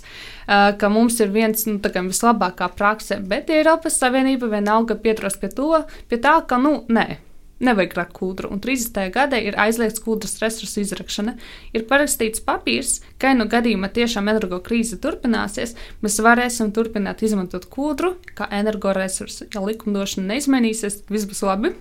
ka 0.79 0.89
mums 0.89 1.19
ir 1.19 1.33
viens 1.35 1.67
no 1.67 1.75
nu, 1.75 2.05
vislabākā 2.07 2.69
prakse. 2.77 3.19
Bet 3.19 3.51
Eiropas 3.51 3.99
Savienība 3.99 4.47
vienalga 4.51 4.95
pieturas 4.95 5.35
pie, 5.37 5.51
to, 5.51 5.83
pie 6.09 6.21
tā, 6.23 6.37
ka, 6.47 6.57
nu, 6.57 6.77
nē, 6.87 7.19
nevajag 7.65 7.95
rakt 7.97 8.13
kūdru, 8.17 8.49
un 8.53 8.61
30. 8.63 8.99
gadā 9.13 9.39
ir 9.41 9.57
aizliegts 9.59 10.03
kūdras 10.03 10.37
resursu 10.43 10.83
izrakšana. 10.83 11.37
Ir 11.75 11.87
parakstīts 11.89 12.43
papīrs, 12.45 12.99
ka, 13.21 13.31
ja 13.31 13.39
nu 13.39 13.47
gadījumā 13.51 13.91
tiešām 13.93 14.29
energo 14.31 14.59
krīze 14.63 14.99
turpināsies, 15.03 15.77
mēs 16.03 16.19
varēsim 16.23 16.73
turpināt 16.75 17.23
izmantot 17.25 17.69
kūdru 17.71 18.15
kā 18.37 18.49
energoresursu. 18.59 19.49
Ja 19.55 19.63
likumdošana 19.65 20.35
neizmainīsies, 20.35 21.01
tad 21.01 21.17
viss 21.17 21.29
būs 21.29 21.43
labi. 21.47 21.73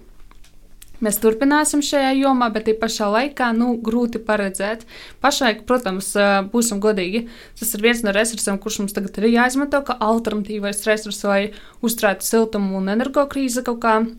Mēs 1.03 1.18
turpināsim 1.18 1.81
šajā 1.83 2.12
jomā, 2.14 2.47
bet 2.55 2.68
tā 2.68 2.77
pašā 2.79 3.09
laikā 3.11 3.49
nu, 3.59 3.73
grūti 3.83 4.21
paredzēt. 4.23 4.85
Pašlaik, 5.25 5.64
protams, 5.66 6.12
būsim 6.53 6.79
godīgi. 6.83 7.25
Tas 7.59 7.75
ir 7.75 7.83
viens 7.83 8.05
no 8.07 8.14
resursiem, 8.14 8.61
kurš 8.62 8.85
mums 8.85 8.95
tagad 8.95 9.18
ir 9.18 9.33
jāizmanto 9.33 9.83
kā 9.88 9.99
alternatīvais 9.99 10.87
resurs, 10.87 11.25
lai 11.27 11.40
uzturētu 11.83 12.29
siltumu 12.29 12.79
un 12.79 12.95
energokrīzi 12.95 13.66
kaut 13.66 13.83
kādā 13.83 14.12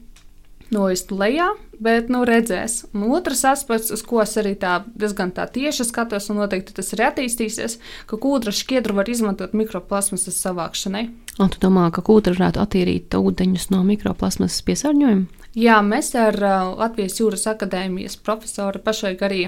noist 0.72 1.12
lejā, 1.12 1.50
bet 1.84 2.10
nu, 2.14 2.24
redzēs. 2.28 2.84
Un 2.96 3.10
otrs 3.18 3.44
aspekts, 3.50 3.92
uz 3.94 4.04
ko 4.08 4.22
es 4.24 4.36
arī 4.40 4.56
tā 4.60 4.80
diezgan 4.96 5.34
tā 5.36 5.48
tieši 5.52 5.88
skatos, 5.90 6.30
un 6.32 6.42
noteikti 6.44 6.76
tas 6.78 6.94
arī 6.96 7.10
attīstīsies, 7.10 7.80
ka 8.10 8.20
kūdra 8.22 8.54
šķiedru 8.56 8.96
var 8.98 9.12
izmantot 9.12 9.56
mikroplasmasas 9.58 10.40
savākšanai. 10.46 11.08
Un 11.42 11.50
tu 11.50 11.62
domā, 11.62 11.90
ka 11.94 12.04
kūdra 12.06 12.38
varētu 12.38 12.62
attīrīt 12.62 13.18
ūdeņus 13.18 13.72
no 13.74 13.82
mikroplasmasas 13.88 14.62
piesārņojuma? 14.68 15.43
Jā, 15.54 15.76
mēs 15.86 16.08
ar 16.18 16.34
uh, 16.42 16.72
Latvijas 16.80 17.20
Jūras 17.20 17.44
akadēmijas 17.52 18.16
profesoru 18.26 18.80
pašlaik 18.82 19.20
arī 19.22 19.42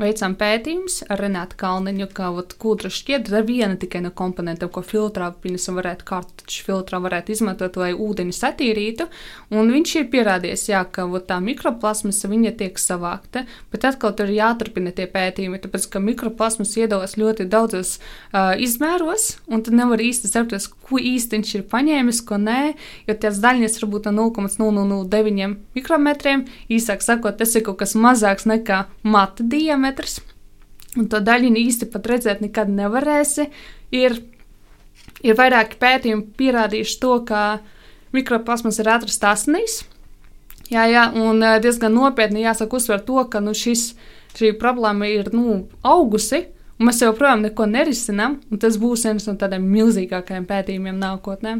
veicam 0.00 0.32
pētījumus 0.34 1.04
ar 1.06 1.20
Renātu 1.22 1.54
Kalniņu, 1.60 2.08
ka 2.16 2.32
kūdra 2.58 2.90
šķiedra 2.90 3.38
ir 3.38 3.46
viena 3.46 3.76
tikai 3.78 4.00
no 4.02 4.10
komponentiem, 4.10 4.72
ko 4.74 4.82
filtrā, 4.82 5.28
piemēram, 5.30 5.76
varētu 5.78 6.06
kārtuču 6.08 6.64
filtrā 6.66 6.98
varētu 7.04 7.30
izmantot, 7.36 7.78
lai 7.78 7.92
ūdeņus 7.94 8.42
attīrītu. 8.48 9.06
Un 9.54 9.70
viņš 9.70 9.92
ir 10.00 10.08
pierādījis, 10.10 10.64
jā, 10.72 10.80
ka 10.82 11.04
vat, 11.12 11.28
tā 11.30 11.38
mikroplasmasa 11.38 12.32
viņa 12.32 12.54
tiek 12.58 12.82
savākta, 12.82 13.44
bet 13.70 13.86
atkal 13.86 14.16
tur 14.18 14.32
ir 14.32 14.40
jāturpina 14.40 14.90
tie 14.90 15.06
pētījumi, 15.14 15.62
tāpēc, 15.62 15.86
ka 15.94 16.02
mikroplasmas 16.02 16.74
iedalās 16.74 17.14
ļoti 17.20 17.46
daudzos 17.46 18.00
uh, 18.00 18.50
izmēros, 18.58 19.36
un 19.46 19.62
tad 19.62 19.78
nevar 19.78 20.02
īsti 20.02 20.32
saprast, 20.34 20.74
ko 20.88 20.98
īsti 20.98 21.38
viņš 21.38 21.54
ir 21.60 21.66
paņēmis, 21.70 22.24
ko 22.26 22.42
nē, 22.42 22.60
jo 23.06 23.18
tās 23.22 23.38
daļiņas 23.46 23.78
varbūt 23.84 24.10
no 24.10 24.28
0,009 24.32 25.51
mikrometriem. 25.76 26.46
Īsāk 26.72 27.04
sakot, 27.04 27.38
tas 27.38 27.54
ir 27.56 27.64
kaut 27.66 27.80
kas 27.82 27.94
mazāks 27.98 28.48
nekā 28.48 28.84
mata 29.02 29.44
diametrs. 29.44 30.20
Un 30.98 31.08
to 31.08 31.22
daļiņu 31.24 31.60
īsti 31.62 31.88
pat 31.92 32.08
redzēt 32.10 32.42
nekad 32.44 32.72
nevarēsi. 32.72 33.48
Ir, 33.96 34.18
ir 35.24 35.38
vairāki 35.38 35.78
pētījumi 35.80 36.28
pierādījuši 36.36 36.98
to, 37.00 37.14
ka 37.28 37.42
mikroplasmas 38.12 38.80
ir 38.82 38.90
atrasts 38.92 39.28
asnīs. 39.28 39.78
Jā, 40.72 40.86
jā, 40.88 41.06
un 41.18 41.42
eh, 41.44 41.58
diezgan 41.60 41.92
nopietni 41.96 42.44
jāsaka 42.46 42.78
uzsver 42.78 43.02
to, 43.04 43.20
ka 43.28 43.42
nu, 43.44 43.52
šis, 43.56 43.92
šī 44.38 44.54
problēma 44.60 45.08
ir 45.10 45.32
nu, 45.36 45.66
augusi, 45.84 46.46
un 46.82 46.88
mēs 46.90 46.98
joprojām 47.04 47.44
neko 47.46 47.68
nerisinām, 47.70 48.40
un 48.50 48.60
tas 48.62 48.76
būs 48.82 49.06
viens 49.06 49.28
no 49.28 49.36
tādiem 49.38 49.62
milzīgākajiem 49.70 50.48
pētījumiem 50.50 50.98
nākotnē. 50.98 51.54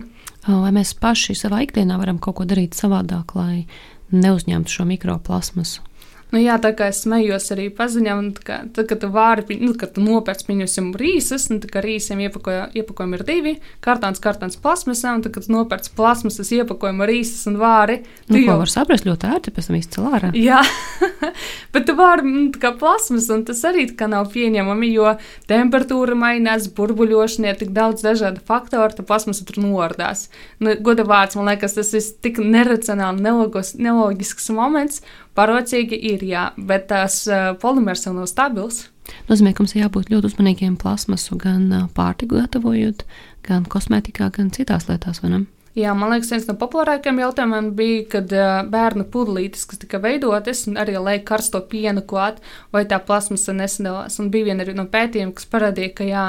Vai 0.49 0.73
mēs 0.75 0.97
paši 0.99 1.37
savā 1.39 1.63
ikdienā 1.63 2.01
varam 2.01 2.19
kaut 2.19 2.41
ko 2.41 2.47
darīt 2.49 2.75
savādāk, 2.75 3.37
lai 3.39 3.63
neuzņemtu 4.11 4.75
šo 4.75 4.89
mikroplasmasu? 4.91 5.87
Nu, 6.33 6.40
jā, 6.40 6.55
tā 6.57 6.71
kā 6.73 6.87
es 6.88 7.03
smējos 7.05 7.51
arī 7.53 7.66
paziņām, 7.77 8.31
tad, 8.40 8.79
kad 8.88 9.01
tu 9.03 9.11
vāri, 9.12 9.59
nu, 9.61 9.75
kad 9.77 9.90
tu 9.92 10.01
nopērci, 10.01 10.47
pieņemsim, 10.49 10.87
rīsas, 10.97 11.51
nu, 11.53 11.59
tā 11.61 11.68
kā 11.68 11.83
rīsiem 11.85 12.23
iepakoja, 12.25 12.71
iepakojumi 12.81 13.18
ir 13.18 13.25
divi, 13.29 13.53
kartons, 13.85 14.21
kartons 14.23 14.57
plasmasā, 14.62 15.12
un 15.12 15.25
tad, 15.27 15.35
kad 15.35 15.45
tu 15.45 15.53
nopērci 15.53 15.92
plasmasas 15.99 16.49
iepakojumu 16.57 17.09
rīsas 17.11 17.51
un 17.51 17.59
vāri, 17.61 17.99
tu 18.25 18.38
nu, 18.38 18.40
jau 18.47 18.57
vari 18.62 18.73
saprast 18.73 19.05
ļoti 19.05 19.29
ērti, 19.29 19.53
pēc 19.53 19.68
tam 19.68 19.77
izcēl 19.77 20.07
ārā. 20.09 20.31
Jā, 20.40 20.62
bet 21.75 21.88
tu 21.90 21.97
vāri, 22.01 22.25
nu, 22.25 22.47
kā 22.57 22.73
plasmas, 22.81 23.29
un 23.35 23.45
tas 23.49 23.61
arī 23.68 23.85
kā 23.92 24.09
nav 24.09 24.31
pieņemami, 24.33 24.88
jo 24.97 25.12
temperatūra 25.53 26.16
mainās, 26.16 26.71
burbuļošana 26.73 27.53
ir 27.53 27.61
tik 27.61 27.77
daudz 27.77 28.07
dažādu 28.09 28.40
faktoru, 28.49 28.88
tad 28.97 29.11
plasmasa 29.11 29.45
tur 29.45 29.61
nordās. 29.61 30.31
Nu, 30.64 30.73
goda 30.81 31.05
vārds, 31.05 31.37
man 31.37 31.53
liekas, 31.53 31.77
tas 31.77 31.92
ir 31.92 32.09
tik 32.25 32.40
neracionāli, 32.40 33.21
nelogisks 33.77 34.49
moments, 34.57 35.05
Parocīgi 35.38 35.97
ir, 36.12 36.25
jā, 36.29 36.51
bet 36.57 36.90
tās 36.90 37.23
uh, 37.31 37.55
polimers 37.61 38.05
jau 38.05 38.12
nav 38.16 38.29
stabils. 38.29 38.85
Nozīmē, 39.31 39.55
ka 39.55 39.64
mums 39.64 39.75
jābūt 39.77 40.12
ļoti 40.12 40.29
uzmanīgiem 40.29 40.77
plasmasu 40.81 41.38
gan 41.40 41.64
uh, 41.73 41.88
pārtiku 41.97 42.38
gatavojot, 42.40 43.07
gan 43.47 43.64
kosmētikā, 43.68 44.29
gan 44.37 44.53
citās 44.55 44.88
lietās, 44.90 45.23
vai 45.25 45.33
ne? 45.33 45.42
Jā, 45.73 45.95
man 45.97 46.11
liekas, 46.12 46.29
viens 46.35 46.45
no 46.51 46.53
populārākajiem 46.61 47.23
jautājumiem 47.23 47.71
bija, 47.77 48.01
kad 48.12 48.33
uh, 48.37 48.51
bērnu 48.68 49.07
pudelītes, 49.12 49.64
kas 49.71 49.81
tika 49.81 50.03
veidotas, 50.05 50.66
un 50.68 50.77
arī 50.81 50.99
liek 51.01 51.25
karsto 51.29 51.62
pienu 51.71 52.05
klāt, 52.05 52.42
vai 52.77 52.85
tā 52.88 52.99
plasmasa 53.01 53.55
nesadalās. 53.57 54.21
Un 54.21 54.29
bija 54.35 54.51
viena 54.51 54.66
no 54.77 54.85
pētījumiem, 54.92 55.33
kas 55.38 55.49
parādīja, 55.49 55.95
ka 55.97 56.09
jā, 56.11 56.27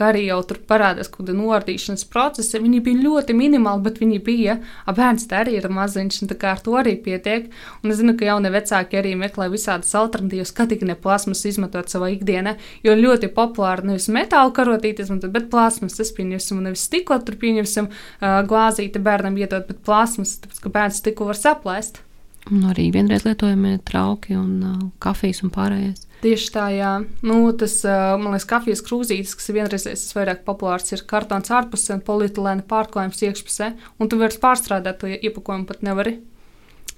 kā 0.00 0.08
arī 0.14 0.24
jau 0.26 0.40
tur 0.48 0.60
parādās 0.70 1.10
kaut 1.12 1.26
kāda 1.26 1.36
noardīšanas 1.36 2.06
procesa. 2.10 2.60
Viņi 2.62 2.80
bija 2.86 3.04
ļoti 3.04 3.36
minimāli, 3.36 3.84
bet 3.84 4.00
viņi 4.00 4.20
bija. 4.24 4.56
Bērns 4.88 5.28
tā 5.30 5.42
arī 5.44 5.58
ir 5.58 5.68
maziņš, 5.72 6.22
un 6.24 6.32
tā 6.32 6.38
kā 6.40 6.54
ar 6.56 6.64
to 6.64 6.76
arī 6.80 6.96
pietiek. 7.04 7.50
Un 7.84 7.92
es 7.92 8.00
zinu, 8.00 8.16
ka 8.18 8.28
jaunie 8.30 8.52
vecāki 8.54 9.00
arī 9.00 9.14
meklē 9.20 9.50
visādas 9.52 9.92
alternatīvas, 10.00 10.54
kā 10.56 10.66
tik 10.70 10.84
ne 10.88 10.96
plasmas 10.98 11.44
izmantot 11.48 11.92
savā 11.92 12.10
ikdienā, 12.16 12.56
jo 12.86 12.96
ļoti 12.96 13.32
populāri 13.36 13.92
nevis 13.92 14.08
metāla 14.12 14.52
izmantot, 14.90 15.32
bet 15.34 15.50
plasmas. 15.52 15.98
Tas 16.00 16.14
pieņemsim, 16.16 16.62
nevis 16.64 16.86
stikla 16.88 17.20
tur 17.24 17.36
pieņemsim 17.40 17.90
glāzīti 18.20 19.02
bērnam 19.02 19.36
iedot, 19.40 19.68
bet 19.68 19.84
plasmas, 19.84 20.38
tāpēc 20.40 20.64
ka 20.64 20.78
bērns 20.78 21.02
stiklu 21.04 21.30
var 21.32 21.38
saplēst. 21.38 22.04
Un 22.50 22.64
arī 22.66 22.88
vienreiz 22.94 23.22
lietojamie 23.26 23.76
trauki 23.86 24.34
un 24.38 24.54
uh, 24.66 24.78
kafijas 25.02 25.44
un 25.46 25.52
pārējais. 25.54 26.06
Tieši 26.20 26.50
tā, 26.52 26.66
jā. 26.74 26.90
Nu, 27.24 27.38
tas, 27.56 27.78
man 28.20 28.34
liekas, 28.34 28.44
kafijas 28.50 28.82
krūzītes, 28.84 29.32
kas 29.38 29.48
ir 29.48 29.56
vienreizējais, 29.56 30.02
tas 30.04 30.16
vairāk 30.18 30.42
populārs, 30.44 30.90
ir 30.92 31.06
kartons 31.08 31.48
ārpusē 31.56 31.96
un 31.96 32.02
polietilēna 32.04 32.66
pārklājums 32.68 33.22
iekšpusē, 33.24 33.70
un 33.96 34.10
tu 34.10 34.18
vairs 34.20 34.36
pārstrādāt 34.42 35.00
to 35.00 35.08
iepakojumu 35.08 35.64
pat 35.70 35.80
nevari. 35.86 36.18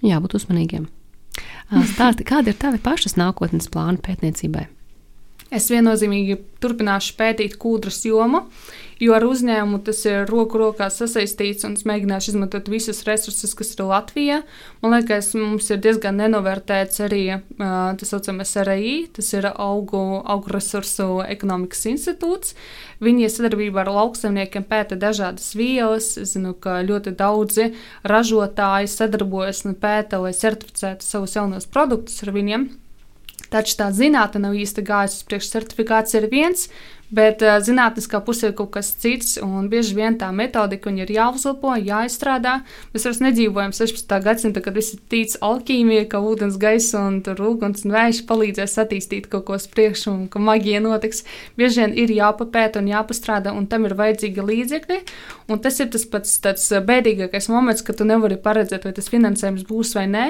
Jābūt 0.03 0.35
uzmanīgiem. 0.41 0.89
Stāsti, 1.93 2.27
kāda 2.27 2.51
ir 2.51 2.59
tava 2.59 2.83
pašas 2.83 3.15
nākotnes 3.21 3.71
plāna 3.71 4.03
pētniecībai? 4.03 4.67
Es 5.53 5.67
viennozīmīgi 5.69 6.39
turpināšu 6.65 7.13
pētīt 7.19 7.59
kūdras 7.61 7.99
jomu, 8.07 8.47
jo 9.03 9.13
ar 9.13 9.27
uzņēmumu 9.27 9.83
tas 9.85 9.99
ir 10.09 10.23
roku 10.31 10.57
rokā 10.63 10.87
sasaistīts 10.89 11.67
un 11.69 11.75
es 11.77 11.85
mēģināšu 11.89 12.33
izmantot 12.33 12.71
visus 12.73 13.03
resursus, 13.05 13.53
kas 13.59 13.75
ir 13.75 13.83
Latvijā. 13.91 14.39
Man 14.81 14.95
liekas, 14.97 15.29
mums 15.37 15.69
ir 15.69 15.83
diezgan 15.85 16.17
nenovērtēts 16.23 17.03
arī 17.05 17.23
tas 17.59 18.15
saucamais 18.15 18.55
RAI, 18.65 18.95
tas 19.13 19.29
ir 19.37 19.51
augu, 19.53 20.01
augu 20.25 20.55
resursu 20.55 21.21
ekonomikas 21.27 21.85
institūts. 21.93 22.57
Viņi 23.05 23.29
sadarbībā 23.35 23.85
ar 23.85 23.93
lauksaimniekiem 23.93 24.65
pēta 24.71 24.97
dažādas 24.97 25.53
vielas. 25.59 26.15
Es 26.17 26.33
zinu, 26.33 26.55
ka 26.57 26.81
ļoti 26.87 27.13
daudzi 27.19 27.75
ražotāji 28.09 28.89
sadarbojas 28.89 29.67
un 29.69 29.77
pēta, 29.77 30.23
lai 30.23 30.33
certificētu 30.33 31.05
savus 31.05 31.37
jaunos 31.37 31.69
produktus 31.69 32.25
ar 32.25 32.33
viņiem. 32.33 32.71
Taču 33.53 33.77
tā 33.79 33.91
zinātne 33.93 34.47
nav 34.47 34.57
īsti 34.57 34.85
gājusi 34.89 35.21
uz 35.21 35.29
priekšu. 35.29 35.53
Certifikācija 35.59 36.23
ir 36.23 36.31
viens, 36.33 36.69
Bet 37.13 37.43
uh, 37.45 37.59
zinātniskā 37.61 38.23
pusē 38.25 38.49
ir 38.49 38.55
kaut 38.57 38.71
kas 38.73 38.89
cits, 38.97 39.35
bieži 39.69 39.97
vien 39.99 40.15
tā 40.17 40.31
metodika 40.33 40.89
ir 40.97 41.11
jāuzlabo, 41.13 41.75
jāizstrādā. 41.77 42.63
Mēs 42.95 43.05
vairs 43.05 43.21
nedzīvojam 43.21 43.75
16. 43.77 44.15
gadsimtā, 44.25 44.63
kad 44.65 44.79
viss 44.79 44.95
ir 44.97 45.03
tīts 45.13 45.37
alķīmija, 45.45 46.07
ka 46.09 46.23
ūdens, 46.25 46.57
gaisa 46.61 47.03
un 47.11 47.21
uguns 47.21 47.85
un 47.85 47.93
vējš 47.93 48.23
palīdzēs 48.31 48.79
attīstīt 48.81 49.29
kaut 49.29 49.45
ko 49.51 49.59
uz 49.61 49.69
priekšu, 49.69 50.09
un 50.09 50.25
ka 50.33 50.41
maģija 50.41 50.81
notiks. 50.87 51.27
Bieži 51.61 51.85
vien 51.85 51.93
ir 52.01 52.15
jāpapēta 52.17 52.81
un 52.81 52.89
jāpastrādā, 52.95 53.53
un 53.53 53.69
tam 53.69 53.85
ir 53.85 53.97
vajadzīgi 53.99 54.49
līdzekļi. 54.49 55.01
Un 55.53 55.61
tas 55.61 55.85
ir 55.85 55.93
tas 55.93 56.09
pats 56.09 56.73
bēdīgākais 56.73 57.53
moments, 57.53 57.85
kad 57.85 58.01
tu 58.01 58.09
nevari 58.09 58.41
paredzēt, 58.41 58.89
vai 58.89 58.97
tas 58.97 59.13
finansējums 59.13 59.69
būs 59.69 59.93
vai 60.01 60.09
nē. 60.17 60.27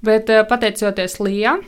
Bet 0.00 0.32
uh, 0.32 0.46
pateicoties 0.48 1.20
Lijai. 1.20 1.60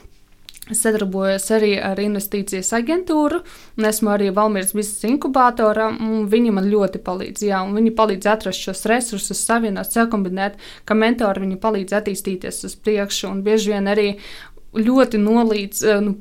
Sadarbojos 0.64 1.44
arī 1.52 1.74
ar 1.76 1.98
investīcijas 2.00 2.70
aģentūru, 2.78 3.42
un 3.76 3.88
esmu 3.88 4.14
arī 4.14 4.30
Valmīras 4.32 4.72
biznesa 4.72 5.10
inkubatorā. 5.10 5.90
Viņi 6.32 6.54
man 6.56 6.70
ļoti 6.70 7.02
palīdz. 7.04 7.44
Jā, 7.44 7.60
viņi 7.68 7.92
palīdz 7.98 8.30
atrast 8.32 8.64
šos 8.64 8.86
resursus, 8.88 9.44
savienot, 9.44 9.92
sakombinēt, 9.92 10.56
ka 10.88 10.96
mentori 10.96 11.44
viņi 11.44 11.60
palīdz 11.60 11.98
attīstīties 12.00 12.64
uz 12.70 12.78
priekšu. 12.80 13.28
Un 13.34 13.44
bieži 13.44 13.74
vien 13.74 13.92
arī 13.92 14.08
ļoti 14.74 15.20
nolīdz, 15.20 15.84
eh, 15.84 16.00
nu, 16.00 16.16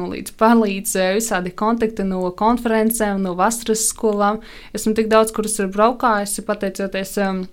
nolīdz, 0.00 0.34
palīdz 0.40 0.96
eh, 0.96 1.14
visādi 1.18 1.52
kontakti 1.54 2.06
no 2.08 2.24
konferencēm, 2.38 3.20
no 3.22 3.36
vasaras 3.38 3.84
skolām. 3.92 4.40
Esmu 4.72 4.96
tik 4.96 5.12
daudz, 5.12 5.34
kuras 5.36 5.58
ir 5.60 5.68
braukājusi 5.74 6.46
pateicoties. 6.48 7.18
Um, 7.20 7.44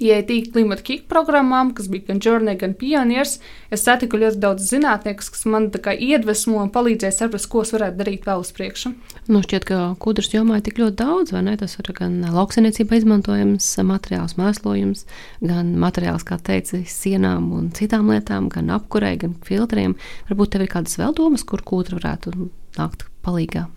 IET 0.00 0.30
klimata 0.54 0.84
kika 0.86 1.04
programmām, 1.10 1.74
kas 1.76 1.90
bija 1.92 2.08
gan 2.08 2.20
Journey, 2.24 2.56
gan 2.60 2.72
Pioneers. 2.78 3.36
Es 3.70 3.84
satiku 3.84 4.18
ļoti 4.20 4.40
daudz 4.40 4.70
zinātniekus, 4.70 5.28
kas 5.34 5.44
man 5.50 5.68
iedvesmo 5.70 6.62
un 6.62 6.70
palīdzēja 6.72 7.16
saprast, 7.18 7.50
ko 7.52 7.64
es 7.66 7.74
varētu 7.74 8.00
darīt 8.00 8.28
vēl 8.28 8.40
uz 8.40 8.52
priekšu. 8.56 8.94
Nu, 9.28 9.42
šķiet, 9.44 9.66
ka 9.68 9.80
kudras 10.00 10.32
jomā 10.32 10.58
ir 10.58 10.64
tik 10.66 10.80
ļoti 10.80 10.96
daudz, 11.02 11.34
vai 11.36 11.44
ne? 11.46 11.56
Tas 11.60 11.76
ir 11.76 11.92
gan 11.96 12.16
lauksainiecībā 12.32 13.00
izmantojams 13.00 13.68
materiāls, 13.86 14.38
mēslojums, 14.40 15.04
gan 15.44 15.74
materiāls, 15.80 16.24
kā 16.26 16.40
teica, 16.40 16.80
sienām 16.88 17.52
un 17.56 17.68
citām 17.76 18.08
lietām, 18.10 18.48
gan 18.52 18.72
apkurei, 18.74 19.16
gan 19.20 19.36
filtriem. 19.46 19.98
Varbūt 20.30 20.56
tev 20.56 20.64
ir 20.64 20.72
kādas 20.72 20.96
vēl 21.00 21.14
domas, 21.18 21.44
kur 21.44 21.62
kūtra 21.66 22.00
varētu 22.00 22.34
nākt 22.80 23.06
palīdzīgā. 23.26 23.68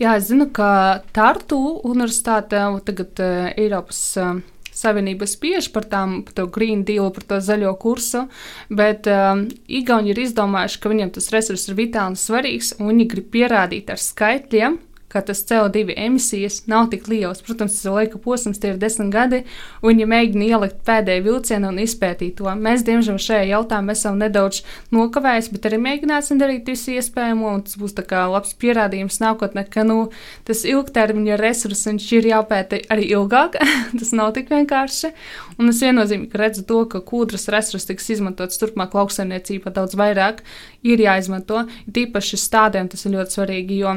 Jā, 0.00 0.16
es 0.16 0.28
zinu, 0.30 0.48
ka 0.56 1.02
Tartu 1.16 1.58
universitāte 1.84 2.60
tagad 2.86 3.20
uh, 3.20 3.48
Eiropas 3.56 4.00
uh, 4.20 4.38
Savienība 4.76 5.28
spiež 5.28 5.70
par, 5.72 5.86
tām, 5.88 6.20
par 6.26 6.36
to 6.36 6.46
green 6.52 6.84
deal, 6.84 7.08
par 7.14 7.24
to 7.24 7.40
zaļo 7.40 7.72
kursu, 7.80 8.26
bet 8.68 9.08
um, 9.08 9.46
Igauni 9.66 10.12
ir 10.12 10.20
izdomājuši, 10.26 10.80
ka 10.82 10.92
viņiem 10.92 11.14
tas 11.16 11.30
resurss 11.32 11.70
ir 11.70 11.78
vitāli 11.78 12.20
svarīgs, 12.20 12.74
un 12.80 12.92
viņi 12.92 13.08
grib 13.14 13.30
pierādīt 13.32 13.92
ar 13.92 14.02
skaitļiem, 14.02 14.76
ka 15.12 15.22
tas 15.26 15.42
CO2 15.46 15.94
emisijas 15.96 16.62
nav 16.70 16.90
tik 16.92 17.06
liels. 17.08 17.42
Protams, 17.46 17.78
tas 17.78 17.92
laika 17.92 18.18
posms 18.22 18.60
ir 18.64 18.78
desmit 18.80 19.12
gadi, 19.14 19.42
un 19.82 19.92
viņi 19.92 20.08
mēģina 20.10 20.48
ielikt 20.50 20.80
pēdējo 20.86 21.24
vilcienu 21.26 21.70
un 21.70 21.80
izpētīt 21.82 22.36
to. 22.40 22.50
Mēs, 22.66 22.84
diemžēl, 22.86 23.18
šajā 23.22 23.44
jautājumā 23.52 23.94
esam 23.94 24.18
nedaudz 24.20 24.62
nokavējuši, 24.94 25.52
bet 25.54 25.68
arī 25.70 25.80
mēģināsim 25.84 26.40
darīt 26.42 26.70
visu 26.70 26.96
iespējamo, 26.96 27.52
un 27.54 27.64
tas 27.66 27.78
būs 27.80 27.94
labs 27.96 28.54
pierādījums 28.60 29.20
nākotnē, 29.22 29.66
ka 29.70 29.84
nu, 29.86 30.10
tas 30.44 30.64
ilgtermiņa 30.66 31.38
resurs 31.40 31.86
ir 31.86 32.26
jāpēta 32.32 32.82
arī 32.90 33.10
ilgāk. 33.14 33.58
tas 34.00 34.12
nav 34.16 34.32
tik 34.36 34.50
vienkārši. 34.50 35.12
Un 35.60 35.70
es 35.72 35.80
viennozīmīgi 35.84 36.40
redzu 36.40 36.66
to, 36.68 36.82
ka 36.90 37.00
kūdras 37.04 37.48
resurs 37.52 37.88
tiks 37.88 38.10
izmantots 38.16 38.60
turpmāk 38.60 38.96
lauksaimniecībā 38.96 39.72
daudz 39.76 39.96
vairāk, 39.98 40.42
ir 40.86 41.02
jāizmanto. 41.02 41.64
Tīpaši 41.92 42.40
stādēm 42.40 42.90
tas 42.92 43.06
ir 43.06 43.16
ļoti 43.16 43.38
svarīgi, 43.38 43.80
jo 43.84 43.96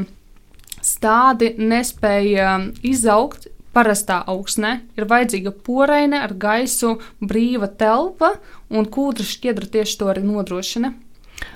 stādi 0.85 1.53
nespēja 1.59 2.55
um, 2.57 2.67
izaugt 2.85 3.49
parastā 3.75 4.21
augsnē. 4.29 4.79
Ir 4.97 5.07
vajadzīga 5.09 5.53
poreine 5.65 6.21
ar 6.23 6.33
gaisu, 6.33 6.97
brīva 7.21 7.69
telpa, 7.79 8.35
un 8.69 8.89
kūdra 8.89 9.27
šķiedra 9.27 9.69
tieši 9.75 9.99
to 10.01 10.09
arī 10.11 10.25
nodrošina. 10.25 10.93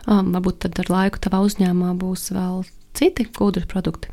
Um, 0.08 0.32
varbūt 0.36 0.64
tad 0.66 0.80
ar 0.84 0.92
laiku 0.94 1.22
tavā 1.24 1.42
uzņēmumā 1.48 1.96
būs 2.00 2.30
vēl 2.36 2.64
citi 2.98 3.28
kūdra 3.28 3.68
produkti. 3.70 4.12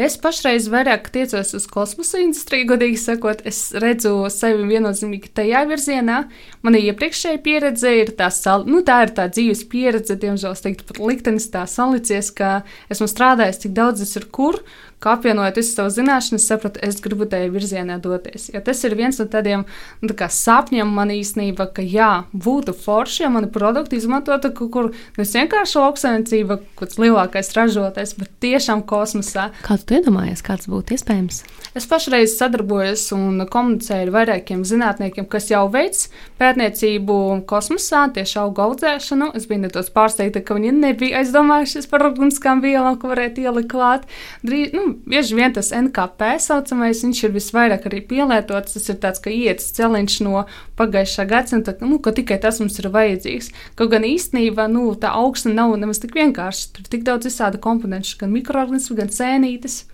Es 0.00 0.14
pašreiz 0.16 0.64
vairāk 0.72 1.10
tiecos 1.12 1.50
uz 1.58 1.66
kosmosa 1.68 2.22
industriju, 2.22 2.70
godīgi 2.70 2.96
sakot, 3.02 3.42
es 3.44 3.58
redzu 3.82 4.14
sevi 4.32 4.64
viennozīmīgi 4.70 5.28
tajā 5.36 5.66
virzienā. 5.68 6.22
Mana 6.64 6.80
iepriekšējā 6.80 7.40
pieredze 7.44 7.92
ir 7.98 8.14
tā, 8.16 8.30
sal, 8.32 8.64
nu, 8.70 8.80
tā 8.86 9.02
ir 9.04 9.12
tā 9.18 9.26
dzīves 9.28 9.66
pieredze, 9.68 10.16
diemžēl, 10.22 10.56
es 10.56 10.64
teiktu, 10.64 10.86
pat 10.88 11.02
liktenis 11.04 11.50
tā 11.52 11.66
salicies, 11.68 12.30
ka 12.32 12.62
esmu 12.88 13.10
strādājis 13.12 13.60
tik 13.66 13.76
daudz, 13.76 14.00
es 14.06 14.16
ir 14.16 14.24
kur, 14.32 14.62
ka 15.00 15.16
apvienojot 15.16 15.56
visas 15.60 15.76
savas 15.78 15.96
zināšanas, 15.96 16.46
sapratu, 16.46 16.80
es 16.84 17.00
gribu 17.00 17.26
tajā 17.30 17.48
virzienā 17.52 17.96
doties. 18.02 18.50
Jo 18.54 18.60
tas 18.64 18.82
ir 18.84 18.96
viens 18.98 19.18
no 19.20 19.26
tādiem 19.30 19.64
nu, 20.02 20.10
tā 20.12 20.28
sapņiem 20.32 20.90
man 20.96 21.12
īstenībā, 21.14 21.70
ka 21.76 21.84
jā, 21.84 22.10
būtu 22.32 22.74
forši, 22.76 23.24
ja 23.24 23.32
mani 23.32 23.50
produkti 23.52 24.00
izmantotu 24.00 24.52
kaut 24.56 24.72
kur 24.74 24.90
nevis 25.16 25.34
vienkārši 25.38 25.80
lauksaimniecība, 25.80 26.60
kāds 26.80 27.00
lielākais 27.00 27.52
ražotājs, 27.56 28.16
bet 28.20 28.32
tiešām 28.44 28.84
kosmosā. 28.88 29.50
Kā 29.64 29.78
tu 29.80 29.96
iedomājies, 29.98 30.44
kāds 30.44 30.68
būtu 30.70 30.96
iespējams? 30.96 31.42
Es 31.78 31.86
pašreiz 31.86 32.34
sadarbojos 32.34 33.04
un 33.14 33.44
komunicēju 33.50 34.08
ar 34.08 34.14
vairākiem 34.14 34.64
zinātniekiem, 34.66 35.28
kas 35.30 35.50
jau 35.52 35.64
veic 35.70 36.08
pētniecību 36.40 37.16
kosmosā, 37.50 38.06
tieši 38.14 38.40
auga 38.42 38.66
audzēšanu. 38.66 39.30
Es 39.38 39.46
biju 39.50 39.64
nedaudz 39.64 39.92
pārsteigta, 39.94 40.42
ka 40.42 40.56
viņi 40.58 40.72
nebija 40.80 41.20
aizdomājušies 41.22 41.86
par 41.90 42.08
organiskām 42.08 42.62
vielām, 42.64 42.98
ko 42.98 43.12
varētu 43.12 43.44
ielikt 43.46 43.70
klāt. 43.70 44.08
Drīz, 44.42 44.74
nu, 44.74 44.89
bieži 45.08 45.36
vien 45.38 45.52
tas 45.54 45.70
NKP 45.74 46.34
saucamais, 46.42 47.02
viņš 47.04 47.22
ir 47.26 47.34
visvairāk 47.34 47.86
arī 47.88 48.00
pielietots. 48.06 48.76
Tas 48.76 48.88
ir 48.92 48.98
tāds, 49.02 49.22
ka 49.22 49.32
ietas 49.32 49.70
celiņš 49.76 50.16
no 50.26 50.44
pagājušā 50.80 51.26
gadsimta, 51.30 51.76
nu, 51.84 52.00
ka 52.02 52.14
tikai 52.16 52.40
tas 52.42 52.60
mums 52.62 52.78
ir 52.82 52.90
vajadzīgs. 52.94 53.52
Kaut 53.78 53.92
gan 53.94 54.06
īstenībā 54.08 54.66
nu, 54.72 54.88
tā 55.00 55.12
augsne 55.16 55.54
nav 55.56 55.76
nemaz 55.80 56.02
tik 56.02 56.16
vienkārša. 56.18 56.72
Tur 56.74 56.86
ir 56.86 56.92
tik 56.96 57.06
daudz 57.08 57.30
visādi 57.30 57.62
komponentu, 57.62 58.16
gan 58.20 58.34
mikroorganismu, 58.34 58.98
gan 59.00 59.14
sēnītes. 59.14 59.84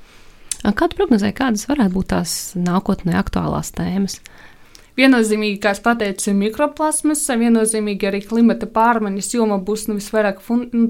Kādu 0.67 0.97
prognozē, 0.99 1.31
kādas 1.37 1.69
varētu 1.69 1.95
būt 1.95 2.11
tās 2.15 2.33
nākotnē 2.59 3.19
aktuālās 3.21 3.71
tēmas? 3.77 4.19
Viennozīmīgi, 4.97 5.59
kā 5.61 5.75
es 5.77 5.83
teicu, 5.85 6.31
ir 6.31 6.37
mikroplasmas, 6.39 7.21
viennozīmīgi 7.29 8.07
arī 8.09 8.23
klimata 8.25 8.65
pārmaiņas 8.65 9.35
joma 9.35 9.59
būs 9.61 9.91
nu, 9.91 9.99
visvairāk 9.99 10.39
fun, 10.41 10.63
nu, 10.73 10.87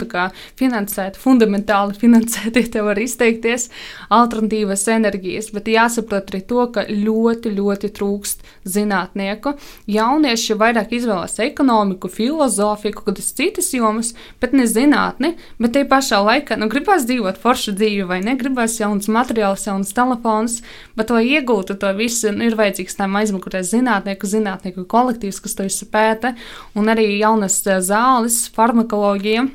finansēta, 0.61 1.19
fundamentāli 1.19 1.97
finansēta, 2.03 2.63
ja 2.63 2.71
te 2.71 2.85
var 2.87 3.01
izteikties, 3.03 3.67
alternatīvas 4.15 4.87
enerģijas. 4.95 5.51
Bet 5.57 5.71
jāsaprot 5.73 6.31
arī 6.31 6.43
to, 6.47 6.69
ka 6.71 6.85
ļoti, 6.87 7.51
ļoti 7.57 7.91
trūkst 7.99 8.47
zinātnieku. 8.77 9.57
Jaunieši 9.91 10.59
vairāk 10.61 10.95
izvēlas 11.01 11.35
ekonomiku, 11.43 12.07
filozofiju, 12.07 12.95
kaut 13.01 13.11
kādas 13.11 13.33
citas 13.35 13.73
jomas, 13.75 14.13
bet 14.39 14.55
ne 14.55 14.69
zinātni. 14.71 15.33
Bet 15.59 15.75
te 15.75 15.83
pašā 15.83 16.23
laikā 16.23 16.61
nu, 16.61 16.71
gribās 16.71 17.09
dzīvot 17.11 17.43
foršu 17.43 17.75
dzīvi, 17.75 18.07
vai 18.07 18.21
ne? 18.23 18.39
Gribās 18.39 18.79
jaunas 18.79 19.11
materiālus, 19.11 19.67
jaunas 19.67 19.91
telefonus, 19.99 20.61
bet, 20.95 21.11
lai 21.11 21.27
iegūtu 21.27 21.75
to 21.83 21.91
visu, 21.99 22.31
nu, 22.31 22.47
ir 22.47 22.59
vajadzīgs 22.59 23.01
tam 23.03 23.19
aizmugurē 23.19 23.67
zinātnē 23.67 23.96
zinātnieku, 23.97 24.29
zinātnieku 24.29 24.87
kolektīvs, 24.89 25.41
kas 25.41 25.57
to 25.57 25.67
izpēta, 25.67 26.37
un 26.75 26.89
arī 26.89 27.19
jaunas 27.19 27.63
eh, 27.67 27.81
zāles, 27.81 28.49
farmakoloģija. 28.55 29.49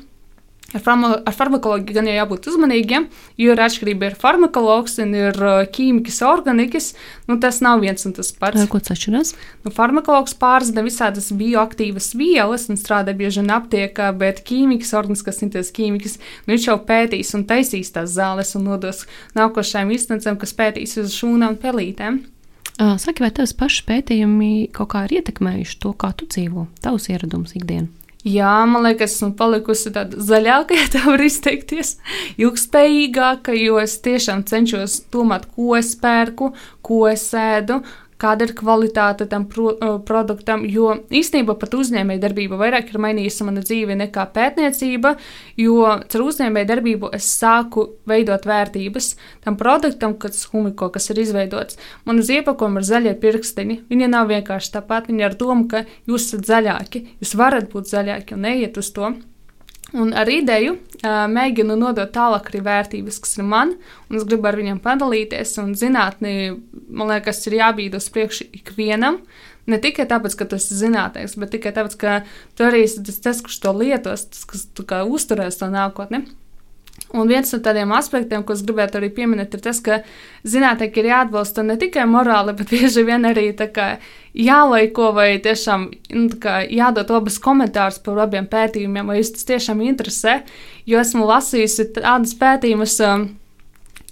Ar, 0.72 0.80
farma, 0.80 1.18
ar 1.28 1.34
farmakoloģiju 1.36 1.92
gan 1.92 2.06
jau 2.08 2.14
jābūt 2.14 2.46
uzmanīgiem, 2.48 3.04
jo 3.36 3.52
ir 3.52 3.60
atšķirība 3.60 4.06
ir 4.08 4.14
farmakologs 4.16 4.94
un 5.04 5.10
ir 5.12 5.36
uh, 5.36 5.66
ķīmikas, 5.68 6.22
organikas. 6.24 6.94
Nu, 7.28 7.36
tas 7.36 7.60
nav 7.60 7.82
viens 7.84 8.08
un 8.08 8.14
tas 8.16 8.30
pats. 8.32 8.56
Ar 8.56 8.70
ko 8.72 8.80
tas 8.80 8.94
atšķiras? 8.94 9.34
Nu, 9.66 9.74
farmakologs 9.76 10.32
pārzina 10.40 10.80
visādas 10.86 11.28
bioaktīvas 11.36 12.14
vielas 12.16 12.70
un 12.72 12.80
strādā 12.80 13.12
bieži 13.12 13.42
vien 13.42 13.52
aptiekā, 13.52 14.08
bet 14.16 14.40
ķīmikas, 14.48 14.96
organiskas 14.96 15.42
sintēzes 15.42 15.76
ķīmikas, 15.76 16.16
nu, 16.46 16.54
viņš 16.54 16.70
jau 16.70 16.80
pētīs 16.88 17.36
un 17.36 17.44
taisīs 17.52 17.92
tās 17.92 18.16
zāles 18.16 18.56
un 18.56 18.70
nodos 18.72 19.04
nākošajām 19.36 19.92
instancēm, 19.92 20.40
kas 20.40 20.56
pētīs 20.56 20.96
uz 21.04 21.12
šūnām 21.20 21.52
un 21.52 21.60
pelītēm. 21.60 22.22
Saki, 22.82 23.22
vai 23.22 23.30
tavs 23.30 23.52
pašs 23.54 23.84
pētījumi 23.86 24.68
kaut 24.74 24.90
kā 24.94 25.04
ir 25.06 25.20
ietekmējuši 25.20 25.76
to, 25.84 25.92
kā 25.94 26.10
tu 26.18 26.26
dzīvo, 26.26 26.66
tavs 26.82 27.10
ieradums 27.12 27.54
ikdienā? 27.58 27.90
Jā, 28.22 28.50
man 28.70 28.84
liekas, 28.86 29.16
esmu 29.16 29.32
palikusi 29.38 29.90
tāda 29.94 30.18
zaļāka, 30.22 30.76
ja 30.80 30.86
tā 30.94 31.02
var 31.08 31.22
izteikties, 31.22 31.96
ilgspējīgāka, 32.38 33.54
jo 33.58 33.80
es 33.82 33.96
tiešām 34.04 34.44
cenšos 34.46 35.00
domāt, 35.14 35.48
ko 35.56 35.74
es 35.78 35.94
pērku, 35.98 36.52
ko 36.86 37.00
es 37.10 37.24
ēdu, 37.34 37.80
kāda 38.22 38.46
ir 38.46 38.54
kvalitāte 38.58 39.26
tam 39.30 39.46
pro, 39.50 39.72
uh, 39.74 39.96
produktam. 40.06 40.64
Jo 40.68 40.94
īstenībā 41.10 41.56
pat 41.58 41.74
uzņēmējdarbība 41.78 42.58
vairāk 42.60 42.92
ir 42.92 43.00
mainījusi 43.02 43.48
mana 43.48 43.64
dzīve 43.64 43.96
nekā 43.98 44.28
pētniecība, 44.36 45.16
jo 45.60 45.80
ar 45.90 46.26
uzņēmējdarbību 46.28 47.12
es 47.18 47.28
sāku 47.40 47.88
veidot 48.08 48.46
vērtības 48.48 49.12
tam 49.44 49.58
produktam, 49.60 50.16
kas, 50.22 50.44
humiko, 50.52 50.90
kas 50.94 51.10
ir 51.10 51.22
izveidots. 51.24 51.80
Man 52.06 52.22
uz 52.22 52.30
iepakojuma 52.32 52.82
ir 52.82 52.88
zaļie 52.88 53.16
pirkstiņi. 53.22 53.82
Viņi 53.90 54.12
nav 54.12 54.30
vienkārši 54.32 54.76
tāpat, 54.78 55.10
viņi 55.10 55.28
ar 55.28 55.36
domu, 55.38 55.68
ka 55.70 55.84
jūs 56.08 56.30
esat 56.30 56.48
zaļāki, 56.48 57.06
jūs 57.22 57.36
varat 57.38 57.70
būt 57.72 57.90
zaļāki 57.90 58.38
un 58.38 58.46
neiet 58.48 58.78
uz 58.80 58.94
to. 58.94 59.14
Un 59.92 60.14
ar 60.16 60.28
ideju 60.32 60.78
uh, 60.78 61.24
mēģinu 61.28 61.76
nodot 61.76 62.08
tālāk 62.14 62.48
arī 62.48 62.62
vērtības, 62.64 63.18
kas 63.20 63.36
ir 63.36 63.44
man, 63.44 63.74
un 64.08 64.16
es 64.16 64.24
gribu 64.28 64.48
ar 64.48 64.56
viņiem 64.56 64.80
padalīties. 64.84 65.52
Un 65.60 65.74
zinātnē, 65.76 66.34
man 66.88 67.12
liekas, 67.12 67.42
ir 67.48 67.58
jābīd 67.58 67.96
uz 67.98 68.08
priekšu 68.12 68.48
ikvienam. 68.62 69.20
Ne 69.68 69.78
tikai 69.78 70.08
tāpēc, 70.10 70.34
ka 70.38 70.48
tu 70.48 70.56
esi 70.58 70.78
zinātnēks, 70.80 71.36
bet 71.38 71.52
tikai 71.54 71.74
tāpēc, 71.76 71.98
ka 72.00 72.14
tu 72.58 72.64
arī 72.66 72.82
esi 72.86 73.04
tas, 73.04 73.44
kurš 73.44 73.60
to 73.62 73.74
lietos, 73.76 74.24
tas, 74.32 74.46
kas 74.48 74.64
uzturēs 75.06 75.60
to 75.60 75.68
nākotni. 75.70 76.24
Un 77.12 77.28
viens 77.28 77.50
no 77.52 77.58
tādiem 77.60 77.90
aspektiem, 77.92 78.44
ko 78.46 78.54
es 78.56 78.62
gribētu 78.64 78.96
arī 78.96 79.10
pieminēt, 79.12 79.52
ir 79.52 79.62
tas, 79.64 79.82
ka 79.84 79.98
zinātnieki 80.48 81.02
ir 81.02 81.10
jāatbalsta 81.10 81.64
ne 81.66 81.76
tikai 81.80 82.06
morāli, 82.08 82.54
bet 82.58 82.72
bieži 82.72 83.04
vien 83.08 83.28
arī 83.28 83.50
jālaiko 84.32 85.10
vai 85.12 85.36
tiešām 85.44 85.90
nu, 86.16 86.40
jādod 86.72 87.12
abas 87.12 87.36
komentārus 87.42 88.00
par 88.04 88.24
abiem 88.24 88.48
pētījumiem, 88.48 89.12
vai 89.12 89.20
jūs 89.20 89.34
tas 89.36 89.48
tiešām 89.52 89.84
interesē. 89.84 90.40
Jo 90.88 91.02
esmu 91.04 91.28
lasījusi 91.28 91.92
tādas 92.00 92.32
pētījumus. 92.40 92.98
Um, 93.06 93.28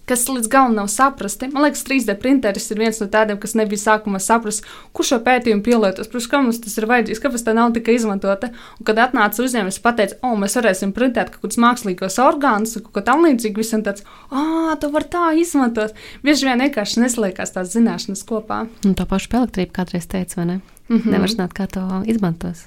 kas 0.08 0.26
līdz 0.28 0.48
galam 0.50 0.74
nav 0.74 0.88
saprasti. 0.90 1.48
Man 1.52 1.64
liekas, 1.64 1.84
3D 1.86 2.16
printeris 2.20 2.70
ir 2.72 2.80
viens 2.82 3.00
no 3.02 3.06
tādiem, 3.10 3.38
kas 3.40 3.54
nebija 3.58 3.82
sākumā 3.82 4.20
saprast, 4.22 4.66
kurš 4.96 5.12
šo 5.14 5.18
pētījumu 5.26 5.62
pielietos, 5.66 6.10
kurš 6.10 6.28
kam 6.32 6.48
mums 6.48 6.60
tas 6.64 6.76
ir 6.80 6.88
vajadzīgs, 6.90 7.22
kāpēc 7.22 7.44
tā 7.46 7.54
nav 7.56 7.74
tikai 7.76 7.94
izmantota. 7.98 8.50
Un, 8.78 8.86
kad 8.88 8.98
atnāca 9.04 9.44
uzņēmums, 9.44 9.80
pateica, 9.84 10.18
o, 10.26 10.32
mēs 10.40 10.58
varēsim 10.58 10.94
printēt 10.96 11.34
kaut 11.34 11.46
kādus 11.46 11.60
mākslīgos 11.62 12.18
orgānus, 12.24 12.74
kaut 12.80 12.92
ko 12.96 13.04
tam 13.06 13.24
līdzīgu, 13.28 13.62
visam 13.62 13.84
tāds, 13.86 14.06
ah, 14.30 14.74
tu 14.80 14.90
vari 14.94 15.10
tā 15.12 15.30
izmantot. 15.38 15.94
Bieži 16.26 16.48
vien 16.48 16.66
vienkārši 16.66 17.04
nesliekās 17.04 17.54
tās 17.54 17.72
zināšanas 17.76 18.26
kopā. 18.26 18.64
Un 18.86 18.98
tā 18.98 19.06
paša 19.06 19.42
elektrība 19.44 19.80
kādreiz 19.80 20.10
teica, 20.10 20.42
vai 20.42 20.46
ne? 20.46 20.60
Mm 20.88 20.96
-hmm. 20.96 21.10
Nevar 21.10 21.30
zināt, 21.30 21.54
kā 21.54 21.66
to 21.66 22.02
izmantos. 22.06 22.66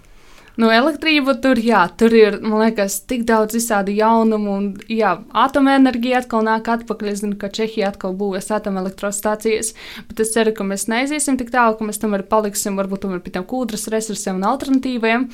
Nu, 0.54 0.68
elektrība 0.70 1.34
tur, 1.42 1.58
jā, 1.58 1.80
tur 1.98 2.14
ir, 2.14 2.36
man 2.46 2.60
liekas, 2.62 3.00
tik 3.10 3.24
daudz 3.26 3.56
visādi 3.58 3.96
jaunumu, 3.98 4.52
un, 4.54 4.66
jā, 4.86 5.16
atomenerģija 5.34 6.20
atkal 6.22 6.44
nāk 6.46 6.68
atpakaļ. 6.70 7.10
Es 7.10 7.24
zinu, 7.24 7.40
ka 7.42 7.50
Čehija 7.50 7.88
atkal 7.90 8.14
būvēs 8.20 8.52
atomelektrostācijas, 8.54 9.72
bet 10.12 10.22
es 10.22 10.34
ceru, 10.36 10.54
ka 10.54 10.68
mēs 10.70 10.86
neiziesim 10.92 11.40
tik 11.40 11.50
tālu, 11.54 11.74
ka 11.80 11.88
mēs 11.88 11.98
tomēr 12.04 12.22
paliksim 12.30 12.78
varbūt 12.78 13.02
tomēr 13.08 13.24
pie 13.26 13.34
tiem 13.34 13.48
kūdras 13.50 13.88
resursiem 13.90 14.38
un 14.38 14.46
alternatīviem. 14.52 15.26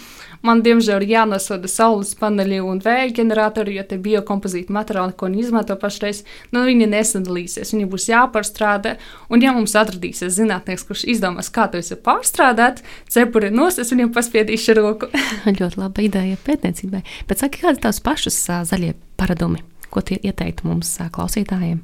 Man, 0.47 0.63
diemžēl, 0.63 1.03
ir 1.03 1.11
jānosoda 1.17 1.67
saules 1.67 2.13
paneļi 2.15 2.61
un 2.63 2.79
vēja 2.85 3.11
ģeneratori, 3.19 3.75
jo 3.75 3.83
tie 3.91 3.99
biokompozīti 3.99 4.71
materiāli, 4.71 5.17
ko 5.19 5.27
viņi 5.27 5.43
izmanto 5.43 5.75
pašreiz, 5.83 6.23
nu, 6.55 6.63
viņi 6.63 6.87
nesadalīsies, 6.95 7.75
viņi 7.75 7.89
būs 7.91 8.07
jāpārstrādā, 8.13 8.95
un 9.27 9.43
ja 9.43 9.51
mums 9.51 9.75
atradīsies 9.75 10.39
zinātnieks, 10.39 10.87
kurš 10.87 11.03
izdomās, 11.11 11.51
kā 11.51 11.67
to 11.67 11.83
visu 11.83 11.99
pārstrādāt, 12.07 12.85
cepuri 13.11 13.51
nos, 13.51 13.83
es 13.83 13.91
viņam 13.91 14.15
paspiedīšu 14.15 14.79
roku. 14.79 15.08
ļoti 15.59 15.81
laba 15.81 16.05
ideja 16.05 16.39
pētniecībai. 16.45 17.03
Bet 17.29 17.43
saki, 17.43 17.63
kādi 17.63 17.83
tavs 17.85 18.01
pašas 18.05 18.39
zaļie 18.71 18.95
paradumi? 19.19 19.63
Ko 19.89 20.03
tie 20.05 20.19
ieteiktu 20.21 20.69
mums 20.69 20.91
klausītājiem? 21.15 21.81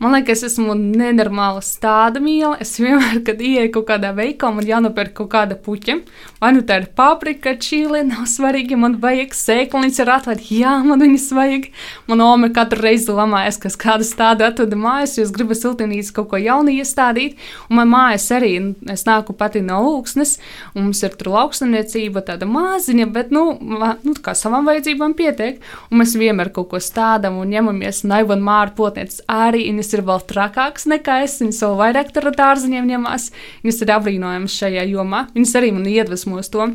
Man 0.00 0.14
liekas, 0.14 0.40
es 0.40 0.54
esmu 0.54 0.72
nenormāla 0.78 1.60
stāda 1.64 2.22
mīla. 2.24 2.54
Es 2.62 2.72
vienmēr, 2.80 3.18
kad 3.26 3.40
ieeju 3.44 3.72
kaut 3.74 3.88
kādā 3.90 4.14
veikalā, 4.16 4.54
man 4.56 4.68
jānopērk 4.68 5.12
kaut 5.18 5.28
kāda 5.34 5.58
puķa. 5.60 5.98
Vai 6.40 6.52
nu 6.56 6.62
tā 6.64 6.78
ir 6.80 6.86
paprika, 6.96 7.52
čīle, 7.60 8.00
nav 8.08 8.24
svarīgi. 8.30 8.78
Man 8.80 8.96
vajag 9.02 9.34
sēkliņas 9.36 10.00
ar 10.04 10.12
atvērtu. 10.16 10.46
Jā, 10.56 10.72
man 10.86 11.04
viņas 11.04 11.26
vajag. 11.36 11.68
Man 12.08 12.24
ome 12.24 12.48
katru 12.56 12.80
reizi 12.86 13.12
lamājas, 13.12 13.60
kas 13.60 13.76
kādu 13.80 14.06
stādu 14.08 14.46
atveda 14.46 14.78
mājās, 14.78 15.18
jo 15.18 15.26
es 15.26 15.34
gribu 15.36 15.56
siltumnīcā 15.58 16.14
kaut 16.16 16.30
ko 16.32 16.40
jaunu 16.40 16.72
iestādīt. 16.74 17.36
Un 17.68 17.80
man 17.82 17.92
mājas 17.92 18.30
arī, 18.36 18.54
es 18.92 19.04
nāku 19.08 19.36
pati 19.36 19.60
no 19.64 19.82
lūksnes, 19.84 20.36
un 20.74 20.88
mums 20.88 21.04
ir 21.04 21.16
tur 21.20 21.32
lauksaimniecība, 21.34 22.24
tāda 22.28 22.48
maziņa, 22.48 23.08
bet, 23.12 23.34
nu, 23.34 23.44
nu 23.60 24.16
kā 24.24 24.34
savām 24.38 24.68
vajadzībām 24.70 25.16
pietiek. 25.18 25.60
Un 25.90 26.00
mēs 26.02 26.16
vienmēr 26.18 26.52
kaut 26.56 26.70
ko 26.72 26.80
stādām 26.82 27.38
un 27.40 27.52
ņemamies, 27.52 28.04
un 28.06 28.16
Aivon 28.16 28.44
Māra 28.44 28.72
potniecis 28.76 29.22
arī 29.30 29.66
viņas 29.70 29.92
ir 29.96 30.04
vēl 30.06 30.22
trakākas 30.28 30.86
nekā 30.90 31.22
es. 31.24 31.38
Viņas 31.42 31.62
vēl 31.64 31.76
vairāk 31.80 32.12
ar 32.20 32.30
dārziņiem 32.36 32.92
ņemās. 32.94 33.30
Viņas 33.64 33.82
ir 33.84 33.92
apbrīnojamas 33.96 34.60
šajā 34.62 34.86
jomā. 34.90 35.26
Viņas 35.34 35.56
arī 35.60 35.72
man 35.76 35.88
iedvesmos 35.90 36.52
to. 36.52 36.68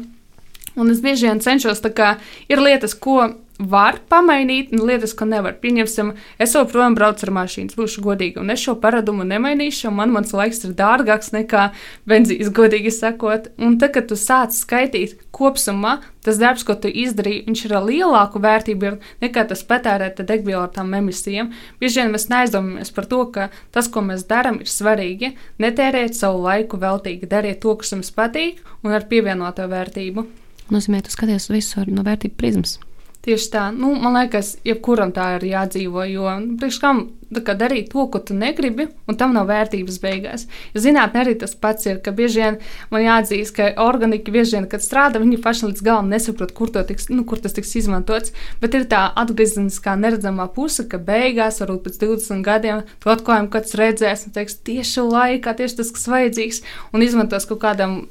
Un 0.76 0.92
es 0.92 1.00
bieži 1.04 1.30
vien 1.30 1.40
cenšos, 1.40 1.80
tā 1.84 1.92
kā 1.96 2.16
ir 2.52 2.60
lietas, 2.60 2.98
ko 2.98 3.30
var 3.60 4.00
pamainīt, 4.12 4.74
un 4.76 4.84
lietas, 4.88 5.14
ko 5.16 5.28
nevar. 5.30 5.56
Pieņemsim, 5.62 6.12
es 6.42 6.56
joprojām 6.56 6.96
braucu 6.98 7.28
ar 7.28 7.32
mašīnu, 7.38 7.76
būšu 7.78 8.04
godīga, 8.04 8.42
un 8.44 8.52
es 8.52 8.64
šo 8.66 8.76
paradumu 8.82 9.24
nemainīšu, 9.28 9.88
un 9.90 10.00
man 10.00 10.12
mans 10.16 10.34
laiks 10.36 10.66
ir 10.68 10.74
dārgāks 10.76 11.32
nekā 11.36 11.70
benzīns, 12.10 12.52
godīgi 12.56 12.92
sakot. 12.92 13.52
Un 13.56 13.78
tad, 13.80 13.94
kad 13.96 14.10
tu 14.10 14.18
sāc 14.20 14.56
skaitīt 14.56 15.16
kopumā, 15.36 16.00
tas 16.26 16.40
darbs, 16.42 16.66
ko 16.68 16.76
tu 16.80 16.90
izdarīji, 16.92 17.46
viņš 17.48 17.66
ir 17.68 17.76
ar 17.78 17.86
lielāku 17.88 18.42
vērtību 18.44 18.96
nekā 19.24 19.46
tas 19.48 19.64
patērēta 19.68 20.26
degviela 20.28 20.66
ar 20.68 20.74
tām 20.76 20.92
emisijām. 20.98 21.54
Bieži 21.80 22.02
vien 22.02 22.12
mēs 22.16 22.28
neaizdomājamies 22.32 22.92
par 22.96 23.08
to, 23.12 23.22
ka 23.32 23.50
tas, 23.76 23.88
ko 23.92 24.04
mēs 24.06 24.26
darām, 24.28 24.60
ir 24.64 24.72
svarīgi. 24.72 25.36
Netērēt 25.64 26.18
savu 26.18 26.44
laiku 26.48 26.80
veltīgi, 26.82 27.30
dariet 27.30 27.62
to, 27.64 27.76
kas 27.80 27.94
jums 27.96 28.12
patīk, 28.16 28.60
un 28.84 28.98
ar 28.98 29.08
pievienoto 29.08 29.70
vērtību. 29.72 30.26
Nozīmē, 30.74 31.04
tu 31.06 31.14
skaties 31.14 31.52
visu 31.54 31.86
no 31.94 32.04
vērtību 32.06 32.40
prizmas. 32.42 32.80
Tieši 33.26 33.48
tā, 33.50 33.62
nu, 33.74 33.96
man 33.98 34.20
liekas, 34.20 34.52
jebkuram 34.68 35.10
tā 35.16 35.32
ir 35.40 35.48
jādzīvo, 35.50 36.04
jo 36.06 36.30
nu, 36.44 36.58
priekš 36.62 36.78
kam 36.84 37.00
darīt 37.34 37.90
to, 37.90 38.06
ko 38.12 38.20
tu 38.20 38.36
negribi, 38.38 38.86
un 39.10 39.18
tam 39.18 39.34
nav 39.34 39.48
vērtības 39.50 39.98
beigās. 40.04 40.46
Zinātnē 40.76 41.24
arī 41.24 41.34
tas 41.42 41.56
pats 41.56 41.86
ir, 41.86 41.98
ka 42.06 42.12
bieži 42.12 42.42
vien 42.44 42.60
man 42.92 43.02
jāatzīst, 43.02 43.56
ka 43.56 43.72
organiki 43.82 44.32
bieži 44.32 44.58
vien, 44.58 44.68
kad 44.70 44.84
strādā, 44.86 45.20
viņi 45.20 45.42
paši 45.42 45.72
līdz 45.72 45.82
galam 45.86 46.12
nesaprot, 46.14 46.54
kur, 46.54 46.70
tiks, 46.70 47.10
nu, 47.10 47.26
kur 47.26 47.42
tas 47.42 47.58
tiks 47.58 47.74
izmantots. 47.82 48.34
Bet 48.62 48.78
ir 48.78 48.86
tā 48.92 49.08
atgriezeniskā 49.18 49.96
neredzamā 49.98 50.46
puse, 50.54 50.86
ka 50.88 51.00
beigās, 51.02 51.58
varbūt 51.64 51.88
pēc 51.88 51.98
20 52.04 52.46
gadiem, 52.46 52.84
to 53.02 53.14
atklājumu 53.14 53.50
kāds 53.54 53.74
redzēs 53.80 54.28
un 54.28 54.36
teiks, 54.38 54.60
tieši 54.70 55.08
laikā, 55.10 55.56
tieši 55.58 55.82
tas, 55.82 55.90
kas 55.96 56.06
vajadzīgs, 56.14 56.62
un 56.94 57.06
izmantos 57.06 57.50
kaut 57.50 57.64
kādām, 57.66 58.04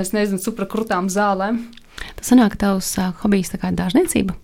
es 0.00 0.14
nezinu, 0.16 0.40
suprakrutām 0.40 1.12
zālēm. 1.12 1.60
Tas 2.16 2.32
sanāk, 2.32 2.56
tavs 2.58 2.94
uh, 2.98 3.12
hobijs 3.20 3.52
tā 3.52 3.60
kā 3.60 3.70
dārzniecība. 3.76 4.38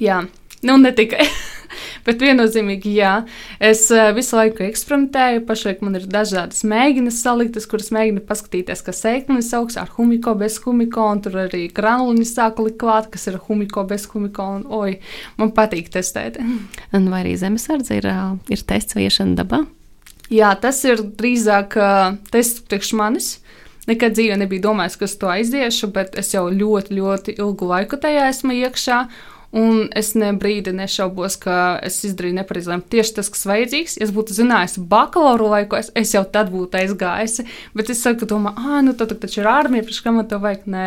Jā, 0.00 0.22
nu 0.66 0.76
ne 0.80 0.92
tikai. 0.96 1.26
Bet 2.06 2.22
viennozīmīgi, 2.24 2.94
jā, 2.96 3.10
es 3.62 3.82
uh, 3.92 4.08
visu 4.16 4.34
laiku 4.38 4.64
eksperimentēju. 4.64 5.42
Pašlaik 5.46 5.82
man 5.84 5.98
ir 5.98 6.06
dažādas 6.10 6.64
mēģinājumas 6.66 7.18
saliktas, 7.22 7.66
kuras 7.70 7.90
mēģinu 7.94 8.22
paskatīties, 8.26 8.82
kas 8.86 9.02
sēklis 9.04 9.52
augs 9.58 9.76
ar 9.80 9.92
humiko, 9.98 10.34
bez 10.40 10.56
humiko, 10.64 11.04
un 11.12 11.20
tur 11.24 11.36
arī 11.44 11.66
granuliņi 11.76 12.26
sāku 12.30 12.66
likt 12.66 12.80
klāt, 12.80 13.10
kas 13.12 13.28
ir 13.30 13.36
humiko, 13.46 13.84
bez 13.88 14.08
humiko. 14.10 14.48
Un, 14.56 14.64
oi, 14.80 14.96
man 15.40 15.52
patīk 15.56 15.92
testēt. 15.92 16.40
Un 16.96 17.10
vai 17.12 17.22
arī 17.26 17.36
zemesardze 17.38 18.00
ir, 18.00 18.08
ir 18.50 18.64
tests 18.66 18.96
vai 18.96 19.06
iešana 19.06 19.36
dabā? 19.42 19.62
Jā, 20.32 20.54
tas 20.62 20.78
ir 20.86 21.02
drīzāk 21.20 21.76
uh, 21.78 22.16
tests 22.32 22.64
priekš 22.66 22.94
manis. 22.98 23.30
Nekad 23.90 24.14
dzīvē 24.14 24.36
nebija 24.38 24.68
domājis, 24.68 24.96
ka 24.98 25.06
es 25.08 25.16
to 25.18 25.28
aiziešu, 25.32 25.88
bet 25.94 26.16
es 26.20 26.30
jau 26.34 26.44
ļoti, 26.52 26.94
ļoti 26.94 27.34
ilgu 27.40 27.68
laiku 27.70 27.98
tajā 28.00 28.28
esmu 28.30 28.54
iekšā. 28.60 29.00
Un 29.50 29.88
es 29.98 30.12
ne 30.14 30.28
brīdi 30.38 30.70
nešaubos, 30.70 31.34
ka 31.42 31.54
es 31.82 31.96
izdarīju 32.06 32.36
nepareizi 32.36 32.70
lēmumu. 32.70 32.86
Tieši 32.92 33.16
tas, 33.16 33.30
kas 33.34 33.48
vajadzīgs, 33.50 33.96
ja 33.98 34.06
es 34.06 34.12
būtu 34.14 34.36
zinājis 34.36 34.76
bakalaura 34.92 35.48
laikos, 35.56 35.90
es 35.98 36.14
jau 36.14 36.22
tad 36.22 36.52
būtu 36.54 36.78
aizgājis. 36.78 37.40
Bet 37.74 37.90
es 37.90 38.02
saku, 38.04 38.28
domā, 38.30 38.54
ah, 38.54 38.78
nu 38.86 38.94
tad 38.94 39.16
taču 39.18 39.42
ir 39.42 39.50
armija, 39.50 39.82
priekš 39.88 40.04
kam 40.06 40.20
man 40.20 40.30
to 40.30 40.38
vajag. 40.38 40.68
Nē, 40.70 40.86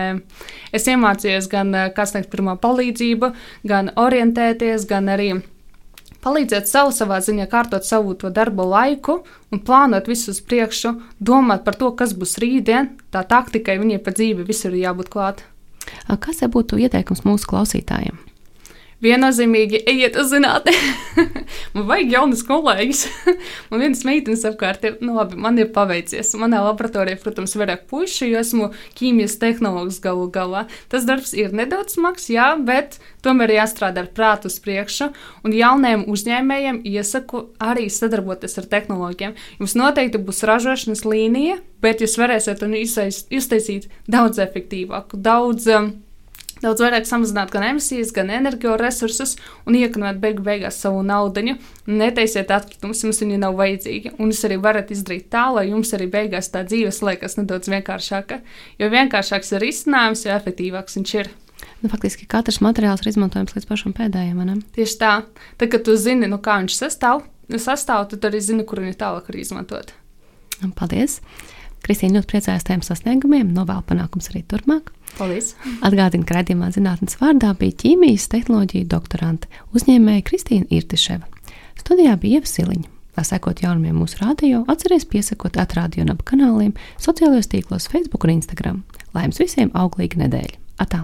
es 0.72 0.88
iemācījos 0.88 1.52
gan 1.52 1.76
kā 1.92 2.08
sniegt 2.08 2.32
pirmā 2.32 2.56
palīdzību, 2.64 3.34
gan 3.68 3.92
orientēties, 4.00 4.88
gan 4.88 5.12
arī 5.12 5.34
palīdzēt 6.24 6.72
savu 6.72 6.96
savā 6.96 7.20
ziņā, 7.20 7.52
kārtot 7.52 7.84
savu 7.84 8.16
to 8.16 8.32
darbu 8.32 8.64
laiku 8.72 9.20
un 9.52 9.60
plānot 9.60 10.08
visu 10.08 10.32
uz 10.32 10.40
priekšu, 10.40 10.96
domāt 11.20 11.68
par 11.68 11.76
to, 11.76 11.92
kas 11.92 12.16
būs 12.16 12.40
rītdien. 12.40 12.94
Tā 13.12 13.28
taktikai 13.28 13.76
viņai 13.82 14.00
pa 14.06 14.16
dzīvi 14.16 14.48
visur 14.48 14.72
ir 14.72 14.86
jābūt 14.88 15.12
klāt. 15.12 15.44
Kas 16.08 16.40
būtu 16.48 16.80
ieteikums 16.80 17.28
mūsu 17.28 17.52
klausītājiem? 17.52 18.30
Viennozīmīgi 19.04 19.84
ejiet 19.90 20.18
uz 20.20 20.32
zinātnē. 20.32 20.74
man 21.76 21.88
vajag 21.90 22.14
jaunas 22.16 22.44
kolēģis. 22.48 23.02
man 23.72 23.84
viens 23.84 24.04
meitenes 24.08 24.46
apkārt 24.48 24.86
ir, 24.88 24.98
nu 25.04 25.18
labi, 25.18 25.38
man 25.40 25.60
ir 25.60 25.72
paveicies. 25.76 26.34
Manā 26.40 26.62
laboratorijā, 26.66 27.20
protams, 27.24 27.56
vairāk 27.60 27.86
puiši, 27.92 28.30
jo 28.32 28.42
esmu 28.42 28.70
ķīmijas 29.00 29.38
tehnoloģis 29.42 30.00
galu 30.04 30.30
galā. 30.34 30.66
Tas 30.92 31.08
darbs 31.10 31.36
ir 31.38 31.56
nedaudz 31.56 31.98
smags, 31.98 32.30
jā, 32.32 32.54
bet 32.60 33.00
tomēr 33.26 33.56
jāstrādā 33.58 34.06
ar 34.06 34.12
prātu 34.16 34.52
uz 34.52 34.60
priekšu. 34.64 35.12
Un 35.44 35.56
jaunajiem 35.58 36.08
uzņēmējiem 36.14 36.82
iesaku 36.94 37.48
arī 37.64 37.90
sadarboties 37.92 38.58
ar 38.62 38.70
tehnoloģiem. 38.72 39.36
Jums 39.60 39.78
noteikti 39.80 40.22
būs 40.24 40.44
ražošanas 40.48 41.06
līnija, 41.08 41.60
bet 41.84 42.04
jūs 42.04 42.16
varēsiet 42.20 42.64
to 42.64 42.72
iztaisīt 42.80 43.90
daudz 44.08 44.40
efektīvāku, 44.44 45.20
daudz 45.20 45.68
um, 45.74 45.92
daudz 46.64 46.82
vairāk 46.84 47.06
samazināt 47.08 47.52
gan 47.54 47.66
emisijas, 47.68 48.14
gan 48.16 48.32
energoresursus 48.34 49.36
un 49.68 49.78
iekonomēt 49.78 50.20
beigu 50.24 50.46
beigās 50.46 50.80
savu 50.84 51.04
naudu. 51.06 51.44
Netaisiet 51.90 52.52
atkritumus, 52.54 53.04
jums 53.04 53.22
viņi 53.24 53.40
nav 53.42 53.58
vajadzīgi. 53.60 54.16
Un 54.18 54.32
jūs 54.32 54.44
arī 54.48 54.58
varat 54.64 54.92
izdarīt 54.94 55.30
tā, 55.34 55.46
lai 55.56 55.68
jums 55.70 55.94
arī 55.98 56.08
beigās 56.12 56.52
tā 56.54 56.64
dzīves 56.68 57.02
liekas 57.04 57.38
nedaudz 57.40 57.72
vienkāršāka. 57.74 58.42
Jo 58.80 58.92
vienkāršāks 58.94 59.56
ir 59.56 59.66
risinājums, 59.68 60.26
jo 60.28 60.36
efektīvāks 60.36 61.00
viņš 61.00 61.16
ir. 61.22 61.32
Nu, 61.84 61.90
faktiski 61.92 62.28
katrs 62.30 62.62
materiāls 62.64 63.04
ir 63.04 63.12
izmantojams 63.12 63.56
līdz 63.58 63.68
pašam 63.68 63.96
pēdējiem. 63.98 64.40
Ne? 64.48 64.60
Tieši 64.76 65.00
tā. 65.02 65.14
Tad, 65.58 65.68
kad 65.68 65.84
tu 65.84 65.98
zini, 66.00 66.30
nu, 66.32 66.40
kā 66.44 66.62
viņš 66.62 66.78
sastāv, 66.80 67.26
sastāv 67.60 68.08
tad 68.14 68.30
arī 68.30 68.40
zini, 68.44 68.64
kur 68.68 68.84
viņu 68.84 68.96
tālāk 69.00 69.28
var 69.28 69.40
izmantot. 69.40 69.92
Paldies! 70.80 71.20
Kristīna 71.84 72.22
ļoti 72.22 72.30
priecājas 72.32 72.64
tiem 72.64 72.84
sasniegumiem, 72.86 73.50
novēl 73.52 73.82
panākums 73.90 74.30
arī 74.32 74.46
turpmāk. 74.48 74.94
Paldies! 75.18 75.54
Atgādinu, 75.86 76.26
ka 76.26 76.40
raidījumā 76.40 76.72
zinātnes 76.74 77.20
vārdā 77.20 77.52
bija 77.58 77.76
ķīmijas 77.84 78.26
tehnoloģija 78.32 78.90
doktorante 78.90 79.50
uzņēmēja 79.78 80.26
Kristīna 80.26 80.70
Irtiševa. 80.74 81.30
Studijā 81.78 82.16
bija 82.18 82.40
Ieva 82.40 82.50
Siliņa. 82.50 82.90
Lai 83.14 83.26
sekot 83.28 83.60
jaunumiem 83.62 84.00
mūsu 84.02 84.18
rādio, 84.24 84.64
atcerieties 84.74 85.06
piesakot 85.12 85.60
atrādio 85.62 86.02
un 86.02 86.16
ap 86.16 86.24
kanāliem, 86.26 86.72
sociālajos 86.98 87.52
tīklos, 87.52 87.86
Facebook 87.92 88.26
un 88.26 88.34
Instagram. 88.40 88.80
Lai 89.14 89.28
jums 89.28 89.38
visiem 89.44 89.70
auglīga 89.78 90.18
nedēļa! 90.24 90.58
Atā! 90.82 91.04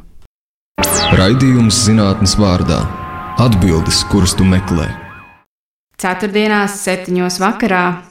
Raidījums 1.19 1.83
zinātnes 1.85 2.33
vārdā- 2.39 2.81
atbildes, 3.45 4.01
kuras 4.09 4.33
tu 4.33 4.47
meklē. 4.47 4.89
Ceturtdienās, 6.01 6.81
septiņos 6.81 7.37
vakarā 7.43 8.08